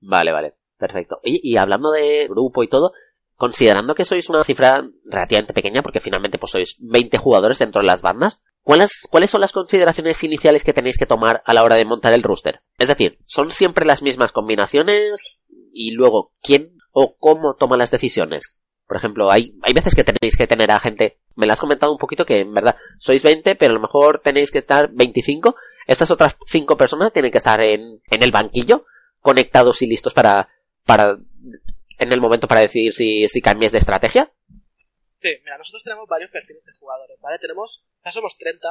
Vale, 0.00 0.30
vale. 0.30 0.54
Perfecto. 0.78 1.20
Oye, 1.24 1.40
y 1.42 1.56
hablando 1.56 1.90
de 1.90 2.28
grupo 2.28 2.62
y 2.62 2.68
todo, 2.68 2.92
considerando 3.34 3.94
que 3.94 4.04
sois 4.04 4.28
una 4.28 4.44
cifra 4.44 4.88
relativamente 5.04 5.52
pequeña, 5.52 5.82
porque 5.82 6.00
finalmente 6.00 6.38
pues 6.38 6.52
sois 6.52 6.76
20 6.80 7.18
jugadores 7.18 7.58
dentro 7.58 7.80
de 7.80 7.86
las 7.86 8.02
bandas, 8.02 8.40
¿cuáles, 8.62 9.06
¿cuáles 9.10 9.30
son 9.30 9.40
las 9.40 9.52
consideraciones 9.52 10.22
iniciales 10.22 10.64
que 10.64 10.72
tenéis 10.72 10.96
que 10.96 11.06
tomar 11.06 11.42
a 11.44 11.54
la 11.54 11.64
hora 11.64 11.76
de 11.76 11.84
montar 11.84 12.12
el 12.12 12.22
rooster? 12.22 12.60
Es 12.78 12.88
decir, 12.88 13.18
¿son 13.26 13.50
siempre 13.50 13.86
las 13.86 14.02
mismas 14.02 14.32
combinaciones? 14.32 15.44
Y 15.72 15.92
luego, 15.92 16.32
¿quién 16.42 16.76
o 16.90 17.16
cómo 17.16 17.56
toma 17.56 17.76
las 17.76 17.90
decisiones? 17.90 18.60
Por 18.86 18.96
ejemplo, 18.96 19.30
hay, 19.30 19.58
hay 19.62 19.72
veces 19.72 19.94
que 19.94 20.04
tenéis 20.04 20.36
que 20.36 20.46
tener 20.46 20.70
a 20.70 20.78
gente, 20.78 21.20
me 21.34 21.46
lo 21.46 21.52
has 21.52 21.60
comentado 21.60 21.92
un 21.92 21.98
poquito 21.98 22.24
que 22.24 22.40
en 22.40 22.54
verdad 22.54 22.76
sois 22.98 23.22
20, 23.22 23.56
pero 23.56 23.72
a 23.72 23.74
lo 23.74 23.80
mejor 23.80 24.20
tenéis 24.20 24.50
que 24.50 24.58
estar 24.58 24.90
25. 24.92 25.56
Estas 25.86 26.10
otras 26.10 26.36
5 26.46 26.76
personas 26.76 27.12
tienen 27.12 27.32
que 27.32 27.38
estar 27.38 27.60
en, 27.60 28.00
en 28.10 28.22
el 28.22 28.30
banquillo, 28.30 28.86
conectados 29.20 29.82
y 29.82 29.86
listos 29.86 30.14
para, 30.14 30.48
para, 30.84 31.18
en 31.98 32.12
el 32.12 32.20
momento 32.20 32.46
para 32.46 32.60
decidir 32.60 32.92
si, 32.92 33.28
si 33.28 33.40
cambies 33.40 33.72
de 33.72 33.78
estrategia. 33.78 34.32
Sí, 35.20 35.30
mira, 35.44 35.58
nosotros 35.58 35.82
tenemos 35.82 36.06
varios 36.08 36.30
perfiles 36.30 36.64
de 36.64 36.72
jugadores, 36.78 37.18
¿vale? 37.20 37.38
Tenemos, 37.40 37.84
ya 38.04 38.12
somos 38.12 38.36
30 38.38 38.68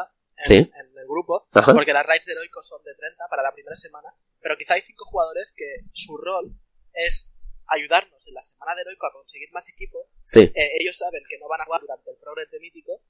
en, 0.49 0.71
en 0.73 0.97
el 0.97 1.07
grupo, 1.07 1.47
Ajá. 1.53 1.73
porque 1.73 1.93
las 1.93 2.05
raids 2.05 2.25
de 2.25 2.33
heroicos 2.33 2.67
son 2.67 2.83
de 2.83 2.93
30 2.95 3.27
para 3.29 3.43
la 3.43 3.53
primera 3.53 3.75
semana, 3.75 4.13
pero 4.41 4.57
quizá 4.57 4.73
hay 4.75 4.81
5 4.81 5.05
jugadores 5.05 5.53
que 5.55 5.65
su 5.93 6.17
rol 6.17 6.53
es 6.93 7.31
ayudarnos 7.67 8.27
en 8.27 8.33
la 8.33 8.41
semana 8.41 8.75
de 8.75 8.81
heroico 8.81 9.07
a 9.07 9.13
conseguir 9.13 9.51
más 9.51 9.67
equipo. 9.69 10.07
Sí, 10.23 10.51
Eh, 10.53 10.69
ellos 10.79 10.97
saben 10.97 11.23
que 11.27 11.37
no 11.39 11.47
van 11.47 11.61
a 11.61 11.65
jugar 11.65 11.81
durante 11.81 12.11
el 12.11 12.17
progress 12.17 12.51
de 12.51 12.59
mítico, 12.59 13.01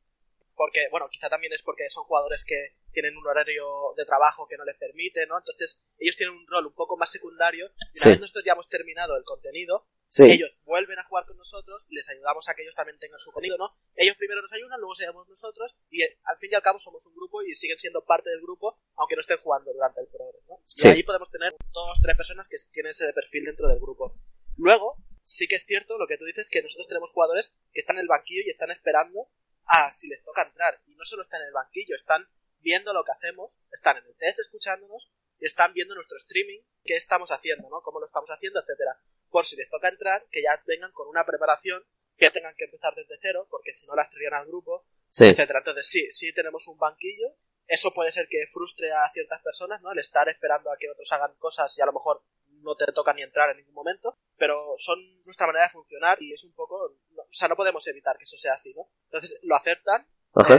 porque, 0.56 0.88
bueno, 0.92 1.08
quizá 1.10 1.30
también 1.30 1.54
es 1.54 1.62
porque 1.62 1.90
son 1.90 2.04
jugadores 2.06 2.46
que 2.46 2.76
tienen 2.92 3.18
un 3.18 3.28
horario 3.28 3.94
de 3.98 4.06
trabajo 4.06 4.48
que 4.48 4.58
no 4.58 4.64
les 4.64 4.78
permite, 4.78 5.28
¿no? 5.28 5.38
Entonces, 5.38 5.84
ellos 5.98 6.16
tienen 6.16 6.36
un 6.36 6.48
rol 6.48 6.66
un 6.68 6.74
poco 6.74 6.96
más 6.98 7.12
secundario, 7.12 7.66
y 7.68 7.70
una 7.70 8.04
Sí. 8.04 8.10
vez 8.10 8.20
nosotros 8.22 8.46
ya 8.46 8.54
hemos 8.54 8.70
terminado 8.70 9.18
el 9.18 9.24
contenido, 9.26 9.86
sí. 10.08 10.24
ellos 10.32 10.58
vuelven 10.64 10.98
a 11.00 11.04
jugar 11.04 11.26
con 11.26 11.38
nosotros, 11.38 11.86
les 11.90 12.08
ayudamos 12.10 12.48
a 12.48 12.54
que 12.56 12.62
ellos 12.64 12.76
también 12.76 12.98
tengan 13.00 13.20
su 13.20 13.32
contenido, 13.32 13.58
¿no? 13.58 13.76
Ellos 13.96 14.16
primero 14.16 14.42
nos 14.42 14.54
ayudan, 14.54 14.80
luego 14.80 14.96
seguimos 14.96 15.28
nosotros, 15.28 15.76
y 15.90 16.04
eh, 16.04 16.18
al 16.24 16.38
fin 16.38 16.52
y 16.52 16.56
al 16.56 16.62
cabo 16.62 16.80
somos 16.80 17.06
un 17.06 17.16
grupo 17.16 17.44
y 17.44 17.54
siguen 17.54 17.78
siendo 17.78 18.06
parte 18.06 18.30
del 18.30 18.42
grupo, 18.42 18.80
aunque 18.96 19.16
no 19.16 19.22
estén 19.22 19.38
jugando 19.40 19.74
durante 19.74 20.02
el 20.02 20.08
programa, 20.08 20.40
¿no? 20.48 20.62
Sí. 20.66 20.88
Y 20.88 20.92
ahí 20.92 21.04
podemos 21.04 21.30
tener 21.30 21.54
dos, 21.74 22.00
tres 22.02 22.16
personas 22.16 22.48
que 22.48 22.56
tienen 22.72 22.92
ese 22.92 23.12
perfil 23.12 23.44
dentro 23.46 23.68
del 23.68 23.80
grupo. 23.80 24.16
Luego, 24.58 24.96
sí 25.24 25.48
que 25.48 25.56
es 25.56 25.66
cierto 25.66 25.98
lo 25.98 26.08
que 26.08 26.18
tú 26.18 26.24
dices, 26.24 26.50
que 26.50 26.62
nosotros 26.62 26.88
tenemos 26.88 27.12
jugadores 27.12 27.58
que 27.74 27.82
están 27.82 27.98
en 27.98 28.04
el 28.04 28.08
banquillo 28.08 28.42
y 28.46 28.50
están 28.52 28.72
esperando 28.72 29.28
a 29.68 29.94
si 29.94 30.08
les 30.08 30.24
toca 30.24 30.44
entrar. 30.44 30.82
Y 30.86 30.96
no 30.96 31.06
solo 31.06 31.22
están 31.22 31.42
en 31.42 31.48
el 31.48 31.54
banquillo, 31.54 31.96
están 31.96 32.28
viendo 32.60 32.94
lo 32.94 33.04
que 33.04 33.12
hacemos, 33.12 33.58
están 33.72 33.98
en 33.98 34.06
el 34.06 34.16
test 34.18 34.40
escuchándonos 34.40 35.12
y 35.40 35.46
están 35.46 35.74
viendo 35.74 35.96
nuestro 35.96 36.18
streaming, 36.18 36.62
qué 36.84 36.96
estamos 36.96 37.32
haciendo, 37.32 37.70
¿no? 37.70 37.82
Cómo 37.82 38.00
lo 38.00 38.06
estamos 38.06 38.30
haciendo, 38.30 38.60
etcétera. 38.60 39.00
Por 39.30 39.46
si 39.46 39.56
les 39.56 39.70
toca 39.70 39.90
entrar, 39.90 40.26
que 40.32 40.42
ya 40.42 40.62
vengan 40.66 40.92
con 40.92 41.08
una 41.08 41.26
preparación, 41.26 41.84
que 42.18 42.32
tengan 42.32 42.56
que 42.56 42.66
empezar 42.66 42.96
desde 42.96 43.18
cero, 43.22 43.48
porque 43.50 43.74
si 43.74 43.86
no 43.88 43.96
las 43.96 44.10
traían 44.10 44.34
al 44.34 44.48
grupo, 44.48 44.86
Sí, 45.16 45.24
etcétera. 45.26 45.60
Entonces 45.60 45.88
sí, 45.88 46.12
sí 46.12 46.34
tenemos 46.34 46.68
un 46.68 46.78
banquillo. 46.78 47.38
Eso 47.68 47.94
puede 47.94 48.12
ser 48.12 48.28
que 48.28 48.46
frustre 48.52 48.92
a 48.92 49.10
ciertas 49.14 49.42
personas, 49.42 49.82
¿no? 49.82 49.94
El 49.94 50.00
estar 50.00 50.28
esperando 50.28 50.70
a 50.70 50.78
que 50.78 50.90
otros 50.90 51.10
hagan 51.14 51.34
cosas 51.38 51.74
y 51.78 51.82
a 51.82 51.86
lo 51.86 51.94
mejor 51.94 52.22
no 52.66 52.76
te 52.76 52.86
toca 52.92 53.14
ni 53.14 53.22
entrar 53.24 53.50
en 53.52 53.58
ningún 53.58 53.74
momento, 53.74 54.18
pero 54.38 54.58
son 54.78 55.00
nuestra 55.24 55.48
manera 55.48 55.66
de 55.66 55.72
funcionar 55.72 56.22
y 56.22 56.34
es 56.34 56.44
un 56.44 56.54
poco, 56.54 56.98
no- 57.12 57.22
o 57.24 57.28
sea, 57.34 57.48
no 57.48 57.56
podemos 57.56 57.88
evitar 57.88 58.18
que 58.18 58.24
eso 58.26 58.38
sea 58.38 58.54
así, 58.54 58.74
¿no? 58.74 58.90
Entonces 59.06 59.40
lo 59.44 59.56
aceptan 59.56 60.06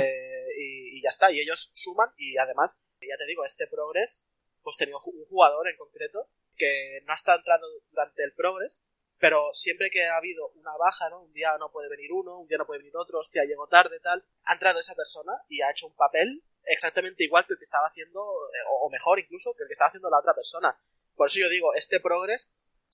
eh, 0.01 0.47
y, 0.59 0.99
y 0.99 1.03
ya 1.03 1.11
está, 1.11 1.31
y 1.31 1.41
ellos 1.41 1.71
suman 1.75 2.09
y 2.17 2.39
además, 2.39 2.79
ya 3.01 3.17
te 3.19 3.27
digo, 3.27 3.45
este 3.45 3.67
progress, 3.67 4.23
pues 4.63 4.77
tenía 4.79 4.97
un 4.97 5.27
jugador 5.29 5.69
en 5.69 5.77
concreto 5.77 6.29
que 6.57 7.01
no 7.05 7.13
ha 7.13 7.17
estado 7.17 7.39
entrando 7.39 7.67
durante 7.91 8.25
el 8.25 8.33
progress, 8.35 8.79
pero 9.19 9.51
siempre 9.53 9.91
que 9.91 10.05
ha 10.07 10.17
habido 10.17 10.49
una 10.55 10.77
baja, 10.77 11.09
¿no? 11.11 11.23
Un 11.23 11.33
día 11.33 11.57
no 11.59 11.71
puede 11.71 11.89
venir 11.89 12.13
uno, 12.13 12.39
un 12.39 12.49
día 12.49 12.59
no 12.59 12.67
puede 12.67 12.79
venir 12.81 12.97
otro, 12.97 13.19
hostia, 13.19 13.45
llegó 13.45 13.67
tarde, 13.69 14.01
tal. 14.01 14.25
Ha 14.45 14.55
entrado 14.55 14.81
esa 14.81 14.95
persona 14.95 15.33
y 15.49 15.63
ha 15.63 15.71
hecho 15.71 15.87
un 15.87 15.95
papel 15.97 16.43
exactamente 16.65 17.25
igual 17.25 17.47
que 17.47 17.55
el 17.55 17.59
que 17.59 17.65
estaba 17.65 17.87
haciendo, 17.87 18.21
eh, 18.21 18.59
o 18.83 18.91
mejor 18.91 19.19
incluso, 19.21 19.55
que 19.55 19.63
el 19.63 19.69
que 19.69 19.75
estaba 19.75 19.89
haciendo 19.89 20.11
la 20.11 20.19
otra 20.19 20.35
persona. 20.35 20.79
Por 21.17 21.27
eso 21.29 21.41
yo 21.41 21.49
digo, 21.49 21.75
este 21.75 21.99
progress, 22.01 22.51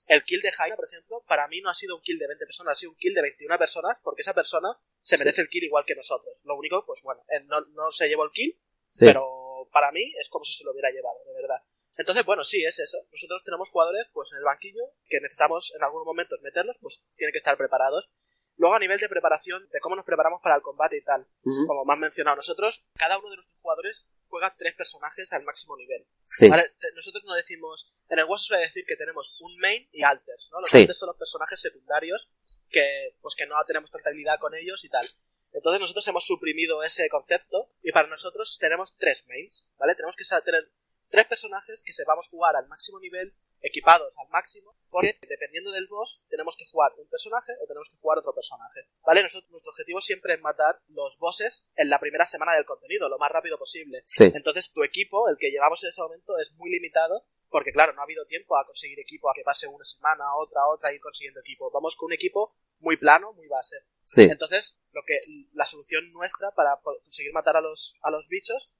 el 0.09 0.25
kill 0.25 0.41
de 0.41 0.51
Jaime, 0.53 0.77
por 0.77 0.87
ejemplo, 0.87 1.23
para 1.29 1.47
mí 1.49 1.61
no 1.61 1.71
ha 1.71 1.75
sido 1.75 1.97
un 1.97 2.03
kill 2.03 2.19
de 2.19 2.27
20 2.27 2.47
personas, 2.47 2.73
ha 2.73 2.81
sido 2.81 2.93
un 2.93 2.97
kill 2.99 3.15
de 3.15 3.23
21 3.23 3.59
personas, 3.59 3.99
porque 4.03 4.23
esa 4.23 4.35
persona 4.35 4.69
se 5.03 5.17
Sí. 5.17 5.23
merece 5.25 5.43
el 5.43 5.49
kill 5.49 5.65
igual 5.65 5.85
que 5.87 5.95
nosotros. 5.95 6.41
Lo 6.45 6.57
único, 6.57 6.85
pues 6.87 7.03
bueno, 7.03 7.23
él 7.29 7.47
no, 7.47 7.61
no 7.61 7.91
se 7.91 8.09
llevó 8.09 8.25
el 8.25 8.31
kill, 8.31 8.59
sí. 8.91 9.07
pero 9.07 9.69
para 9.73 9.93
mí 9.93 10.13
es 10.19 10.29
como 10.29 10.45
si 10.45 10.55
se 10.55 10.65
lo 10.65 10.73
hubiera 10.73 10.91
llevado, 10.91 11.19
de 11.27 11.35
verdad. 11.35 11.59
Entonces, 11.97 12.25
bueno, 12.25 12.43
sí, 12.43 12.65
es 12.65 12.79
eso. 12.79 12.99
Nosotros 13.13 13.45
tenemos 13.45 13.69
jugadores, 13.69 14.07
pues 14.15 14.31
en 14.33 14.39
el 14.39 14.45
banquillo, 14.45 14.83
que 15.09 15.21
necesitamos 15.21 15.75
en 15.77 15.83
algunos 15.83 16.07
momentos 16.07 16.41
meterlos, 16.41 16.79
pues 16.81 17.05
tienen 17.17 17.33
que 17.33 17.39
estar 17.39 17.57
preparados. 17.59 18.09
Luego, 18.57 18.75
a 18.77 18.79
nivel 18.79 18.99
de 18.99 19.09
preparación, 19.09 19.67
de 19.71 19.81
cómo 19.81 19.97
nos 19.97 20.05
preparamos 20.05 20.41
para 20.43 20.57
el 20.57 20.63
combate 20.63 20.99
y 20.99 21.03
tal, 21.03 21.27
como 21.67 21.91
has 21.91 21.99
mencionado, 21.99 22.37
nosotros, 22.37 22.87
cada 22.95 23.19
uno 23.19 23.31
de 23.31 23.37
nuestros 23.37 23.59
jugadores 23.61 24.09
juega 24.29 24.55
tres 24.57 24.75
personajes 24.75 25.33
al 25.33 25.43
máximo 25.45 25.77
nivel. 25.77 26.07
Sí, 26.27 26.49
Nosotros 26.95 27.25
no 27.25 27.35
decimos, 27.35 27.93
en 28.09 28.19
el 28.19 28.27
WoW 28.27 28.37
suele 28.39 28.65
decir 28.65 28.85
que 28.87 28.97
tenemos 28.97 29.37
un 29.41 29.57
main 29.59 29.89
y 29.93 30.03
alters, 30.03 30.49
¿no? 30.53 30.59
Los 30.61 30.69
Sí. 30.69 30.79
alters 30.79 30.99
son 30.99 31.09
los 31.09 31.17
personajes 31.17 31.61
secundarios 31.61 32.31
que, 32.69 33.17
pues 33.21 33.35
que 33.35 33.47
no 33.47 33.55
tenemos 33.67 33.91
tanta 33.91 34.11
habilidad 34.11 34.39
con 34.39 34.55
ellos 34.55 34.85
y 34.85 34.89
tal. 34.89 35.07
Entonces 35.53 35.81
nosotros 35.81 36.07
hemos 36.09 36.25
suprimido 36.25 36.83
ese 36.83 37.09
concepto 37.09 37.69
y 37.83 37.93
para 37.93 38.09
nosotros 38.09 38.59
tenemos 38.59 38.97
tres 38.97 39.27
mains, 39.29 39.69
¿vale? 39.79 39.95
Tenemos 39.95 40.17
que 40.17 40.25
tener 40.45 40.71
tres 41.13 41.27
personajes 41.27 41.83
que 41.85 41.93
sepamos 41.93 42.27
jugar 42.29 42.57
al 42.57 42.67
máximo 42.69 42.99
nivel, 42.99 43.35
equipados 43.61 44.15
al 44.19 44.29
máximo, 44.31 44.75
porque 44.89 45.19
dependiendo 45.29 45.71
del 45.71 45.87
boss 45.87 46.25
tenemos 46.31 46.57
que 46.57 46.65
jugar 46.65 46.91
un 46.97 47.07
personaje 47.09 47.53
o 47.61 47.67
tenemos 47.67 47.91
que 47.91 47.99
jugar 47.99 48.19
otro 48.19 48.35
personaje, 48.35 48.81
¿vale? 49.07 49.23
Nosotros, 49.23 49.51
nuestro 49.51 49.71
objetivo 49.71 50.01
siempre 50.01 50.35
es 50.35 50.41
matar 50.41 50.81
los 50.89 51.19
bosses 51.19 51.69
en 51.77 51.91
la 51.91 52.01
primera 52.01 52.25
semana 52.25 52.55
del 52.55 52.65
contenido, 52.65 53.11
lo 53.11 53.19
más 53.19 53.31
rápido 53.31 53.59
posible. 53.59 54.03
sí, 54.07 54.33
Entonces 54.35 54.73
tu 54.73 54.83
equipo, 54.83 55.29
el 55.29 55.37
que 55.39 55.51
llevamos 55.51 55.85
en 55.85 55.91
ese 55.91 56.01
momento, 56.01 56.39
es 56.39 56.51
muy 56.55 56.71
limitado 56.71 57.27
porque 57.51 57.73
claro, 57.73 57.93
no 57.93 58.01
ha 58.01 58.05
habido 58.05 58.25
tiempo 58.25 58.57
a 58.57 58.65
conseguir 58.65 58.99
equipo, 58.99 59.29
a 59.29 59.35
que 59.35 59.43
pase 59.45 59.67
una 59.67 59.85
semana, 59.85 60.25
otra, 60.37 60.67
otra, 60.69 60.95
ir 60.95 61.01
consiguiendo 61.03 61.41
equipo. 61.41 61.71
Vamos 61.71 61.97
con 61.97 62.07
un 62.07 62.15
equipo 62.15 62.57
muy 62.79 62.97
plano, 62.97 63.35
muy 63.35 63.47
base. 63.47 63.77
sí. 64.05 64.23
Entonces, 64.23 64.81
lo 64.93 65.03
que 65.07 65.21
la 65.53 65.67
solución 65.67 66.11
nuestra 66.13 66.51
para 66.53 66.81
conseguir 66.83 67.35
matar 67.35 67.59
a 67.59 67.61
los, 67.61 67.99
a 68.03 68.11
los 68.11 68.29
bichos 68.29 68.73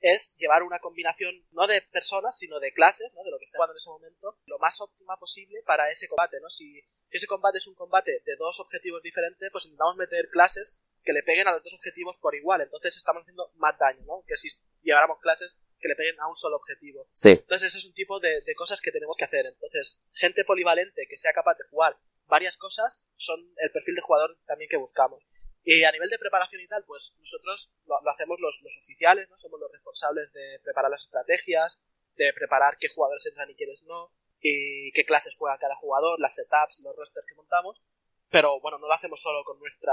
es 0.00 0.34
llevar 0.36 0.62
una 0.62 0.78
combinación 0.78 1.34
no 1.52 1.66
de 1.66 1.82
personas, 1.82 2.38
sino 2.38 2.58
de 2.60 2.72
clases, 2.72 3.12
¿no? 3.14 3.22
de 3.22 3.30
lo 3.30 3.38
que 3.38 3.44
está 3.44 3.58
jugando 3.58 3.74
en 3.74 3.78
ese 3.78 3.88
momento, 3.88 4.38
lo 4.46 4.58
más 4.58 4.80
óptima 4.80 5.18
posible 5.18 5.62
para 5.66 5.90
ese 5.90 6.08
combate, 6.08 6.40
¿no? 6.40 6.48
Si, 6.48 6.80
si 7.08 7.16
ese 7.16 7.26
combate 7.26 7.58
es 7.58 7.66
un 7.66 7.74
combate 7.74 8.22
de 8.24 8.36
dos 8.36 8.60
objetivos 8.60 9.02
diferentes, 9.02 9.48
pues 9.52 9.66
intentamos 9.66 9.96
meter 9.96 10.28
clases 10.30 10.78
que 11.02 11.12
le 11.12 11.22
peguen 11.22 11.48
a 11.48 11.52
los 11.52 11.62
dos 11.62 11.74
objetivos 11.74 12.16
por 12.20 12.34
igual. 12.34 12.60
Entonces 12.60 12.96
estamos 12.96 13.22
haciendo 13.22 13.52
más 13.56 13.78
daño, 13.78 14.02
¿no? 14.06 14.24
Que 14.26 14.36
si 14.36 14.48
lleváramos 14.82 15.18
clases 15.20 15.54
que 15.78 15.88
le 15.88 15.96
peguen 15.96 16.20
a 16.20 16.28
un 16.28 16.36
solo 16.36 16.56
objetivo. 16.56 17.08
Sí, 17.12 17.30
Entonces 17.30 17.68
ese 17.68 17.78
es 17.78 17.86
un 17.86 17.94
tipo 17.94 18.20
de, 18.20 18.42
de 18.42 18.54
cosas 18.54 18.80
que 18.80 18.92
tenemos 18.92 19.16
que 19.16 19.24
hacer. 19.24 19.46
Entonces, 19.46 20.02
gente 20.12 20.44
polivalente 20.44 21.06
que 21.08 21.16
sea 21.16 21.32
capaz 21.32 21.56
de 21.56 21.64
jugar 21.70 21.96
varias 22.30 22.56
cosas 22.56 23.04
son 23.16 23.40
el 23.56 23.70
perfil 23.70 23.96
de 23.96 24.00
jugador 24.00 24.38
también 24.46 24.70
que 24.70 24.76
buscamos. 24.76 25.22
Y 25.62 25.84
a 25.84 25.92
nivel 25.92 26.08
de 26.08 26.18
preparación 26.18 26.62
y 26.62 26.68
tal, 26.68 26.84
pues 26.84 27.14
nosotros 27.18 27.72
lo, 27.86 28.00
lo 28.02 28.10
hacemos 28.10 28.40
los, 28.40 28.60
los 28.62 28.78
oficiales, 28.78 29.28
¿no? 29.28 29.36
Somos 29.36 29.60
los 29.60 29.70
responsables 29.70 30.32
de 30.32 30.60
preparar 30.62 30.90
las 30.90 31.02
estrategias, 31.02 31.78
de 32.16 32.32
preparar 32.32 32.76
qué 32.78 32.88
jugadores 32.88 33.26
entran 33.26 33.50
y 33.50 33.54
quiénes 33.54 33.82
no, 33.84 34.12
y 34.40 34.90
qué 34.92 35.04
clases 35.04 35.36
juega 35.36 35.58
cada 35.58 35.76
jugador, 35.76 36.18
las 36.18 36.34
setups, 36.34 36.80
los 36.82 36.96
rosters 36.96 37.26
que 37.26 37.34
montamos. 37.34 37.80
Pero 38.30 38.60
bueno, 38.60 38.78
no 38.78 38.86
lo 38.86 38.92
hacemos 38.92 39.20
solo 39.20 39.42
con 39.44 39.58
nuestra, 39.58 39.92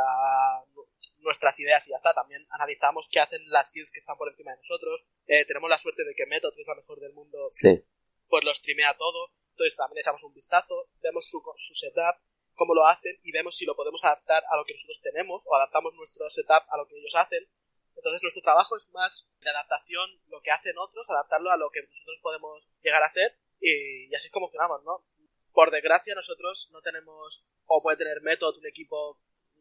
nuestras 1.19 1.59
ideas 1.59 1.87
y 1.87 1.89
ya 1.89 1.97
está. 1.97 2.13
También 2.13 2.45
analizamos 2.51 3.09
qué 3.09 3.19
hacen 3.19 3.41
las 3.49 3.69
kills 3.71 3.91
que 3.91 3.99
están 3.99 4.17
por 4.17 4.29
encima 4.29 4.51
de 4.51 4.57
nosotros. 4.57 5.01
Eh, 5.25 5.45
tenemos 5.45 5.69
la 5.69 5.77
suerte 5.77 6.03
de 6.05 6.13
que 6.13 6.27
Method, 6.27 6.53
que 6.53 6.61
es 6.61 6.67
la 6.67 6.75
mejor 6.75 6.99
del 6.99 7.13
mundo, 7.13 7.49
sí, 7.51 7.83
pues 8.29 8.43
lo 8.43 8.53
streamea 8.53 8.95
todo. 8.95 9.31
Entonces 9.51 9.75
también 9.75 9.99
echamos 9.99 10.23
un 10.23 10.33
vistazo, 10.33 10.87
vemos 11.01 11.27
su, 11.27 11.41
su 11.57 11.73
setup, 11.73 12.21
cómo 12.57 12.73
lo 12.75 12.85
hacen 12.85 13.15
y 13.23 13.31
vemos 13.31 13.55
si 13.55 13.65
lo 13.65 13.75
podemos 13.75 14.03
adaptar 14.03 14.43
a 14.49 14.57
lo 14.57 14.65
que 14.65 14.73
nosotros 14.73 14.99
tenemos 15.01 15.41
o 15.45 15.55
adaptamos 15.55 15.93
nuestro 15.93 16.27
setup 16.29 16.63
a 16.69 16.77
lo 16.77 16.87
que 16.87 16.97
ellos 16.99 17.13
hacen. 17.15 17.47
Entonces 17.95 18.21
nuestro 18.21 18.41
trabajo 18.43 18.75
es 18.75 18.89
más 18.89 19.31
de 19.39 19.49
adaptación, 19.49 20.09
lo 20.27 20.41
que 20.41 20.51
hacen 20.51 20.77
otros, 20.77 21.09
adaptarlo 21.09 21.51
a 21.51 21.57
lo 21.57 21.69
que 21.71 21.81
nosotros 21.81 22.17
podemos 22.21 22.67
llegar 22.81 23.01
a 23.01 23.07
hacer 23.07 23.37
y, 23.61 24.09
y 24.11 24.15
así 24.15 24.27
es 24.27 24.31
como 24.33 24.47
funcionamos, 24.47 24.83
¿no? 24.83 25.05
Por 25.53 25.71
desgracia 25.71 26.13
nosotros 26.13 26.69
no 26.71 26.81
tenemos, 26.81 27.45
o 27.65 27.81
puede 27.81 27.97
tener 27.97 28.21
Method, 28.21 28.57
un 28.57 28.67
equipo 28.67 29.19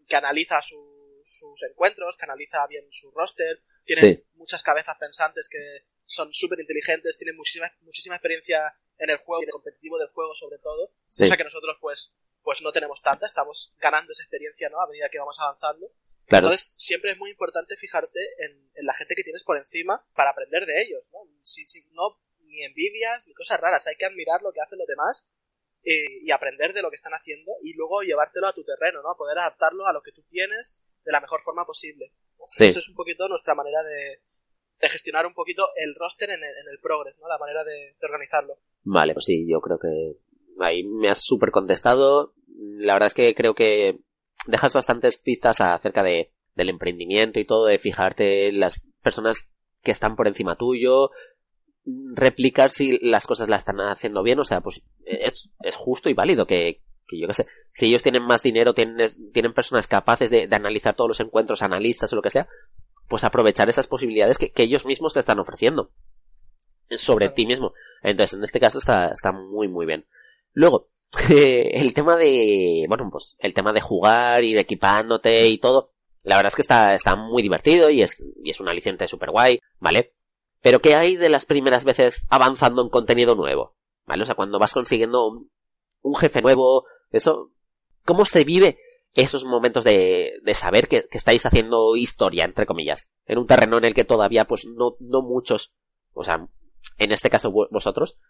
que 0.08 0.16
analiza 0.16 0.60
su- 0.60 1.20
sus 1.24 1.62
encuentros, 1.64 2.16
que 2.16 2.24
analiza 2.24 2.66
bien 2.66 2.86
su 2.90 3.10
roster, 3.12 3.62
tiene 3.84 4.02
Sí. 4.02 4.24
muchas 4.34 4.62
cabezas 4.62 4.96
pensantes 4.98 5.48
que 5.48 5.58
son 6.04 6.32
súper 6.32 6.60
inteligentes, 6.60 7.16
tienen 7.18 7.36
muchísima, 7.36 7.72
muchísima 7.80 8.16
experiencia 8.16 8.78
en 8.98 9.10
el 9.10 9.18
juego 9.18 9.42
y 9.42 9.44
en 9.44 9.48
el 9.48 9.52
competitivo 9.52 9.98
del 9.98 10.08
juego 10.08 10.34
sobre 10.34 10.58
todo, 10.58 10.92
sí. 11.08 11.24
cosa 11.24 11.36
que 11.36 11.44
nosotros 11.44 11.76
pues 11.80 12.14
pues 12.42 12.62
no 12.62 12.70
tenemos 12.70 13.02
tanta, 13.02 13.26
estamos 13.26 13.74
ganando 13.78 14.12
esa 14.12 14.22
experiencia 14.22 14.68
¿no? 14.68 14.80
a 14.80 14.86
medida 14.86 15.08
que 15.10 15.18
vamos 15.18 15.38
avanzando. 15.40 15.90
Claro, 16.26 16.46
Entonces 16.46 16.74
siempre 16.76 17.10
es 17.10 17.18
muy 17.18 17.30
importante 17.30 17.76
fijarte 17.76 18.20
en, 18.38 18.70
en 18.74 18.86
la 18.86 18.94
gente 18.94 19.16
que 19.16 19.24
tienes 19.24 19.42
por 19.42 19.56
encima 19.56 20.04
para 20.14 20.30
aprender 20.30 20.64
de 20.64 20.82
ellos, 20.82 21.08
¿no? 21.12 21.20
Si, 21.42 21.66
si 21.66 21.84
no, 21.92 22.18
ni 22.40 22.64
envidias 22.64 23.26
ni 23.26 23.34
cosas 23.34 23.60
raras, 23.60 23.86
hay 23.86 23.96
que 23.96 24.06
admirar 24.06 24.42
lo 24.42 24.52
que 24.52 24.60
hacen 24.60 24.78
los 24.78 24.86
demás 24.86 25.26
y, 25.86 26.30
aprender 26.32 26.72
de 26.72 26.82
lo 26.82 26.90
que 26.90 26.96
están 26.96 27.14
haciendo 27.14 27.52
y 27.62 27.74
luego 27.74 28.02
llevártelo 28.02 28.48
a 28.48 28.52
tu 28.52 28.64
terreno, 28.64 29.02
¿no? 29.02 29.16
Poder 29.16 29.38
adaptarlo 29.38 29.86
a 29.86 29.92
lo 29.92 30.02
que 30.02 30.12
tú 30.12 30.22
tienes 30.22 30.78
de 31.04 31.12
la 31.12 31.20
mejor 31.20 31.40
forma 31.42 31.64
posible. 31.64 32.12
Sí. 32.46 32.66
Eso 32.66 32.80
es 32.80 32.88
un 32.88 32.96
poquito 32.96 33.28
nuestra 33.28 33.54
manera 33.54 33.82
de, 33.82 34.20
de 34.80 34.88
gestionar 34.88 35.26
un 35.26 35.34
poquito 35.34 35.66
el 35.76 35.94
roster 35.94 36.30
en 36.30 36.42
el, 36.42 36.50
en 36.50 36.68
el 36.70 36.78
progress, 36.80 37.16
¿no? 37.20 37.28
La 37.28 37.38
manera 37.38 37.64
de, 37.64 37.94
organizarlo. 38.02 38.58
Vale, 38.84 39.14
pues 39.14 39.24
sí, 39.24 39.46
yo 39.48 39.60
creo 39.60 39.78
que 39.78 40.16
ahí 40.60 40.84
me 40.84 41.08
has 41.08 41.24
súper 41.24 41.50
contestado. 41.50 42.34
La 42.56 42.94
verdad 42.94 43.08
es 43.08 43.14
que 43.14 43.34
creo 43.34 43.54
que 43.54 43.98
dejas 44.46 44.74
bastantes 44.74 45.16
pistas 45.16 45.60
acerca 45.60 46.02
de, 46.02 46.32
del 46.54 46.68
emprendimiento 46.68 47.40
y 47.40 47.44
todo, 47.44 47.66
de 47.66 47.78
fijarte 47.78 48.48
en 48.48 48.60
las 48.60 48.88
personas 49.02 49.54
que 49.82 49.92
están 49.92 50.16
por 50.16 50.26
encima 50.28 50.56
tuyo, 50.56 51.10
replicar 52.14 52.70
si 52.70 52.98
las 52.98 53.26
cosas 53.26 53.48
las 53.48 53.60
están 53.60 53.80
haciendo 53.80 54.22
bien, 54.22 54.38
o 54.40 54.44
sea, 54.44 54.60
pues 54.60 54.82
es, 55.04 55.50
es 55.60 55.76
justo 55.76 56.10
y 56.10 56.14
válido 56.14 56.46
que, 56.46 56.82
que 57.06 57.18
yo 57.20 57.28
qué 57.28 57.34
sé, 57.34 57.46
si 57.70 57.86
ellos 57.86 58.02
tienen 58.02 58.24
más 58.24 58.42
dinero, 58.42 58.74
tienen, 58.74 59.08
tienen 59.32 59.54
personas 59.54 59.86
capaces 59.86 60.30
de, 60.30 60.48
de, 60.48 60.56
analizar 60.56 60.94
todos 60.94 61.08
los 61.08 61.20
encuentros, 61.20 61.62
analistas 61.62 62.12
o 62.12 62.16
lo 62.16 62.22
que 62.22 62.30
sea, 62.30 62.48
pues 63.08 63.24
aprovechar 63.24 63.68
esas 63.68 63.86
posibilidades 63.86 64.38
que, 64.38 64.50
que 64.50 64.64
ellos 64.64 64.86
mismos 64.86 65.14
te 65.14 65.20
están 65.20 65.38
ofreciendo 65.38 65.90
sobre 66.90 67.28
ti 67.30 67.46
mismo. 67.46 67.72
Entonces, 68.02 68.38
en 68.38 68.44
este 68.44 68.60
caso 68.60 68.78
está, 68.78 69.08
está 69.08 69.32
muy, 69.32 69.68
muy 69.68 69.86
bien. 69.86 70.06
Luego, 70.52 70.88
el 71.28 71.94
tema 71.94 72.16
de, 72.16 72.86
bueno, 72.88 73.08
pues 73.10 73.36
el 73.40 73.54
tema 73.54 73.72
de 73.72 73.80
jugar 73.80 74.44
y 74.44 74.54
de 74.54 74.60
equipándote 74.60 75.48
y 75.48 75.58
todo, 75.58 75.92
la 76.24 76.36
verdad 76.36 76.48
es 76.48 76.56
que 76.56 76.62
está, 76.62 76.94
está 76.94 77.16
muy 77.16 77.42
divertido 77.42 77.90
y 77.90 78.02
es, 78.02 78.24
y 78.42 78.50
es 78.50 78.60
un 78.60 78.68
aliciente 78.68 79.08
super 79.08 79.30
guay, 79.30 79.60
¿vale? 79.78 80.14
Pero 80.60 80.80
¿qué 80.80 80.94
hay 80.94 81.16
de 81.16 81.28
las 81.28 81.46
primeras 81.46 81.84
veces 81.84 82.26
avanzando 82.30 82.82
en 82.82 82.88
contenido 82.88 83.34
nuevo? 83.34 83.76
¿Vale? 84.06 84.22
O 84.22 84.26
sea, 84.26 84.34
cuando 84.34 84.58
vas 84.58 84.72
consiguiendo 84.72 85.26
un, 85.28 85.50
un 86.02 86.16
jefe 86.16 86.42
nuevo, 86.42 86.86
eso, 87.10 87.52
¿cómo 88.04 88.24
se 88.24 88.44
vive 88.44 88.78
esos 89.16 89.44
momentos 89.44 89.82
de, 89.84 90.34
de 90.42 90.54
saber 90.54 90.88
que, 90.88 91.08
que, 91.08 91.18
estáis 91.18 91.44
haciendo 91.46 91.96
historia, 91.96 92.44
entre 92.44 92.66
comillas, 92.66 93.14
en 93.26 93.38
un 93.38 93.46
terreno 93.46 93.78
en 93.78 93.84
el 93.84 93.94
que 93.94 94.04
todavía, 94.04 94.44
pues, 94.44 94.66
no, 94.66 94.96
no 95.00 95.22
muchos, 95.22 95.74
o 96.12 96.22
sea, 96.22 96.46
en 96.98 97.12
este 97.12 97.30
caso 97.30 97.50
vosotros, 97.50 98.20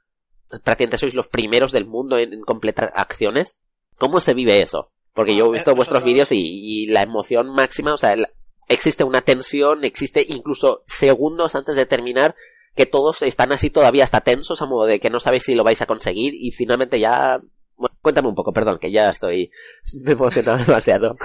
prácticamente 0.65 0.99
sois 0.99 1.15
los 1.15 1.29
primeros 1.29 1.73
del 1.73 1.87
mundo 1.87 2.19
en, 2.19 2.33
en 2.33 2.43
completar 2.43 2.93
acciones. 2.95 3.61
¿Cómo 3.99 4.21
se 4.21 4.35
vive 4.35 4.63
eso? 4.63 4.93
Porque 5.13 5.35
yo 5.35 5.47
he 5.47 5.53
visto 5.53 5.75
vuestros 5.75 6.05
vídeos 6.05 6.31
y, 6.31 6.39
y, 6.39 6.87
la 6.87 7.03
emoción 7.03 7.49
máxima, 7.49 7.95
o 7.95 7.97
sea, 7.97 8.13
el, 8.13 8.29
existe 8.69 9.05
una 9.05 9.23
tensión, 9.23 9.85
existe 9.85 10.25
incluso 10.29 10.83
segundos 10.87 11.55
antes 11.55 11.77
de 11.77 11.87
terminar 11.87 12.35
que 12.75 12.87
todos 12.87 13.23
están 13.23 13.53
así 13.53 13.71
todavía 13.71 14.05
hasta 14.05 14.21
tensos 14.21 14.61
a 14.61 14.67
modo 14.67 14.85
de 14.85 15.01
que 15.01 15.11
no 15.11 15.19
sabéis 15.19 15.45
si 15.45 15.55
lo 15.55 15.65
vais 15.65 15.81
a 15.81 15.87
conseguir 15.87 16.35
y 16.35 16.53
finalmente 16.53 17.01
ya... 17.01 17.41
Cuéntame 18.07 18.29
un 18.29 18.37
poco, 18.37 18.53
perdón, 18.53 18.79
que 18.79 18.93
ya 18.93 19.09
estoy 19.09 19.51
me 20.05 20.13
emocionado 20.13 20.59
demasiado. 20.65 21.17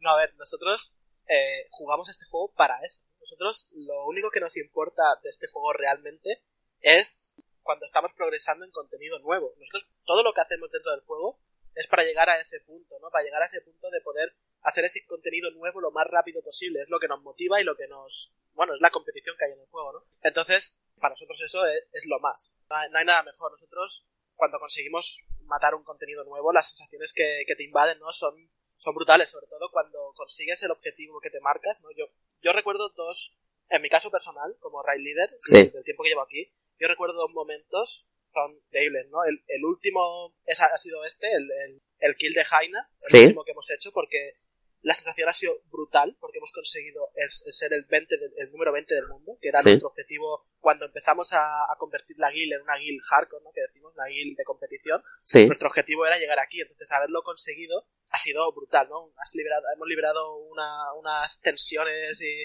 no, 0.00 0.10
a 0.10 0.16
ver, 0.18 0.34
nosotros 0.34 0.92
eh, 1.26 1.64
jugamos 1.70 2.10
este 2.10 2.26
juego 2.26 2.52
para 2.52 2.78
eso. 2.84 3.00
Nosotros 3.18 3.70
lo 3.72 4.04
único 4.04 4.30
que 4.30 4.40
nos 4.40 4.58
importa 4.58 5.02
de 5.22 5.30
este 5.30 5.46
juego 5.46 5.72
realmente 5.72 6.42
es 6.82 7.32
cuando 7.62 7.86
estamos 7.86 8.10
progresando 8.14 8.66
en 8.66 8.72
contenido 8.72 9.18
nuevo. 9.20 9.54
Nosotros 9.58 9.88
todo 10.04 10.22
lo 10.22 10.34
que 10.34 10.42
hacemos 10.42 10.70
dentro 10.70 10.92
del 10.92 11.00
juego 11.00 11.40
es 11.74 11.86
para 11.86 12.04
llegar 12.04 12.28
a 12.28 12.40
ese 12.42 12.60
punto, 12.60 12.98
¿no? 13.00 13.08
Para 13.08 13.24
llegar 13.24 13.42
a 13.42 13.46
ese 13.46 13.62
punto 13.62 13.88
de 13.88 14.02
poder 14.02 14.36
hacer 14.60 14.84
ese 14.84 15.02
contenido 15.06 15.50
nuevo 15.52 15.80
lo 15.80 15.92
más 15.92 16.06
rápido 16.10 16.42
posible. 16.42 16.82
Es 16.82 16.90
lo 16.90 17.00
que 17.00 17.08
nos 17.08 17.22
motiva 17.22 17.58
y 17.58 17.64
lo 17.64 17.74
que 17.74 17.88
nos... 17.88 18.34
Bueno, 18.52 18.74
es 18.74 18.82
la 18.82 18.90
competición 18.90 19.34
que 19.38 19.46
hay 19.46 19.52
en 19.52 19.60
el 19.60 19.68
juego, 19.68 19.94
¿no? 19.94 20.04
Entonces, 20.20 20.78
para 21.00 21.14
nosotros 21.14 21.40
eso 21.40 21.66
es, 21.66 21.84
es 21.92 22.04
lo 22.06 22.20
más. 22.20 22.54
No 22.68 22.98
hay, 22.98 23.04
nada 23.06 23.22
mejor. 23.22 23.52
Nosotros, 23.52 24.04
cuando 24.36 24.58
conseguimos 24.58 25.24
matar 25.40 25.74
un 25.74 25.84
contenido 25.84 26.24
nuevo, 26.24 26.52
las 26.52 26.70
sensaciones 26.70 27.12
que, 27.12 27.44
que 27.46 27.56
te 27.56 27.64
invaden, 27.64 27.98
¿no? 27.98 28.12
Son, 28.12 28.34
son 28.76 28.94
brutales, 28.94 29.30
sobre 29.30 29.46
todo 29.46 29.70
cuando 29.70 30.12
consigues 30.14 30.62
el 30.62 30.70
objetivo 30.70 31.20
que 31.20 31.30
te 31.30 31.40
marcas, 31.40 31.80
¿no? 31.82 31.88
Yo, 31.96 32.06
yo 32.42 32.52
recuerdo 32.52 32.90
dos, 32.90 33.36
en 33.70 33.82
mi 33.82 33.88
caso 33.88 34.10
personal, 34.10 34.56
como 34.60 34.82
raid 34.82 35.02
leader, 35.02 35.36
sí. 35.40 35.68
del 35.68 35.84
tiempo 35.84 36.02
que 36.02 36.10
llevo 36.10 36.22
aquí, 36.22 36.52
yo 36.78 36.88
recuerdo 36.88 37.14
dos 37.14 37.32
momentos 37.32 38.06
son 38.32 38.54
increíbles, 38.66 39.08
¿no? 39.08 39.24
El, 39.24 39.42
el 39.46 39.64
último 39.64 40.34
es, 40.44 40.60
ha 40.60 40.76
sido 40.76 41.04
este, 41.04 41.32
el, 41.32 41.50
el, 41.50 41.82
el 41.98 42.16
kill 42.16 42.34
de 42.34 42.44
Jaina, 42.44 42.90
el 43.00 43.06
¿Sí? 43.10 43.22
último 43.24 43.44
que 43.44 43.52
hemos 43.52 43.70
hecho, 43.70 43.92
porque 43.92 44.34
la 44.82 44.94
sensación 44.94 45.28
ha 45.28 45.32
sido 45.32 45.60
brutal, 45.70 46.16
porque 46.20 46.38
hemos 46.38 46.52
conseguido 46.52 47.10
el, 47.14 47.24
el 47.24 47.52
ser 47.52 47.72
el, 47.72 47.84
20 47.84 48.18
del, 48.18 48.32
el 48.36 48.52
número 48.52 48.72
20 48.72 48.94
del 48.94 49.08
mundo, 49.08 49.38
que 49.40 49.48
era 49.48 49.60
¿Sí? 49.60 49.70
nuestro 49.70 49.88
objetivo 49.88 50.46
cuando 50.60 50.86
empezamos 50.86 51.32
a, 51.32 51.64
a, 51.64 51.76
convertir 51.78 52.16
la 52.18 52.30
guild 52.30 52.52
en 52.52 52.62
una 52.62 52.76
guild 52.76 53.00
hardcore, 53.02 53.42
¿no? 53.42 53.52
Que 53.52 53.62
decimos, 53.62 53.92
una 53.94 54.06
guild 54.06 54.36
de 54.36 54.44
competición. 54.44 55.02
Sí. 55.22 55.46
Nuestro 55.46 55.68
objetivo 55.68 56.06
era 56.06 56.18
llegar 56.18 56.38
aquí, 56.40 56.60
entonces 56.60 56.90
haberlo 56.92 57.22
conseguido 57.22 57.86
ha 58.10 58.18
sido 58.18 58.52
brutal, 58.52 58.88
¿no? 58.88 59.12
Has 59.18 59.34
liberado, 59.34 59.64
hemos 59.74 59.88
liberado 59.88 60.36
una, 60.36 60.92
unas 60.94 61.40
tensiones 61.40 62.20
y 62.22 62.44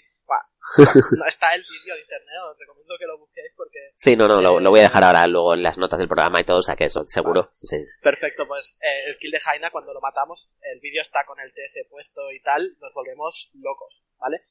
no 1.18 1.26
está 1.26 1.54
el 1.56 1.62
vídeo 1.62 1.96
de 1.96 2.02
internet, 2.02 2.36
os 2.50 2.58
recomiendo 2.58 2.96
que 2.98 3.06
lo 3.06 3.18
busquéis 3.18 3.52
porque... 3.56 3.80
Sí, 3.98 4.16
no, 4.16 4.28
no, 4.28 4.40
eh, 4.40 4.44
lo, 4.44 4.60
lo, 4.60 4.70
voy 4.70 4.80
a 4.80 4.84
dejar 4.84 5.04
ahora 5.04 5.28
luego 5.28 5.54
en 5.54 5.64
las 5.64 5.78
notas 5.78 6.00
del 6.00 6.08
programa 6.08 6.40
y 6.40 6.44
todo, 6.44 6.58
o 6.58 6.62
sea 6.62 6.76
que 6.76 6.86
eso, 6.86 7.04
seguro. 7.08 7.44
Vale. 7.44 7.58
Sí. 7.62 7.78
Perfecto, 8.02 8.48
pues 8.48 8.80
eh, 8.82 9.10
el 9.10 9.18
kill 9.18 9.32
de 9.32 9.40
Jaina, 9.40 9.72
cuando 9.72 9.94
lo 9.94 10.02
matamos, 10.02 10.56
el 10.62 10.80
vídeo 10.80 11.02
está 11.02 11.26
con 11.26 11.40
el 11.40 11.52
TS 11.52 11.88
puesto 11.90 12.32
y 12.32 12.42
tal, 12.42 12.78
nos 12.80 12.94
volvemos 12.94 13.52
locos, 13.56 14.04
¿vale? 14.20 14.46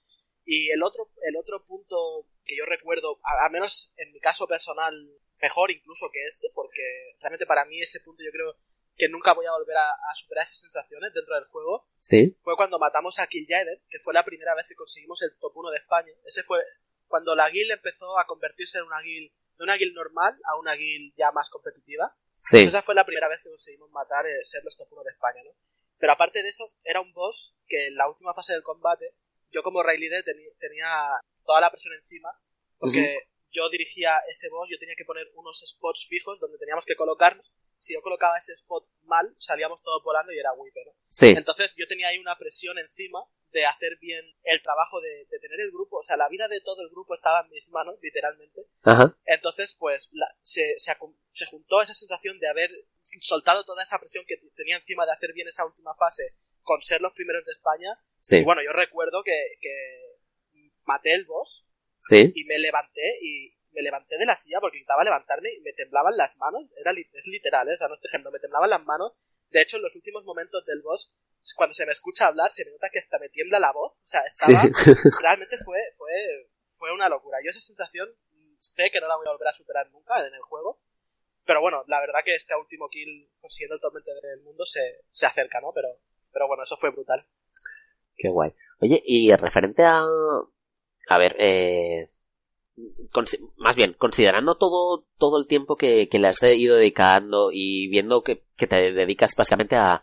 Y 0.45 0.71
el 0.71 0.83
otro, 0.83 1.11
el 1.23 1.37
otro 1.37 1.65
punto 1.65 2.27
que 2.45 2.57
yo 2.57 2.65
recuerdo, 2.67 3.21
al 3.23 3.51
menos 3.51 3.93
en 3.97 4.13
mi 4.13 4.21
caso 4.21 4.47
personal, 4.47 4.95
mejor 5.41 5.71
incluso 5.71 6.11
que 6.13 6.25
este, 6.27 6.49
porque 6.55 6.83
realmente 7.21 7.47
para 7.47 7.65
mí 7.65 7.81
ese 7.81 8.01
punto 8.01 8.23
yo 8.23 8.31
creo 8.33 8.57
que 9.01 9.09
nunca 9.09 9.33
voy 9.33 9.47
a 9.47 9.53
volver 9.53 9.79
a, 9.79 9.91
a, 9.91 10.15
superar 10.15 10.45
esas 10.45 10.61
sensaciones 10.61 11.15
dentro 11.15 11.35
del 11.35 11.47
juego. 11.47 11.89
Sí. 11.99 12.37
Fue 12.43 12.55
cuando 12.55 12.79
matamos 12.79 13.19
a 13.19 13.27
Kill 13.27 13.47
Jaden, 13.49 13.81
que 13.89 13.99
fue 13.99 14.13
la 14.13 14.27
primera 14.27 14.55
vez 14.55 14.67
que 14.69 14.75
conseguimos 14.75 15.23
el 15.23 15.35
top 15.39 15.57
1 15.57 15.71
de 15.71 15.79
España. 15.79 16.13
Ese 16.27 16.43
fue 16.43 16.63
cuando 17.09 17.35
la 17.35 17.49
guild 17.49 17.71
empezó 17.71 18.19
a 18.19 18.27
convertirse 18.27 18.77
en 18.77 18.85
una 18.85 19.01
guild, 19.01 19.33
de 19.57 19.65
una 19.65 19.77
guild 19.77 19.95
normal 19.95 20.39
a 20.45 20.59
una 20.59 20.75
guild 20.75 21.15
ya 21.17 21.33
más 21.33 21.49
competitiva. 21.49 22.15
Sí. 22.41 22.59
Pues 22.59 22.69
esa 22.69 22.83
fue 22.83 22.95
la 22.95 23.07
primera 23.07 23.29
vez 23.29 23.41
que 23.43 23.49
conseguimos 23.49 23.91
matar, 23.91 24.27
eh, 24.27 24.45
ser 24.45 24.63
los 24.65 24.77
top 24.77 24.93
1 24.93 25.03
de 25.03 25.13
España, 25.13 25.43
¿no? 25.45 25.51
Pero 25.99 26.13
aparte 26.13 26.43
de 26.43 26.51
eso, 26.51 26.71
era 26.85 27.01
un 27.01 27.15
boss 27.15 27.57
que 27.67 27.87
en 27.87 27.95
la 27.95 28.07
última 28.07 28.35
fase 28.35 28.53
del 28.53 28.63
combate, 28.63 29.15
yo 29.51 29.63
como 29.63 29.83
Ray 29.83 29.99
Leader 29.99 30.25
ten 30.25 30.37
tenía 30.59 31.11
toda 31.47 31.63
la 31.63 31.71
presión 31.71 31.95
encima, 31.95 32.31
porque. 32.79 33.30
Yo 33.51 33.69
dirigía 33.71 34.19
ese 34.29 34.49
boss, 34.49 34.69
yo 34.71 34.79
tenía 34.79 34.95
que 34.97 35.05
poner 35.05 35.31
unos 35.35 35.63
spots 35.67 36.07
fijos 36.09 36.39
donde 36.41 36.59
teníamos 36.59 36.85
que 36.85 36.97
colocarnos 36.97 37.53
si 37.81 37.95
yo 37.95 38.03
colocaba 38.03 38.37
ese 38.37 38.53
spot 38.53 38.87
mal, 39.05 39.35
salíamos 39.39 39.83
todos 39.83 40.03
volando 40.05 40.33
y 40.33 40.39
era 40.39 40.53
Whipper, 40.53 40.87
¿no? 40.87 40.93
Sí. 41.09 41.29
Entonces 41.31 41.75
yo 41.79 41.89
tenía 41.89 42.09
ahí 42.09 42.19
una 42.19 42.37
presión 42.37 42.79
encima 42.79 43.21
de 43.53 43.65
hacer 43.65 43.97
bien 44.01 44.23
el 44.45 44.63
trabajo 44.63 45.01
de, 45.01 45.27
de, 45.31 45.39
tener 45.41 45.61
el 45.61 45.71
grupo, 45.73 45.99
o 45.99 46.03
sea, 46.03 46.19
la 46.19 46.29
vida 46.29 46.47
de 46.47 46.61
todo 46.61 46.83
el 46.83 46.91
grupo 46.91 47.15
estaba 47.15 47.41
en 47.41 47.49
mis 47.49 47.67
manos, 47.69 47.97
literalmente. 48.03 48.67
Ajá. 48.83 49.17
Entonces, 49.25 49.75
pues, 49.79 50.11
la, 50.13 50.27
se, 50.43 50.79
se, 50.79 50.95
se, 51.31 51.47
juntó 51.47 51.81
esa 51.81 51.95
sensación 51.95 52.39
de 52.39 52.49
haber 52.49 52.71
soltado 53.03 53.65
toda 53.65 53.83
esa 53.83 53.99
presión 53.99 54.25
que 54.29 54.37
tenía 54.55 54.77
encima 54.77 55.07
de 55.07 55.13
hacer 55.13 55.33
bien 55.33 55.49
esa 55.49 55.65
última 55.65 55.95
fase 55.95 56.35
con 56.63 56.83
ser 56.83 57.01
los 57.01 57.15
primeros 57.15 57.45
de 57.47 57.53
España. 57.53 57.99
Sí. 58.21 58.37
Y 58.37 58.45
bueno, 58.45 58.63
yo 58.63 58.73
recuerdo 58.73 59.23
que, 59.25 59.57
que 59.59 60.19
maté 60.85 61.15
el 61.15 61.25
boss 61.25 61.67
sí. 62.03 62.33
y 62.35 62.45
me 62.45 62.59
levanté 62.59 63.19
y, 63.23 63.55
me 63.73 63.83
levanté 63.83 64.19
de 64.19 64.27
la 64.27 64.35
silla 64.35 64.59
porque 64.61 64.79
intentaba 64.79 65.05
levantarme 65.05 65.53
y 65.55 65.61
me 65.61 65.73
temblaban 65.73 66.17
las 66.17 66.37
manos. 66.39 66.65
Era 66.77 66.91
es 66.91 67.27
literal, 67.27 67.69
¿eh? 67.69 67.75
o 67.75 67.77
sea, 67.77 67.89
no 67.89 67.95
estoy 67.95 68.09
ejemplo, 68.09 68.31
me 68.31 68.41
temblaban 68.41 68.71
las 68.71 68.85
manos. 68.85 69.13
De 69.51 69.61
hecho, 69.61 69.77
en 69.77 69.85
los 69.85 69.97
últimos 69.97 70.25
momentos 70.25 70.65
del 70.67 70.83
boss, 70.83 71.15
cuando 71.57 71.75
se 71.75 71.87
me 71.87 71.93
escucha 71.93 72.27
hablar, 72.27 72.51
se 72.51 72.65
me 72.65 72.73
nota 72.73 72.91
que 72.91 72.99
hasta 72.99 73.19
me 73.19 73.29
tiembla 73.29 73.59
la 73.59 73.73
voz. 73.73 73.93
O 73.93 74.07
sea, 74.07 74.23
estaba. 74.23 74.63
Sí. 74.75 74.93
realmente 75.23 75.57
fue, 75.59 75.79
fue, 75.97 76.51
fue 76.67 76.93
una 76.93 77.09
locura. 77.09 77.39
Yo 77.45 77.51
esa 77.51 77.61
sensación 77.61 78.09
sé 78.61 78.91
que 78.93 79.01
no 79.01 79.09
la 79.09 79.17
voy 79.17 79.27
a 79.27 79.33
volver 79.33 79.49
a 79.49 79.53
superar 79.53 79.91
nunca 79.91 80.19
en 80.27 80.35
el 80.35 80.43
juego. 80.43 80.81
Pero 81.45 81.61
bueno, 81.61 81.85
la 81.89 82.01
verdad 82.01 82.21
que 82.25 82.35
este 82.35 82.55
último 82.55 82.89
kill 82.89 83.29
consiguiendo 83.41 83.77
el 83.77 83.93
20 83.93 84.29
del 84.29 84.43
mundo 84.43 84.65
se, 84.65 85.01
se 85.09 85.27
acerca, 85.27 85.61
¿no? 85.61 85.71
Pero, 85.75 85.89
pero 86.33 86.47
bueno, 86.47 86.63
eso 86.63 86.77
fue 86.77 86.91
brutal. 86.91 87.27
Qué 88.17 88.29
guay. 88.29 88.55
Oye, 88.81 89.03
y 89.05 89.35
referente 89.35 89.83
a. 89.85 90.05
A 91.09 91.19
ver, 91.19 91.37
eh 91.39 92.07
más 93.57 93.77
bien, 93.77 93.95
considerando 93.99 94.57
todo, 94.57 95.05
todo 95.19 95.39
el 95.39 95.47
tiempo 95.47 95.77
que, 95.77 96.09
que 96.09 96.19
le 96.19 96.29
has 96.29 96.43
ido 96.43 96.77
dedicando 96.77 97.51
y 97.53 97.89
viendo 97.89 98.23
que, 98.23 98.45
que 98.57 98.67
te 98.67 98.93
dedicas 98.93 99.35
básicamente 99.37 99.77
a, 99.77 100.03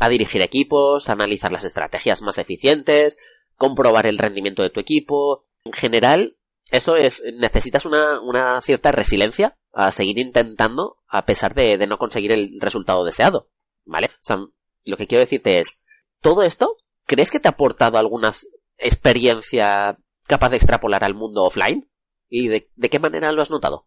a, 0.00 0.08
dirigir 0.08 0.40
equipos, 0.42 1.08
a 1.08 1.12
analizar 1.12 1.52
las 1.52 1.64
estrategias 1.64 2.22
más 2.22 2.38
eficientes, 2.38 3.18
comprobar 3.56 4.06
el 4.06 4.18
rendimiento 4.18 4.62
de 4.62 4.70
tu 4.70 4.80
equipo, 4.80 5.46
en 5.64 5.72
general, 5.72 6.36
eso 6.70 6.96
es, 6.96 7.22
necesitas 7.34 7.84
una, 7.84 8.20
una 8.20 8.60
cierta 8.62 8.92
resiliencia 8.92 9.56
a 9.72 9.92
seguir 9.92 10.18
intentando 10.18 10.98
a 11.08 11.26
pesar 11.26 11.54
de, 11.54 11.78
de 11.78 11.86
no 11.86 11.98
conseguir 11.98 12.32
el 12.32 12.60
resultado 12.60 13.04
deseado, 13.04 13.50
¿vale? 13.84 14.06
O 14.06 14.22
sea, 14.22 14.38
lo 14.84 14.96
que 14.96 15.06
quiero 15.06 15.20
decirte 15.20 15.58
es, 15.58 15.84
todo 16.20 16.42
esto, 16.42 16.76
¿crees 17.06 17.30
que 17.30 17.40
te 17.40 17.48
ha 17.48 17.52
aportado 17.52 17.98
alguna 17.98 18.32
experiencia 18.78 19.98
capaz 20.26 20.50
de 20.50 20.56
extrapolar 20.56 21.04
al 21.04 21.14
mundo 21.14 21.44
offline? 21.44 21.90
¿Y 22.28 22.48
de, 22.48 22.70
de, 22.74 22.90
qué 22.90 22.98
manera 22.98 23.32
lo 23.32 23.42
has 23.42 23.50
notado? 23.50 23.86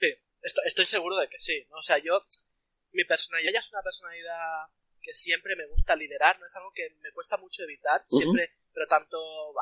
Sí, 0.00 0.14
estoy, 0.42 0.64
estoy, 0.66 0.86
seguro 0.86 1.16
de 1.16 1.28
que 1.28 1.38
sí. 1.38 1.66
¿no? 1.70 1.78
O 1.78 1.82
sea, 1.82 1.98
yo 1.98 2.22
mi 2.92 3.04
personalidad 3.04 3.52
ya 3.52 3.60
es 3.60 3.72
una 3.72 3.82
personalidad 3.82 4.68
que 5.00 5.12
siempre 5.12 5.56
me 5.56 5.66
gusta 5.66 5.96
liderar, 5.96 6.38
no 6.38 6.46
es 6.46 6.54
algo 6.56 6.72
que 6.72 6.90
me 7.00 7.12
cuesta 7.12 7.36
mucho 7.38 7.62
evitar, 7.62 8.04
siempre, 8.10 8.52
pero 8.72 8.86
tanto 8.86 9.18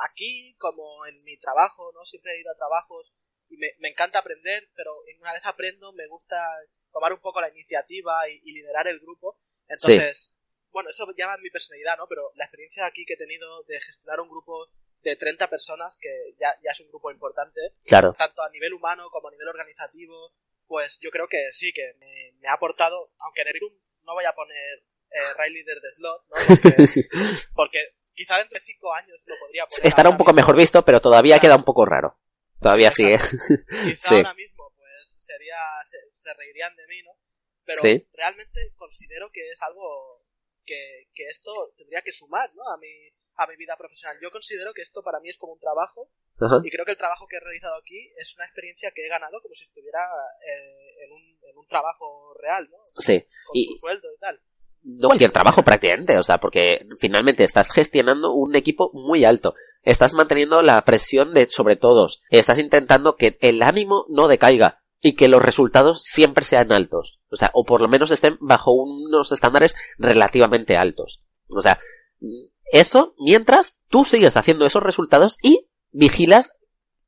aquí 0.09 0.57
como 0.59 1.07
en 1.07 1.23
mi 1.23 1.37
trabajo, 1.39 1.93
¿no? 1.93 2.05
Siempre 2.05 2.33
he 2.33 2.41
ido 2.41 2.51
a 2.51 2.57
trabajos 2.57 3.15
y 3.49 3.57
me, 3.57 3.73
encanta 3.89 4.19
aprender, 4.19 4.69
pero 4.75 4.93
una 5.21 5.33
vez 5.33 5.47
aprendo 5.47 5.93
me 5.93 6.09
gusta 6.09 6.37
tomar 6.93 7.13
un 7.13 7.21
poco 7.21 7.41
la 7.41 7.51
iniciativa 7.51 8.29
y, 8.29 8.41
liderar 8.53 8.89
el 8.89 8.99
grupo. 8.99 9.39
Entonces, 9.69 10.35
bueno, 10.71 10.91
eso 10.91 11.07
llama 11.17 11.37
mi 11.39 11.51
personalidad, 11.51 11.97
¿no? 11.97 12.09
Pero 12.09 12.33
la 12.35 12.45
experiencia 12.45 12.87
aquí 12.87 13.05
que 13.05 13.15
he 13.15 13.19
tenido 13.19 13.63
de 13.65 13.81
gestionar 13.81 14.21
un 14.21 14.29
grupo 14.29 14.69
de 15.03 15.17
30 15.17 15.49
personas, 15.49 15.99
que 16.01 16.35
ya, 16.41 16.55
ya 16.63 16.73
es 16.73 16.81
un 16.81 16.89
grupo 16.89 17.11
importante, 17.11 17.61
claro. 17.87 18.15
tanto 18.19 18.43
a 18.43 18.51
nivel 18.51 18.75
humano 18.75 19.09
como 19.11 19.29
a 19.29 19.31
nivel 19.31 19.49
organizativo, 19.49 20.33
pues 20.67 20.99
yo 21.01 21.11
creo 21.11 21.29
que 21.29 21.53
sí, 21.53 21.73
que 21.73 21.95
me, 21.99 22.49
ha 22.49 22.55
aportado, 22.55 23.13
aunque 23.19 23.43
en 23.43 23.49
el 23.49 23.61
no 24.03 24.15
voy 24.15 24.25
a 24.25 24.35
poner 24.35 24.85
eh, 25.11 25.35
Rail 25.37 25.53
Leader 25.53 25.81
de 25.81 25.93
slot, 25.93 26.25
¿no? 26.29 26.35
Porque, 27.55 27.95
quizá 28.15 28.39
dentro 28.39 28.59
de 28.59 28.65
5 28.65 28.95
años 28.95 29.21
lo 29.25 29.39
podría 29.39 29.67
poner. 29.67 29.87
Estará 29.87 30.11
un 30.11 30.17
poco 30.17 30.33
mejor 30.33 30.57
visto, 30.57 30.85
pero 30.85 31.01
todavía 31.01 31.39
queda 31.39 31.57
un 31.57 31.65
poco 31.65 31.85
raro. 31.85 32.19
Todavía 32.61 32.91
sigue. 32.91 33.19
Quizá 33.85 34.17
ahora 34.17 34.35
mismo, 34.35 34.73
pues, 34.77 35.17
sería, 35.19 35.59
se, 35.85 36.35
reirían 36.35 36.75
de 36.75 36.87
mí, 36.87 37.03
¿no? 37.03 37.13
Pero 37.65 37.83
realmente 38.13 38.73
considero 38.77 39.31
que 39.33 39.51
es 39.51 39.63
algo 39.63 40.25
que, 40.65 41.09
que 41.15 41.25
esto 41.25 41.73
tendría 41.77 42.01
que 42.03 42.13
sumar, 42.13 42.53
¿no? 42.55 42.63
A 42.73 42.79
mi, 42.79 42.89
a 43.37 43.47
mi 43.47 43.57
vida 43.57 43.77
profesional. 43.77 44.19
Yo 44.23 44.31
considero 44.31 44.73
que 44.73 44.83
esto 44.83 45.03
para 45.03 45.21
mí 45.21 45.29
es 45.29 45.39
como 45.39 45.55
un 45.55 45.61
trabajo 45.61 46.11
y 46.65 46.71
creo 46.71 46.85
que 46.85 46.93
el 46.93 46.99
trabajo 46.99 47.27
que 47.27 47.37
he 47.37 47.41
realizado 47.41 47.77
aquí 47.77 48.13
es 48.17 48.35
una 48.37 48.45
experiencia 48.45 48.91
que 48.95 49.07
he 49.07 49.09
ganado 49.09 49.41
como 49.41 49.55
si 49.55 49.65
estuviera 49.65 50.01
eh, 50.47 51.05
en, 51.05 51.13
un, 51.13 51.23
en, 51.49 51.57
un, 51.57 51.67
trabajo 51.67 52.35
real, 52.41 52.69
¿no? 52.71 52.79
Sí. 52.99 53.27
Con 53.47 53.61
su 53.61 53.75
sueldo 53.81 54.09
y 54.15 54.19
tal. 54.19 54.41
No 54.83 55.09
cualquier 55.09 55.33
trabajo 55.33 55.63
prácticamente, 55.65 56.17
o 56.19 56.23
sea, 56.23 56.39
porque 56.39 56.87
finalmente 56.99 57.43
estás 57.43 57.73
gestionando 57.73 58.33
un 58.33 58.55
equipo 58.55 58.91
muy 58.93 59.25
alto. 59.25 59.55
Estás 59.83 60.13
manteniendo 60.13 60.63
la 60.63 60.85
presión 60.85 61.33
de 61.33 61.49
sobre 61.49 61.77
todos. 61.77 62.23
Estás 62.31 62.59
intentando 62.59 63.17
que 63.17 63.39
el 63.41 63.63
ánimo 63.63 64.07
no 64.09 64.29
decaiga 64.29 64.83
y 65.01 65.15
que 65.15 65.29
los 65.29 65.43
resultados 65.43 66.03
siempre 66.03 66.45
sean 66.45 66.71
altos. 66.71 67.21
O 67.31 67.37
sea, 67.37 67.51
o 67.55 67.65
por 67.65 67.81
lo 67.81 67.89
menos 67.89 68.11
estén 68.11 68.37
bajo 68.41 68.73
unos 68.73 69.33
estándares 69.33 69.75
relativamente 69.99 70.77
altos. 70.77 71.23
O 71.49 71.63
sea, 71.63 71.81
eso 72.73 73.15
mientras 73.19 73.83
tú 73.89 74.05
sigues 74.05 74.37
haciendo 74.37 74.67
esos 74.67 74.83
resultados 74.83 75.39
y 75.43 75.69
vigilas 75.91 76.59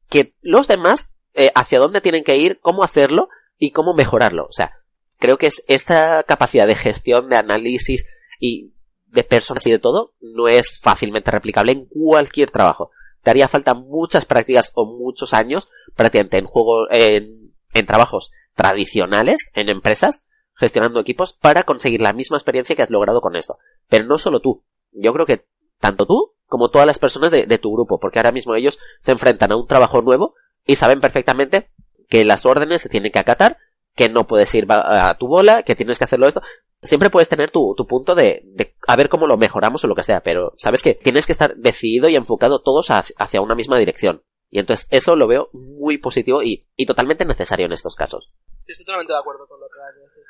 que 0.09 0.35
los 0.41 0.69
demás 0.69 1.17
eh, 1.35 1.53
hacia 1.55 1.79
dónde 1.79 2.01
tienen 2.01 2.25
que 2.25 2.37
ir, 2.37 2.59
cómo 2.61 2.83
hacerlo 2.83 3.29
y 3.59 3.71
cómo 3.71 3.95
mejorarlo. 3.95 4.47
O 4.47 4.53
sea, 4.53 4.73
creo 5.19 5.39
que 5.39 5.49
es 5.49 5.65
esta 5.69 6.23
capacidad 6.23 6.67
de 6.67 6.75
gestión, 6.75 7.29
de 7.29 7.37
análisis 7.37 8.05
y 8.41 8.73
de 9.07 9.25
personas 9.25 9.67
y 9.67 9.71
de 9.71 9.79
todo 9.79 10.15
no 10.21 10.49
es 10.49 10.79
fácilmente 10.81 11.31
replicable 11.31 11.73
en 11.73 11.87
cualquier 11.87 12.51
trabajo. 12.51 12.91
Te 13.23 13.31
haría 13.31 13.49
falta 13.49 13.75
muchas 13.75 14.25
prácticas 14.25 14.73
o 14.75 14.87
muchos 14.87 15.35
años 15.35 15.69
prácticamente 15.95 16.39
en 16.39 16.47
juego, 16.47 16.91
en, 16.91 17.55
en 17.75 17.87
trabajos 17.87 18.31
tradicionales, 18.55 19.51
en 19.55 19.69
empresas, 19.69 20.27
gestionando 20.55 21.01
equipos 21.01 21.33
para 21.33 21.65
conseguir 21.65 22.01
la 22.01 22.13
misma 22.13 22.37
experiencia 22.37 22.77
que 22.77 22.83
has 22.83 22.91
logrado 22.91 23.21
con 23.21 23.37
esto. 23.37 23.59
Pero 23.89 24.05
no 24.05 24.19
solo 24.19 24.41
tú, 24.41 24.65
yo 25.01 25.13
creo 25.13 25.27
que 25.27 25.47
tanto 25.81 26.07
tú 26.07 26.35
como 26.47 26.71
todas 26.71 26.87
las 26.87 26.99
personas 26.99 27.31
de, 27.31 27.59
tu 27.59 27.73
grupo, 27.73 28.01
porque 28.01 28.19
ahora 28.19 28.33
mismo 28.33 28.55
ellos 28.55 28.79
se 28.99 29.13
enfrentan 29.13 29.53
a 29.53 29.57
un 29.57 29.67
trabajo 29.67 30.01
nuevo 30.01 30.35
y 30.65 30.77
saben 30.77 31.01
perfectamente 31.01 31.71
que 32.09 32.25
las 32.25 32.47
órdenes 32.47 32.81
se 32.81 32.89
tienen 32.89 33.13
que 33.13 33.19
acatar, 33.19 33.59
que 33.95 34.09
no 34.09 34.27
puedes 34.27 34.55
ir 34.55 34.67
a 34.71 35.15
tu 35.19 35.29
bola, 35.29 35.63
que 35.63 35.77
tienes 35.77 35.99
que 35.99 36.05
hacerlo 36.05 36.27
esto. 36.27 36.41
Siempre 36.81 37.11
puedes 37.11 37.29
tener 37.29 37.51
tu, 37.51 37.75
tu 37.77 37.87
punto 37.87 38.15
de, 38.15 38.43
de, 38.47 38.75
a 38.87 38.97
ver 38.97 39.11
cómo 39.11 39.27
lo 39.27 39.37
mejoramos 39.37 39.85
o 39.85 39.89
lo 39.89 39.95
que 39.95 40.05
sea, 40.05 40.23
pero 40.23 40.55
sabes 40.57 40.83
que 40.83 40.95
tienes 40.95 41.27
que 41.27 41.33
estar 41.33 41.55
decidido 41.57 42.09
y 42.09 42.17
enfocado 42.17 42.63
todos 42.63 42.91
hacia 42.91 43.43
una 43.43 43.55
misma 43.55 43.79
dirección. 43.79 44.23
Y 44.49 44.59
entonces 44.61 44.87
eso 44.91 45.17
lo 45.17 45.27
veo 45.27 45.51
muy 45.53 45.99
positivo 45.99 46.43
y, 46.43 46.67
y 46.77 46.87
totalmente 46.87 47.27
necesario 47.27 47.67
en 47.67 47.73
estos 47.73 47.95
casos. 47.95 48.33
Estoy 48.67 48.87
totalmente 48.87 49.13
de 49.13 49.19
acuerdo 49.19 49.47
con 49.47 49.61
lo 49.61 49.67
que 49.67 49.81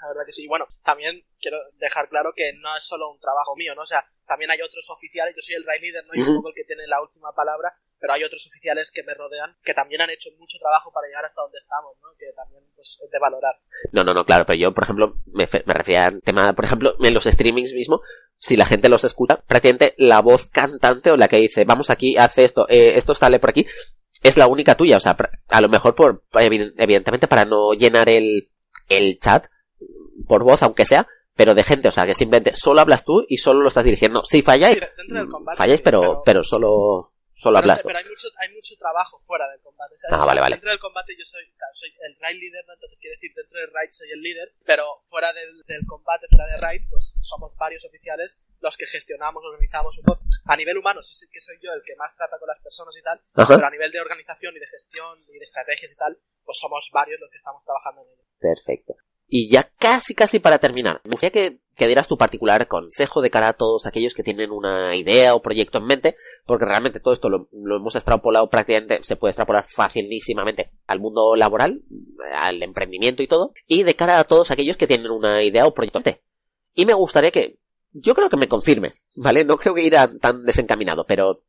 la 0.00 0.08
verdad 0.08 0.22
que 0.26 0.32
sí. 0.32 0.44
Y 0.44 0.48
bueno, 0.48 0.66
también 0.82 1.24
quiero 1.40 1.58
dejar 1.74 2.08
claro 2.08 2.32
que 2.34 2.52
no 2.54 2.76
es 2.76 2.84
solo 2.84 3.10
un 3.10 3.20
trabajo 3.20 3.54
mío, 3.56 3.74
¿no? 3.74 3.82
O 3.82 3.86
sea, 3.86 4.04
también 4.28 4.50
hay 4.50 4.60
otros 4.60 4.88
oficiales, 4.90 5.34
yo 5.34 5.42
soy 5.42 5.56
el 5.56 5.64
raid 5.64 5.82
leader, 5.82 6.04
¿no? 6.06 6.14
Y 6.14 6.22
supongo 6.22 6.50
el 6.50 6.54
que 6.54 6.64
tiene 6.64 6.86
la 6.86 7.00
última 7.00 7.32
palabra, 7.32 7.74
pero 7.98 8.12
hay 8.12 8.22
otros 8.22 8.46
oficiales 8.46 8.92
que 8.92 9.02
me 9.02 9.14
rodean 9.14 9.56
que 9.64 9.74
también 9.74 10.02
han 10.02 10.10
hecho 10.10 10.30
mucho 10.38 10.58
trabajo 10.58 10.92
para 10.92 11.08
llegar 11.08 11.24
hasta 11.24 11.40
donde 11.40 11.58
estamos, 11.58 11.96
¿no? 12.02 12.08
Que 12.18 12.26
también 12.36 12.62
pues, 12.76 13.00
es 13.02 13.10
de 13.10 13.18
valorar. 13.18 13.58
No, 13.92 14.04
no, 14.04 14.12
no, 14.12 14.24
claro, 14.24 14.44
pero 14.46 14.58
yo, 14.58 14.74
por 14.74 14.84
ejemplo, 14.84 15.16
me, 15.26 15.48
me 15.64 15.74
refería 15.74 16.06
al 16.06 16.22
tema, 16.22 16.52
por 16.52 16.66
ejemplo, 16.66 16.94
en 17.00 17.14
los 17.14 17.24
streamings 17.24 17.72
mismo, 17.72 18.02
si 18.36 18.56
la 18.56 18.66
gente 18.66 18.88
los 18.88 19.02
escucha, 19.04 19.42
prácticamente 19.46 19.94
la 19.96 20.20
voz 20.20 20.46
cantante 20.46 21.10
o 21.10 21.16
la 21.16 21.28
que 21.28 21.38
dice, 21.38 21.64
vamos 21.64 21.90
aquí, 21.90 22.16
hace 22.16 22.44
esto, 22.44 22.66
eh, 22.68 22.92
esto 22.96 23.14
sale 23.14 23.38
por 23.40 23.50
aquí, 23.50 23.66
es 24.22 24.36
la 24.36 24.46
única 24.46 24.74
tuya, 24.74 24.98
o 24.98 25.00
sea, 25.00 25.16
a 25.48 25.60
lo 25.60 25.68
mejor 25.68 25.94
por, 25.94 26.24
evidentemente 26.34 27.28
para 27.28 27.44
no 27.44 27.72
llenar 27.72 28.08
el, 28.08 28.50
el 28.88 29.18
chat 29.18 29.46
por 30.26 30.44
voz, 30.44 30.62
aunque 30.62 30.84
sea, 30.84 31.06
pero 31.38 31.54
de 31.54 31.62
gente, 31.62 31.86
o 31.86 31.92
sea, 31.92 32.04
que 32.04 32.18
simplemente 32.18 32.56
solo 32.56 32.80
hablas 32.80 33.04
tú 33.04 33.24
y 33.28 33.36
solo 33.38 33.60
lo 33.62 33.68
estás 33.68 33.84
dirigiendo. 33.84 34.24
Si 34.24 34.42
falláis, 34.42 34.76
falláis, 35.56 35.80
pero, 35.82 36.20
pero, 36.26 36.42
solo, 36.42 37.14
solo 37.30 37.58
hablas. 37.58 37.84
Pero 37.86 37.96
hay 37.96 38.04
mucho, 38.06 38.26
hay 38.38 38.52
mucho 38.52 38.74
trabajo 38.76 39.20
fuera 39.20 39.48
del 39.48 39.60
combate. 39.60 39.94
Ah, 40.10 40.26
vale, 40.26 40.40
vale. 40.40 40.56
Dentro 40.56 40.70
del 40.70 40.80
combate 40.80 41.14
yo 41.16 41.24
soy, 41.24 41.44
soy 41.74 41.90
el 42.02 42.16
raid 42.18 42.40
leader, 42.40 42.66
¿no? 42.66 42.74
entonces 42.74 42.98
quiere 42.98 43.14
decir 43.14 43.30
dentro 43.36 43.56
del 43.60 43.70
raid 43.72 43.90
soy 43.92 44.10
el 44.10 44.20
líder, 44.20 44.52
pero 44.66 44.82
fuera 45.04 45.32
del, 45.32 45.62
del 45.62 45.86
combate, 45.86 46.26
fuera 46.28 46.46
de 46.46 46.58
raid, 46.58 46.82
pues 46.90 47.16
somos 47.20 47.54
varios 47.56 47.84
oficiales 47.84 48.34
los 48.58 48.76
que 48.76 48.86
gestionamos, 48.86 49.44
organizamos 49.44 49.96
un 49.98 50.06
poco. 50.06 50.24
A 50.46 50.56
nivel 50.56 50.76
humano, 50.76 51.02
sí 51.02 51.28
que 51.30 51.38
soy 51.38 51.54
yo 51.62 51.70
el 51.70 51.84
que 51.86 51.94
más 51.94 52.16
trata 52.16 52.36
con 52.40 52.48
las 52.48 52.58
personas 52.58 52.96
y 52.98 53.02
tal, 53.02 53.22
pero 53.46 53.64
a 53.64 53.70
nivel 53.70 53.92
de 53.92 54.00
organización 54.00 54.56
y 54.56 54.58
de 54.58 54.66
gestión 54.66 55.22
y 55.28 55.38
de 55.38 55.44
estrategias 55.44 55.92
y 55.92 55.96
tal, 55.96 56.18
pues 56.42 56.58
somos 56.58 56.90
varios 56.92 57.20
los 57.20 57.30
que 57.30 57.36
estamos 57.36 57.62
trabajando 57.62 58.02
en 58.02 58.08
ello. 58.08 58.24
Perfecto. 58.40 58.96
Y 59.30 59.50
ya 59.50 59.70
casi 59.78 60.14
casi 60.14 60.38
para 60.38 60.58
terminar, 60.58 61.02
me 61.04 61.10
gustaría 61.10 61.32
que, 61.32 61.60
que 61.76 61.86
dieras 61.86 62.08
tu 62.08 62.16
particular 62.16 62.66
consejo 62.66 63.20
de 63.20 63.30
cara 63.30 63.48
a 63.48 63.52
todos 63.52 63.84
aquellos 63.84 64.14
que 64.14 64.22
tienen 64.22 64.50
una 64.50 64.96
idea 64.96 65.34
o 65.34 65.42
proyecto 65.42 65.76
en 65.76 65.84
mente, 65.84 66.16
porque 66.46 66.64
realmente 66.64 66.98
todo 66.98 67.12
esto 67.12 67.28
lo, 67.28 67.48
hemos 67.52 67.94
extrapolado 67.94 68.48
prácticamente, 68.48 69.02
se 69.02 69.16
puede 69.16 69.32
extrapolar 69.32 69.66
facilísimamente 69.68 70.72
al 70.86 71.00
mundo 71.00 71.36
laboral, 71.36 71.82
al 72.34 72.62
emprendimiento 72.62 73.22
y 73.22 73.28
todo, 73.28 73.52
y 73.66 73.82
de 73.82 73.94
cara 73.94 74.18
a 74.18 74.24
todos 74.24 74.50
aquellos 74.50 74.78
que 74.78 74.86
tienen 74.86 75.10
una 75.10 75.42
idea 75.42 75.66
o 75.66 75.74
proyecto 75.74 75.98
en 75.98 76.04
mente. 76.06 76.22
Y 76.72 76.86
me 76.86 76.94
gustaría 76.94 77.30
que, 77.30 77.58
yo 77.92 78.14
creo 78.14 78.30
que 78.30 78.36
me 78.38 78.48
confirmes, 78.48 79.10
¿vale? 79.14 79.44
No 79.44 79.58
creo 79.58 79.74
que 79.74 79.84
irá 79.84 80.10
tan 80.18 80.46
desencaminado, 80.46 81.04
pero 81.06 81.44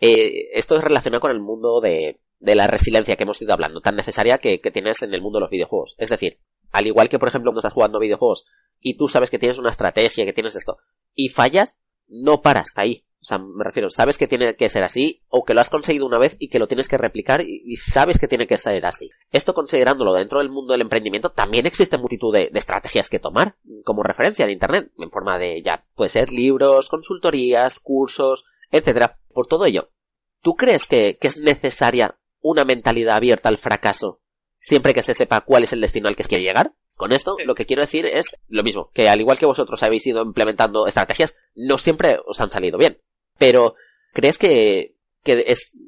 eh, 0.00 0.48
esto 0.54 0.76
es 0.76 0.84
relacionado 0.84 1.20
con 1.20 1.30
el 1.30 1.40
mundo 1.40 1.82
de, 1.82 2.20
de 2.38 2.54
la 2.54 2.68
resiliencia 2.68 3.16
que 3.16 3.24
hemos 3.24 3.42
ido 3.42 3.52
hablando, 3.52 3.80
tan 3.80 3.96
necesaria 3.96 4.38
que, 4.38 4.60
que 4.60 4.70
tienes 4.70 5.02
en 5.02 5.12
el 5.12 5.20
mundo 5.20 5.38
de 5.38 5.42
los 5.42 5.50
videojuegos. 5.50 5.94
Es 5.98 6.10
decir, 6.10 6.38
al 6.70 6.86
igual 6.86 7.08
que, 7.08 7.18
por 7.18 7.28
ejemplo, 7.28 7.50
cuando 7.50 7.60
estás 7.60 7.72
jugando 7.72 7.98
videojuegos 7.98 8.46
y 8.80 8.96
tú 8.96 9.08
sabes 9.08 9.30
que 9.30 9.38
tienes 9.38 9.58
una 9.58 9.70
estrategia, 9.70 10.24
que 10.24 10.32
tienes 10.32 10.56
esto, 10.56 10.78
y 11.14 11.28
fallas, 11.28 11.74
no 12.06 12.42
paras 12.42 12.72
ahí. 12.76 13.04
O 13.20 13.24
sea, 13.24 13.38
me 13.38 13.64
refiero, 13.64 13.90
sabes 13.90 14.16
que 14.16 14.28
tiene 14.28 14.54
que 14.54 14.68
ser 14.68 14.84
así, 14.84 15.24
o 15.28 15.44
que 15.44 15.52
lo 15.52 15.60
has 15.60 15.70
conseguido 15.70 16.06
una 16.06 16.18
vez 16.18 16.36
y 16.38 16.48
que 16.48 16.60
lo 16.60 16.68
tienes 16.68 16.86
que 16.86 16.98
replicar 16.98 17.40
y, 17.40 17.76
sabes 17.76 18.18
que 18.18 18.28
tiene 18.28 18.46
que 18.46 18.56
ser 18.56 18.86
así. 18.86 19.10
Esto 19.32 19.54
considerándolo 19.54 20.12
dentro 20.12 20.38
del 20.38 20.50
mundo 20.50 20.72
del 20.72 20.82
emprendimiento, 20.82 21.30
también 21.30 21.66
existe 21.66 21.98
multitud 21.98 22.32
de, 22.32 22.50
estrategias 22.54 23.10
que 23.10 23.18
tomar 23.18 23.56
como 23.84 24.04
referencia 24.04 24.46
de 24.46 24.52
Internet, 24.52 24.92
en 24.98 25.10
forma 25.10 25.36
de 25.36 25.62
ya, 25.62 25.84
puede 25.96 26.10
ser 26.10 26.30
libros, 26.30 26.88
consultorías, 26.88 27.80
cursos, 27.80 28.44
etcétera. 28.70 29.18
Por 29.34 29.48
todo 29.48 29.64
ello, 29.66 29.90
¿tú 30.40 30.54
crees 30.54 30.86
que, 30.86 31.18
que 31.20 31.26
es 31.26 31.38
necesaria 31.38 32.18
una 32.40 32.64
mentalidad 32.64 33.16
abierta 33.16 33.48
al 33.48 33.58
fracaso 33.58 34.20
siempre 34.58 34.92
que 34.92 35.02
se 35.02 35.14
sepa 35.14 35.40
cuál 35.40 35.62
es 35.62 35.72
el 35.72 35.80
destino 35.80 36.08
al 36.08 36.16
que 36.16 36.24
se 36.24 36.28
quiere 36.28 36.44
llegar. 36.44 36.74
Con 36.96 37.12
esto, 37.12 37.36
lo 37.44 37.54
que 37.54 37.64
quiero 37.64 37.80
decir 37.80 38.06
es 38.06 38.40
lo 38.48 38.64
mismo, 38.64 38.90
que 38.92 39.08
al 39.08 39.20
igual 39.20 39.38
que 39.38 39.46
vosotros 39.46 39.82
habéis 39.84 40.04
ido 40.08 40.20
implementando 40.22 40.88
estrategias, 40.88 41.38
no 41.54 41.78
siempre 41.78 42.18
os 42.26 42.40
han 42.40 42.50
salido 42.50 42.76
bien. 42.76 43.00
Pero, 43.38 43.76
¿crees 44.12 44.36
que, 44.36 44.96
que 45.22 45.44
es 45.46 45.78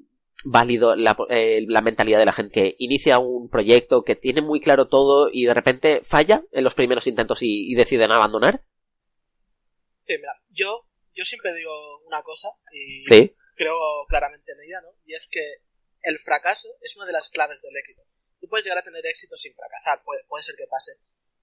válido 0.44 0.94
la, 0.94 1.16
eh, 1.28 1.64
la 1.66 1.80
mentalidad 1.80 2.18
de 2.18 2.26
la 2.26 2.32
gente 2.32 2.52
que 2.52 2.76
inicia 2.78 3.18
un 3.18 3.48
proyecto, 3.48 4.04
que 4.04 4.16
tiene 4.16 4.40
muy 4.40 4.60
claro 4.60 4.88
todo 4.88 5.30
y 5.32 5.46
de 5.46 5.54
repente 5.54 6.00
falla 6.04 6.44
en 6.52 6.64
los 6.64 6.74
primeros 6.74 7.06
intentos 7.06 7.40
y, 7.42 7.74
deciden 7.74 8.12
abandonar? 8.12 8.62
Mira, 10.06 10.42
yo, 10.48 10.86
yo 11.14 11.24
siempre 11.24 11.54
digo 11.54 11.72
una 12.06 12.22
cosa 12.22 12.48
y 12.72 13.02
¿Sí? 13.04 13.34
creo 13.54 13.76
claramente 14.08 14.52
en 14.52 14.62
ella, 14.62 14.80
¿no? 14.80 14.88
Y 15.04 15.14
es 15.14 15.28
que 15.30 15.42
el 16.02 16.18
fracaso 16.18 16.68
es 16.80 16.96
una 16.96 17.06
de 17.06 17.12
las 17.12 17.28
claves 17.28 17.60
del 17.62 17.76
éxito. 17.76 18.02
Tú 18.40 18.48
puedes 18.48 18.64
llegar 18.64 18.78
a 18.78 18.82
tener 18.82 19.04
éxito 19.06 19.36
sin 19.36 19.54
fracasar, 19.54 20.02
puede, 20.02 20.24
puede 20.24 20.42
ser 20.42 20.56
que 20.56 20.66
pase. 20.66 20.92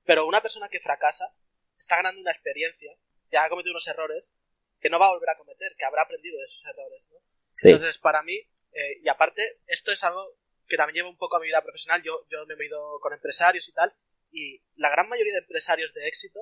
Pero 0.03 0.25
una 0.25 0.41
persona 0.41 0.69
que 0.69 0.79
fracasa 0.79 1.31
está 1.77 1.97
ganando 1.97 2.21
una 2.21 2.31
experiencia, 2.31 2.91
ya 3.31 3.43
ha 3.45 3.49
cometido 3.49 3.73
unos 3.73 3.87
errores 3.87 4.31
que 4.79 4.89
no 4.89 4.99
va 4.99 5.07
a 5.07 5.11
volver 5.13 5.29
a 5.29 5.37
cometer, 5.37 5.75
que 5.77 5.85
habrá 5.85 6.03
aprendido 6.03 6.37
de 6.39 6.45
esos 6.45 6.65
errores, 6.65 7.07
¿no? 7.11 7.17
Entonces, 7.71 7.97
para 7.97 8.21
mí, 8.23 8.35
eh, 8.73 8.99
y 9.03 9.09
aparte, 9.09 9.59
esto 9.67 9.91
es 9.91 10.03
algo 10.03 10.37
que 10.67 10.77
también 10.77 10.95
lleva 10.97 11.09
un 11.09 11.17
poco 11.17 11.37
a 11.37 11.39
mi 11.39 11.47
vida 11.47 11.61
profesional, 11.63 12.03
yo, 12.03 12.25
yo 12.29 12.45
me 12.45 12.53
he 12.55 12.67
ido 12.67 12.99
con 12.99 13.13
empresarios 13.13 13.67
y 13.69 13.73
tal, 13.73 13.93
Y 14.29 14.61
la 14.75 14.89
gran 14.89 15.07
mayoría 15.07 15.31
de 15.33 15.39
empresarios 15.39 15.93
de 15.93 16.05
éxito 16.07 16.39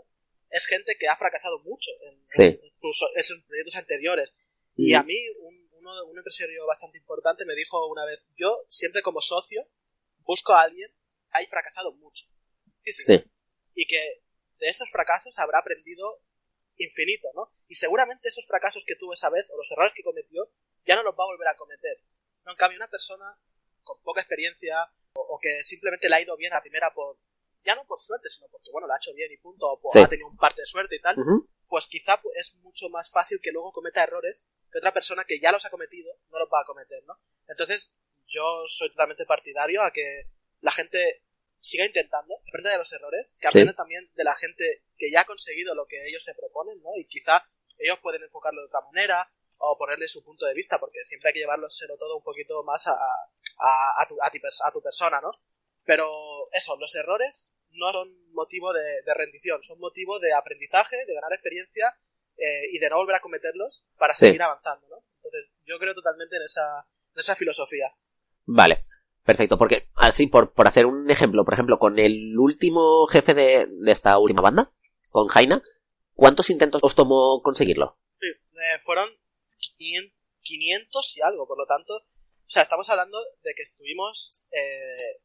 es 0.49 0.65
gente 0.65 0.97
que 0.99 1.07
ha 1.07 1.15
fracasado 1.15 1.59
mucho 1.59 1.91
en, 2.09 2.25
Sí. 2.27 2.59
incluso 2.63 3.05
en 3.15 3.23
sus 3.23 3.43
proyectos 3.43 3.75
anteriores. 3.75 4.35
Y 4.75 4.95
a 4.95 5.03
mí, 5.03 5.15
un, 5.39 5.69
uno- 5.73 6.05
un 6.05 6.17
empresario 6.17 6.65
bastante 6.65 6.97
importante 6.97 7.45
me 7.45 7.53
dijo 7.55 7.87
una 7.87 8.03
vez, 8.05 8.27
yo 8.37 8.65
siempre 8.69 9.03
como 9.03 9.21
socio 9.21 9.69
busco 10.25 10.53
a 10.53 10.61
alguien 10.63 10.89
que 11.31 11.37
haya 11.37 11.49
fracasado 11.49 11.93
mucho. 11.93 12.25
Sí. 12.85 13.23
Y 13.73 13.87
que 13.87 14.23
de 14.59 14.67
esos 14.69 14.89
fracasos 14.91 15.37
habrá 15.39 15.59
aprendido 15.59 16.21
infinito, 16.77 17.29
¿no? 17.33 17.51
Y 17.67 17.75
seguramente 17.75 18.27
esos 18.27 18.45
fracasos 18.47 18.83
que 18.85 18.95
tuvo 18.95 19.13
esa 19.13 19.29
vez, 19.29 19.47
o 19.49 19.57
los 19.57 19.71
errores 19.71 19.93
que 19.95 20.03
cometió, 20.03 20.51
ya 20.85 20.95
no 20.95 21.03
los 21.03 21.13
va 21.17 21.23
a 21.23 21.27
volver 21.27 21.47
a 21.47 21.55
cometer. 21.55 22.01
No, 22.45 22.51
en 22.51 22.57
cambio, 22.57 22.77
una 22.77 22.89
persona 22.89 23.37
con 23.83 24.01
poca 24.01 24.21
experiencia, 24.21 24.75
o, 25.13 25.21
o 25.21 25.39
que 25.39 25.63
simplemente 25.63 26.09
le 26.09 26.15
ha 26.15 26.21
ido 26.21 26.35
bien 26.37 26.51
a 26.53 26.57
la 26.57 26.61
primera 26.61 26.93
por, 26.93 27.17
ya 27.63 27.75
no 27.75 27.85
por 27.85 27.99
suerte, 27.99 28.29
sino 28.29 28.47
porque, 28.49 28.69
bueno, 28.71 28.87
lo 28.87 28.93
ha 28.93 28.97
hecho 28.97 29.13
bien 29.13 29.31
y 29.31 29.37
punto, 29.37 29.65
o 29.71 29.89
Sí. 29.91 29.99
ha 29.99 30.07
tenido 30.07 30.27
un 30.27 30.37
parte 30.37 30.61
de 30.61 30.65
suerte 30.65 30.95
y 30.95 31.01
tal, 31.01 31.15
pues 31.67 31.87
quizá 31.87 32.21
es 32.35 32.55
mucho 32.57 32.89
más 32.89 33.09
fácil 33.11 33.39
que 33.41 33.51
luego 33.51 33.71
cometa 33.71 34.03
errores 34.03 34.41
que 34.71 34.79
otra 34.79 34.93
persona 34.93 35.23
que 35.25 35.39
ya 35.39 35.51
los 35.51 35.65
ha 35.65 35.69
cometido 35.69 36.13
no 36.29 36.39
los 36.39 36.49
va 36.53 36.61
a 36.61 36.65
cometer, 36.65 37.03
¿no? 37.05 37.17
Entonces, 37.47 37.93
yo 38.27 38.63
soy 38.67 38.89
totalmente 38.89 39.25
partidario 39.25 39.81
a 39.83 39.91
que 39.91 40.25
la 40.61 40.71
gente 40.71 41.23
siga 41.59 41.85
intentando, 41.85 42.35
aprenda 42.47 42.71
de 42.71 42.77
los 42.77 42.91
errores, 42.93 43.35
que 43.39 43.47
Sí. 43.47 43.59
aprenda 43.59 43.73
también 43.73 44.11
de 44.13 44.23
la 44.23 44.35
gente 44.35 44.83
que 44.97 45.09
ya 45.11 45.21
ha 45.21 45.25
conseguido 45.25 45.73
lo 45.73 45.87
que 45.87 46.07
ellos 46.07 46.23
se 46.23 46.35
proponen, 46.35 46.81
¿no? 46.81 46.89
Y 46.95 47.07
quizá 47.07 47.43
ellos 47.79 47.99
pueden 47.99 48.23
enfocarlo 48.23 48.61
de 48.61 48.67
otra 48.67 48.81
manera 48.81 49.29
o 49.59 49.77
ponerle 49.77 50.07
su 50.07 50.23
punto 50.23 50.45
de 50.45 50.53
vista, 50.53 50.79
porque 50.79 51.03
siempre 51.03 51.29
hay 51.29 51.33
que 51.33 51.39
llevárselo 51.39 51.97
todo 51.97 52.17
un 52.17 52.23
poquito 52.23 52.61
más 52.63 52.87
a, 52.87 52.93
a, 52.93 54.01
a 54.01 54.05
tu, 54.07 54.17
a, 54.21 54.29
ti 54.29 54.39
a 54.63 54.71
tu 54.71 54.81
persona, 54.81 55.21
¿no? 55.21 55.31
Pero 55.85 56.07
eso, 56.51 56.75
los 56.77 56.93
errores 56.95 57.53
no 57.69 57.91
son 57.91 58.31
motivo 58.33 58.73
de, 58.73 59.01
de 59.03 59.13
rendición, 59.13 59.63
son 59.63 59.79
motivo 59.79 60.19
de 60.19 60.33
aprendizaje, 60.33 61.05
de 61.05 61.13
ganar 61.13 61.31
experiencia 61.33 61.97
eh, 62.37 62.63
y 62.71 62.79
de 62.79 62.89
no 62.89 62.97
volver 62.97 63.15
a 63.15 63.21
cometerlos 63.21 63.83
para 63.97 64.13
Sí. 64.13 64.27
seguir 64.27 64.41
avanzando, 64.41 64.87
¿no? 64.87 65.03
Entonces, 65.17 65.49
yo 65.65 65.79
creo 65.79 65.93
totalmente 65.95 66.35
en 66.35 66.43
esa, 66.43 66.85
en 67.13 67.19
esa 67.19 67.35
filosofía. 67.35 67.93
Vale, 68.45 68.85
perfecto, 69.23 69.57
porque 69.57 69.89
así 69.95 70.27
por, 70.27 70.53
por 70.53 70.67
hacer 70.67 70.85
un 70.85 71.09
ejemplo, 71.09 71.43
por 71.45 71.53
ejemplo, 71.53 71.79
con 71.79 71.99
el 71.99 72.37
último 72.37 73.07
jefe 73.07 73.33
de, 73.33 73.67
de 73.67 73.91
esta 73.91 74.17
última 74.17 74.41
banda, 74.41 74.71
con 75.11 75.27
Jaina, 75.27 75.63
¿cuántos 76.13 76.49
intentos 76.49 76.81
os 76.83 76.95
tomó 76.95 77.41
conseguirlo? 77.41 77.97
Sí, 78.19 78.27
eh, 78.27 78.77
fueron 78.81 79.09
500, 79.77 80.13
500 80.41 81.17
y 81.17 81.21
algo, 81.21 81.47
por 81.47 81.57
lo 81.57 81.65
tanto, 81.65 81.95
o 81.95 82.49
sea, 82.49 82.61
estamos 82.61 82.87
hablando 82.89 83.17
de 83.43 83.53
que 83.55 83.63
estuvimos 83.63 84.47
eh, 84.51 85.19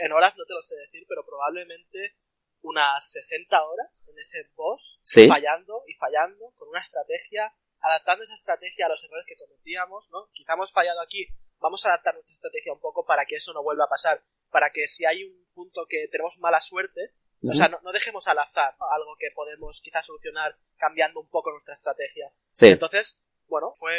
en 0.00 0.12
horas, 0.12 0.36
no 0.36 0.44
te 0.44 0.54
lo 0.54 0.62
sé 0.62 0.76
decir, 0.76 1.04
pero 1.08 1.24
probablemente 1.26 2.16
unas 2.60 3.10
60 3.10 3.60
horas 3.66 4.04
en 4.06 4.18
ese 4.18 4.48
boss, 4.54 5.00
Sí. 5.02 5.26
fallando 5.26 5.82
y 5.88 5.94
fallando, 5.94 6.52
con 6.56 6.68
una 6.68 6.78
estrategia, 6.78 7.52
adaptando 7.80 8.22
esa 8.24 8.34
estrategia 8.34 8.86
a 8.86 8.88
los 8.90 9.02
errores 9.02 9.26
que 9.26 9.34
cometíamos, 9.34 10.08
¿no? 10.10 10.28
Quizá 10.32 10.52
hemos 10.54 10.70
fallado 10.70 11.00
aquí, 11.00 11.26
vamos 11.62 11.84
a 11.84 11.88
adaptar 11.88 12.14
nuestra 12.14 12.34
estrategia 12.34 12.72
un 12.72 12.80
poco 12.80 13.06
para 13.06 13.24
que 13.24 13.36
eso 13.36 13.52
no 13.54 13.62
vuelva 13.62 13.84
a 13.84 13.88
pasar, 13.88 14.22
para 14.50 14.70
que 14.70 14.86
si 14.86 15.04
hay 15.06 15.24
un 15.24 15.46
punto 15.54 15.86
que 15.88 16.08
tenemos 16.08 16.38
mala 16.40 16.60
suerte, 16.60 17.14
o 17.44 17.52
sea, 17.54 17.68
no, 17.68 17.80
no 17.82 17.90
dejemos 17.92 18.28
al 18.28 18.38
azar 18.38 18.76
algo 18.92 19.16
que 19.18 19.28
podemos 19.34 19.80
quizás 19.80 20.06
solucionar 20.06 20.56
cambiando 20.76 21.18
un 21.20 21.28
poco 21.28 21.50
nuestra 21.50 21.74
estrategia. 21.74 22.32
Sí, 22.52 22.68
Entonces, 22.68 23.20
bueno, 23.48 23.72
fue 23.74 23.96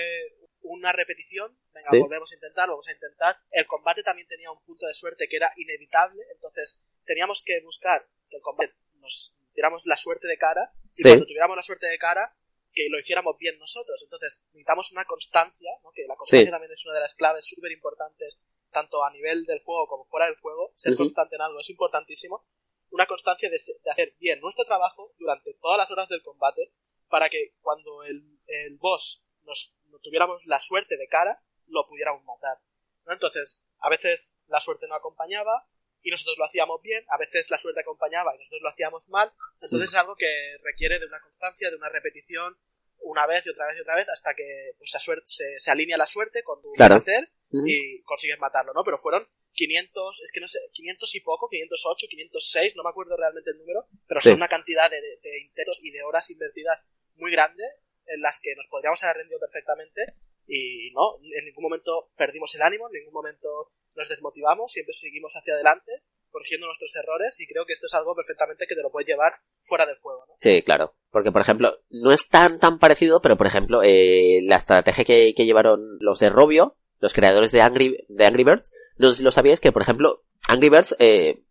una 0.61 0.93
repetición. 0.93 1.51
Venga, 1.73 1.89
Sí. 1.89 1.99
volvemos 1.99 2.31
a 2.31 2.35
intentar, 2.35 2.69
vamos 2.69 2.87
a 2.87 2.93
intentar. 2.93 3.37
El 3.51 3.67
combate 3.67 4.01
también 4.01 4.27
tenía 4.29 4.49
un 4.49 4.63
punto 4.63 4.85
de 4.87 4.93
suerte 4.93 5.27
que 5.27 5.35
era 5.35 5.51
inevitable, 5.57 6.23
entonces 6.33 6.81
teníamos 7.05 7.43
que 7.43 7.59
buscar 7.61 8.07
que 8.29 8.37
el 8.37 8.41
combate 8.41 8.73
nos 9.01 9.35
diéramos 9.53 9.85
la 9.85 9.97
suerte 9.97 10.27
de 10.29 10.37
cara 10.37 10.71
y 10.93 11.01
Sí. 11.03 11.09
cuando 11.09 11.25
tuviéramos 11.25 11.57
la 11.57 11.63
suerte 11.63 11.87
de 11.87 11.97
cara 11.97 12.33
que 12.73 12.87
lo 12.89 12.99
hiciéramos 12.99 13.37
bien 13.37 13.57
nosotros. 13.59 14.01
Entonces 14.03 14.41
necesitamos 14.51 14.91
una 14.91 15.05
constancia, 15.05 15.71
¿no? 15.83 15.91
que 15.91 16.03
la 16.07 16.15
constancia 16.15 16.47
Sí. 16.47 16.51
también 16.51 16.71
es 16.71 16.85
una 16.85 16.95
de 16.95 17.01
las 17.01 17.13
claves 17.15 17.47
súper 17.47 17.71
importantes, 17.71 18.37
tanto 18.71 19.03
a 19.03 19.11
nivel 19.11 19.45
del 19.45 19.61
juego 19.63 19.87
como 19.87 20.05
fuera 20.05 20.25
del 20.25 20.37
juego. 20.37 20.71
Ser 20.75 20.95
constante 20.95 21.35
en 21.35 21.41
algo 21.41 21.59
es 21.59 21.69
importantísimo. 21.69 22.45
Una 22.89 23.05
constancia 23.05 23.49
de, 23.49 23.57
de 23.83 23.91
hacer 23.91 24.15
bien 24.19 24.39
nuestro 24.39 24.65
trabajo 24.65 25.13
durante 25.17 25.53
todas 25.55 25.77
las 25.77 25.89
horas 25.91 26.09
del 26.09 26.21
combate 26.23 26.71
para 27.09 27.29
que 27.29 27.55
cuando 27.61 28.03
el, 28.03 28.39
el 28.47 28.77
boss 28.77 29.23
nos, 29.43 29.75
nos 29.85 30.01
tuviéramos 30.01 30.41
la 30.45 30.59
suerte 30.59 30.97
de 30.97 31.07
cara, 31.07 31.41
lo 31.67 31.85
pudiéramos 31.87 32.23
matar. 32.23 32.57
¿no? 33.05 33.13
Entonces, 33.13 33.63
a 33.79 33.89
veces 33.89 34.39
la 34.47 34.59
suerte 34.61 34.87
no 34.87 34.95
acompañaba 34.95 35.67
y 36.03 36.11
nosotros 36.11 36.37
lo 36.37 36.45
hacíamos 36.45 36.81
bien, 36.81 37.03
a 37.09 37.17
veces 37.17 37.49
la 37.49 37.57
suerte 37.57 37.81
acompañaba 37.81 38.35
y 38.35 38.37
nosotros 38.39 38.61
lo 38.61 38.69
hacíamos 38.69 39.09
mal. 39.09 39.31
Entonces 39.61 39.89
es 39.89 39.95
algo 39.95 40.15
que 40.15 40.57
requiere 40.63 40.99
de 40.99 41.05
una 41.07 41.21
constancia, 41.21 41.69
de 41.69 41.75
una 41.77 41.89
repetición, 41.89 42.57
una 42.99 43.25
vez 43.27 43.45
y 43.45 43.49
otra 43.49 43.67
vez 43.67 43.77
y 43.77 43.81
otra 43.81 43.95
vez, 43.95 44.07
hasta 44.09 44.33
que 44.33 44.71
pues, 44.77 44.91
suerte, 44.91 45.23
se, 45.25 45.59
se 45.59 45.71
alinea 45.71 45.97
la 45.97 46.07
suerte 46.07 46.43
con 46.43 46.61
tu 46.61 46.71
Claro. 46.73 46.95
hacer 46.95 47.31
y 47.65 48.01
consigues 48.03 48.39
matarlo, 48.39 48.73
¿no? 48.73 48.83
Pero 48.83 48.97
fueron 48.97 49.27
500, 49.53 50.21
es 50.21 50.31
que 50.31 50.39
no 50.41 50.47
sé, 50.47 50.59
500 50.73 51.15
y 51.15 51.19
poco, 51.21 51.47
508, 51.49 52.07
506, 52.09 52.75
no 52.75 52.83
me 52.83 52.89
acuerdo 52.89 53.15
realmente 53.15 53.51
el 53.51 53.57
número, 53.59 53.87
pero 54.07 54.19
Sí. 54.19 54.29
son 54.29 54.37
una 54.37 54.47
cantidad 54.47 54.89
de, 54.89 54.99
de, 55.01 55.17
de 55.21 55.39
intentos 55.41 55.79
y 55.83 55.91
de 55.91 56.01
horas 56.03 56.29
invertidas 56.31 56.83
muy 57.15 57.31
grande 57.31 57.63
en 58.07 58.21
las 58.21 58.41
que 58.41 58.55
nos 58.55 58.65
podríamos 58.67 59.03
haber 59.03 59.17
rendido 59.17 59.39
perfectamente 59.39 60.15
y 60.47 60.91
no, 60.93 61.19
en 61.37 61.45
ningún 61.45 61.63
momento 61.63 62.09
perdimos 62.17 62.53
el 62.55 62.61
ánimo, 62.63 62.87
en 62.87 62.93
ningún 62.93 63.13
momento 63.13 63.71
nos 63.95 64.09
desmotivamos, 64.09 64.71
siempre 64.71 64.93
seguimos 64.93 65.33
hacia 65.35 65.53
adelante, 65.53 65.91
corrigiendo 66.29 66.67
nuestros 66.67 66.95
errores 66.95 67.39
y 67.39 67.47
creo 67.47 67.65
que 67.65 67.73
esto 67.73 67.85
es 67.85 67.93
algo 67.93 68.15
perfectamente 68.15 68.65
que 68.67 68.75
te 68.75 68.81
lo 68.81 68.91
puedes 68.91 69.07
llevar 69.07 69.33
fuera 69.59 69.85
del 69.85 69.97
juego, 69.99 70.25
¿no? 70.27 70.33
Sí, 70.39 70.61
claro. 70.63 70.95
Porque, 71.11 71.31
por 71.31 71.41
ejemplo, 71.41 71.77
no 71.89 72.11
es 72.11 72.27
tan 72.27 72.59
tan 72.59 72.79
parecido, 72.79 73.21
pero, 73.21 73.37
por 73.37 73.47
ejemplo, 73.47 73.81
eh, 73.83 74.41
la 74.43 74.55
estrategia 74.57 75.05
que, 75.05 75.33
llevaron 75.33 75.97
los 75.99 76.19
de 76.19 76.29
Robio, 76.29 76.77
los 76.99 77.13
creadores 77.13 77.51
de 77.51 77.61
Angry, 77.61 78.05
de 78.09 78.25
Angry 78.25 78.43
Birds, 78.43 78.71
no 78.97 79.09
sé 79.09 79.17
si 79.17 79.23
lo 79.23 79.31
sabíais 79.31 79.59
que, 79.59 79.71
por 79.71 79.83
ejemplo, 79.83 80.23
Angry 80.47 80.69
Birds 80.69 80.95
eh, 80.99 81.43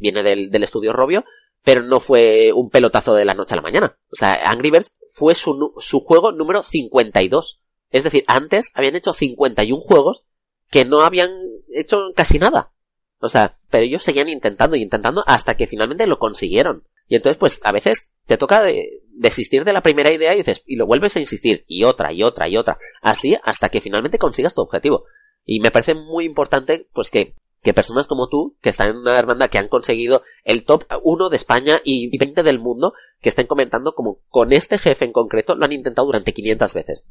viene 0.00 0.22
del, 0.22 0.50
del 0.50 0.64
estudio 0.64 0.92
Robio, 0.92 1.24
pero 1.62 1.82
no 1.82 1.98
fue 1.98 2.52
un 2.52 2.70
pelotazo 2.70 3.14
de 3.14 3.24
la 3.24 3.34
noche 3.34 3.54
a 3.54 3.56
la 3.56 3.62
mañana. 3.62 3.98
O 4.12 4.16
sea, 4.16 4.50
Angry 4.50 4.70
Birds 4.70 4.94
fue 5.14 5.34
su, 5.34 5.74
su 5.78 6.00
juego 6.00 6.32
número 6.32 6.62
52. 6.62 7.62
Es 7.90 8.04
decir, 8.04 8.24
antes 8.26 8.70
habían 8.74 8.96
hecho 8.96 9.12
51 9.12 9.80
juegos 9.80 10.26
que 10.70 10.84
no 10.84 11.00
habían 11.00 11.30
hecho 11.68 12.12
casi 12.14 12.38
nada. 12.38 12.72
O 13.18 13.28
sea, 13.28 13.58
pero 13.70 13.84
ellos 13.84 14.02
seguían 14.02 14.28
intentando 14.28 14.76
y 14.76 14.82
intentando 14.82 15.22
hasta 15.26 15.56
que 15.56 15.66
finalmente 15.66 16.06
lo 16.06 16.18
consiguieron. 16.18 16.86
Y 17.08 17.16
entonces, 17.16 17.38
pues, 17.38 17.60
a 17.64 17.72
veces 17.72 18.12
te 18.26 18.36
toca 18.38 18.62
de- 18.62 19.02
desistir 19.10 19.64
de 19.64 19.72
la 19.72 19.82
primera 19.82 20.12
idea 20.12 20.34
y 20.34 20.38
dices, 20.38 20.62
y 20.66 20.76
lo 20.76 20.86
vuelves 20.86 21.16
a 21.16 21.20
insistir, 21.20 21.64
y 21.68 21.84
otra, 21.84 22.12
y 22.12 22.22
otra, 22.22 22.48
y 22.48 22.56
otra. 22.56 22.78
Así 23.02 23.36
hasta 23.42 23.68
que 23.68 23.80
finalmente 23.80 24.18
consigas 24.18 24.54
tu 24.54 24.62
objetivo. 24.62 25.04
Y 25.44 25.60
me 25.60 25.70
parece 25.70 25.94
muy 25.94 26.24
importante, 26.24 26.88
pues, 26.92 27.10
que, 27.10 27.34
que 27.62 27.74
personas 27.74 28.06
como 28.06 28.28
tú, 28.28 28.56
que 28.60 28.70
están 28.70 28.90
en 28.90 28.96
una 28.96 29.18
hermandad 29.18 29.48
que 29.50 29.58
han 29.58 29.68
conseguido 29.68 30.22
el 30.44 30.64
top 30.64 30.84
1 31.02 31.28
de 31.28 31.36
España 31.36 31.80
y 31.84 32.16
20 32.16 32.42
del 32.42 32.58
mundo, 32.58 32.94
que 33.20 33.28
estén 33.30 33.46
comentando 33.46 33.94
como 33.94 34.20
con 34.28 34.52
este 34.52 34.76
jefe 34.78 35.04
en 35.06 35.12
concreto 35.12 35.54
lo 35.54 35.64
han 35.64 35.72
intentado 35.72 36.06
durante 36.06 36.32
500 36.34 36.74
veces. 36.74 37.08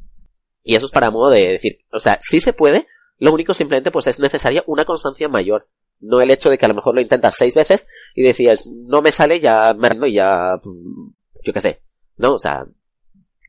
Y 0.62 0.76
eso 0.76 0.86
es 0.86 0.92
para 0.92 1.10
modo 1.10 1.30
de 1.30 1.48
decir, 1.48 1.78
o 1.92 1.98
sea, 2.00 2.18
sí 2.20 2.40
se 2.40 2.52
puede, 2.52 2.86
lo 3.18 3.32
único 3.32 3.54
simplemente 3.54 3.90
pues 3.90 4.06
es 4.06 4.18
necesaria 4.18 4.64
una 4.66 4.84
constancia 4.84 5.28
mayor. 5.28 5.68
No 6.00 6.20
el 6.20 6.30
hecho 6.30 6.50
de 6.50 6.58
que 6.58 6.64
a 6.66 6.68
lo 6.68 6.74
mejor 6.74 6.94
lo 6.94 7.00
intentas 7.00 7.36
seis 7.36 7.54
veces 7.54 7.86
y 8.14 8.22
decías, 8.22 8.66
no 8.66 9.00
me 9.00 9.12
sale, 9.12 9.40
ya 9.40 9.74
me 9.74 9.88
rindo 9.88 10.06
y 10.06 10.14
ya, 10.14 10.58
mm, 10.62 11.12
yo 11.44 11.52
qué 11.52 11.60
sé. 11.60 11.82
No, 12.16 12.34
o 12.34 12.38
sea, 12.38 12.66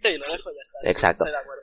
Sí, 0.06 0.18
lo 0.18 0.26
dejo 0.32 0.52
ya 0.52 0.62
está. 0.62 0.90
Exacto. 0.90 1.26
Estoy 1.26 1.32
de 1.32 1.44
acuerdo. 1.44 1.62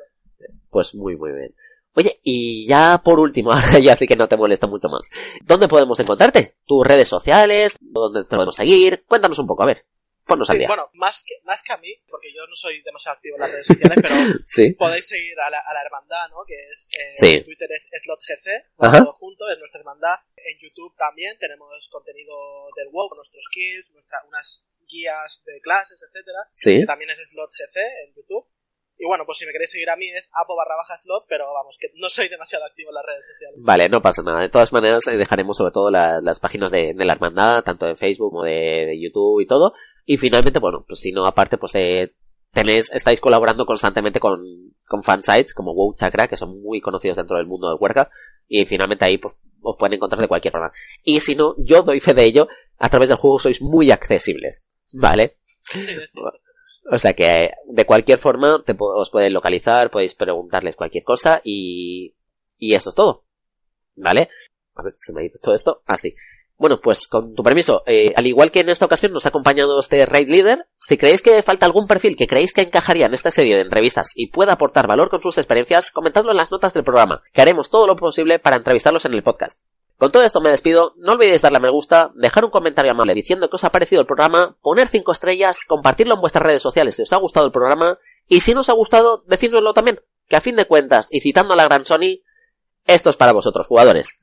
pues 0.71 0.95
muy, 0.95 1.17
muy 1.17 1.33
bien. 1.33 1.55
Oye, 1.95 2.21
y 2.23 2.67
ya 2.67 3.01
por 3.05 3.21
último, 3.21 3.53
ahora 3.53 3.79
ya 3.79 3.95
sí 3.97 4.07
que 4.07 4.17
no 4.17 4.29
te 4.29 4.37
molesta 4.37 4.67
mucho 4.67 4.89
más. 4.89 5.09
¿Dónde 5.45 5.69
podemos 5.69 5.99
encontrarte? 6.01 6.57
¿Tus 6.67 6.87
redes 6.87 7.09
sociales? 7.09 7.77
¿Dónde 7.81 8.25
te 8.25 8.35
podemos 8.35 8.57
seguir? 8.57 9.05
Cuéntanos 9.07 9.39
un 9.39 9.47
poco, 9.47 9.63
a 9.63 9.67
ver. 9.67 9.85
Ponnos 10.27 10.49
al 10.51 10.55
Sí, 10.55 10.59
día. 10.61 10.69
bueno, 10.69 10.89
más 10.95 11.25
que, 11.27 11.35
más 11.45 11.63
que 11.63 11.73
a 11.73 11.79
mí, 11.79 11.93
porque 12.09 12.29
yo 12.33 12.47
no 12.47 12.55
soy 12.55 12.81
demasiado 12.83 13.17
activo 13.17 13.37
en 13.37 13.41
las 13.43 13.51
redes 13.51 13.67
sociales, 13.67 13.99
pero 14.01 14.15
Sí. 14.47 14.73
podéis 14.75 15.07
seguir 15.09 15.35
a 15.41 15.51
la, 15.51 15.59
a 15.59 15.75
la 15.75 15.83
hermandad, 15.83 16.29
¿no? 16.31 16.45
Que 16.47 16.55
es, 16.71 16.89
eh, 16.99 17.11
Sí. 17.15 17.33
en 17.39 17.45
Twitter 17.45 17.69
es 17.73 17.89
SlotGC, 17.93 18.71
todo 18.79 19.13
junto, 19.15 19.51
es 19.51 19.59
nuestra 19.59 19.81
hermandad. 19.81 20.17
En 20.37 20.59
YouTube 20.63 20.95
también 20.97 21.37
tenemos 21.39 21.89
contenido 21.91 22.35
del 22.77 22.89
WoW, 22.93 23.11
nuestros 23.17 23.49
kits, 23.53 23.91
nuestra, 23.93 24.19
unas 24.29 24.69
guías 24.89 25.43
de 25.47 25.61
clases, 25.61 26.01
etcétera, 26.03 26.39
Sí. 26.53 26.81
que 26.81 26.87
también 26.87 27.11
es 27.11 27.19
SlotGC 27.29 27.77
en 28.07 28.15
YouTube. 28.15 28.47
Y 28.99 29.07
bueno, 29.07 29.25
pues 29.27 29.39
si 29.39 29.47
me 29.47 29.53
queréis 29.53 29.71
seguir 29.73 29.91
a 29.91 29.97
mí 29.97 30.09
es 30.15 30.31
apo 30.33 30.55
barra 30.55 30.77
baja 30.77 30.97
slot, 30.97 31.25
pero 31.29 31.53
vamos, 31.53 31.77
que 31.81 31.89
no 31.97 32.09
soy 32.09 32.29
demasiado 32.29 32.65
activo 32.67 32.91
en 32.91 32.95
las 32.95 33.05
redes 33.05 33.25
sociales. 33.27 33.61
Vale, 33.65 33.89
no 33.89 34.01
pasa 34.01 34.23
nada. 34.23 34.41
De 34.41 34.49
todas 34.51 34.73
maneras, 34.73 35.05
dejaremos 35.07 35.57
sobre 35.57 35.73
todo 35.73 35.91
la- 35.91 36.21
las 36.21 36.39
páginas 36.39 36.71
de, 36.71 36.93
de 36.95 37.05
la 37.05 37.15
hermandad, 37.15 37.65
tanto 37.65 37.87
de 37.87 37.97
Facebook 37.97 38.31
como 38.31 38.45
de, 38.45 38.87
de 38.87 39.01
YouTube 39.03 39.41
y 39.41 39.47
todo. 39.47 39.75
Y 40.05 40.17
finalmente, 40.17 40.59
bueno, 40.59 40.85
pues 40.87 41.01
si 41.01 41.13
no, 41.13 41.27
aparte, 41.27 41.59
pues 41.59 41.75
eh, 41.75 42.15
tenéis, 42.53 42.91
estáis 42.93 43.21
colaborando 43.21 43.67
constantemente 43.67 44.21
con, 44.21 44.41
con 44.87 45.03
fansites 45.03 45.55
como 45.55 45.75
WoW 45.75 45.95
Chakra, 45.95 46.29
que 46.29 46.37
son 46.37 46.61
muy 46.61 46.81
conocidos 46.81 47.17
dentro 47.17 47.37
del 47.37 47.47
mundo 47.47 47.69
del 47.69 47.79
Warcraft. 47.81 48.11
Y 48.49 48.65
finalmente 48.65 49.05
ahí, 49.05 49.19
pues, 49.19 49.35
os 49.63 49.77
pueden 49.77 49.95
encontrar 49.95 50.21
de 50.21 50.29
cualquier 50.29 50.53
forma. 50.53 50.73
Y 51.03 51.21
si 51.21 51.35
no, 51.35 51.55
yo 51.59 51.83
doy 51.83 52.01
fe 52.01 52.15
de 52.15 52.25
ello 52.25 52.49
a 52.79 52.89
través 52.89 53.09
del 53.09 53.19
juego 53.19 53.39
sois 53.39 53.63
muy 53.63 53.91
accesibles, 53.91 54.69
¿vale? 54.93 55.39
O 56.91 56.99
sea 56.99 57.15
que 57.15 57.53
de 57.67 57.87
cualquier 57.87 58.19
forma 58.19 58.63
te, 58.65 58.75
os 58.77 59.11
pueden 59.11 59.33
localizar, 59.33 59.91
podéis 59.91 60.15
preguntarles 60.15 60.75
cualquier 60.75 61.05
cosa 61.05 61.41
y, 61.45 62.17
y 62.59 62.75
eso 62.75 62.91
es 62.91 62.97
todo. 62.97 63.25
¿Vale? 63.95 64.29
A 64.75 64.83
ver, 64.83 64.97
se 64.99 65.13
me 65.13 65.21
ha 65.21 65.25
ido 65.25 65.39
todo 65.41 65.55
esto. 65.55 65.83
Ah, 65.87 65.97
sí. 65.97 66.15
Bueno, 66.57 66.79
pues 66.81 67.09
con 67.09 67.35
tu 67.35 67.43
permiso, 67.43 67.83
eh, 67.87 68.13
al 68.17 68.27
igual 68.27 68.51
que 68.51 68.61
en 68.61 68.69
esta 68.69 68.85
ocasión 68.85 69.13
nos 69.13 69.27
ha 69.27 69.31
acompañado 69.31 69.81
este 69.81 70.07
Raid 70.07 70.29
Leader, 70.29 70.69
si 70.79 70.97
creéis 70.97 71.23
que 71.23 71.43
falta 71.43 71.67
algún 71.67 71.87
perfil 71.87 72.17
que 72.17 72.29
creéis 72.29 72.53
que 72.53 72.63
encajaría 72.63 73.07
en 73.07 73.15
esta 73.15 73.31
serie 73.31 73.57
de 73.57 73.63
entrevistas 73.63 74.13
y 74.15 74.29
pueda 74.29 74.53
aportar 74.53 74.87
valor 74.87 75.11
con 75.11 75.21
sus 75.21 75.39
experiencias, 75.39 75.91
comentadlo 75.91 76.31
en 76.31 76.37
las 76.37 76.51
notas 76.53 76.73
del 76.73 76.85
programa, 76.85 77.23
que 77.33 77.43
haremos 77.43 77.71
todo 77.71 77.87
lo 77.87 77.97
posible 77.97 78.39
para 78.39 78.57
entrevistarlos 78.57 79.05
en 79.07 79.15
el 79.15 79.23
podcast. 79.23 79.61
Con 80.03 80.11
todo 80.11 80.25
esto 80.25 80.41
me 80.41 80.51
despido, 80.51 80.95
no 80.99 81.13
olvidéis 81.13 81.43
darle 81.43 81.59
a 81.59 81.61
me 81.61 81.71
gusta, 81.71 82.11
dejar 82.17 82.45
un 82.45 82.51
comentario 82.51 82.91
amable 82.91 83.15
diciendo 83.15 83.49
que 83.49 83.57
os 83.57 83.65
ha 83.65 83.71
parecido 83.71 84.01
el 84.01 84.07
programa, 84.07 84.57
poner 84.61 84.89
5 84.89 85.13
estrellas, 85.13 85.65
compartirlo 85.67 86.15
en 86.15 86.21
vuestras 86.21 86.45
redes 86.45 86.63
sociales 86.63 86.97
si 86.97 87.03
os 87.03 87.13
ha 87.13 87.19
gustado 87.19 87.47
el 87.47 87.53
programa, 87.53 87.99
y 88.27 88.41
si 88.41 88.55
no 88.55 88.61
os 88.61 88.69
ha 88.69 88.73
gustado, 88.73 89.23
decídnoslo 89.27 89.75
también, 89.75 90.01
que 90.29 90.37
a 90.37 90.41
fin 90.41 90.57
de 90.57 90.65
cuentas, 90.65 91.09
y 91.11 91.21
citando 91.21 91.55
a 91.55 91.57
la 91.57 91.65
gran 91.65 91.85
Sony, 91.85 92.23
esto 92.87 93.11
es 93.11 93.17
para 93.17 93.33
vosotros, 93.33 93.67
jugadores. 93.67 94.23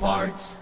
Parts. 0.00 0.59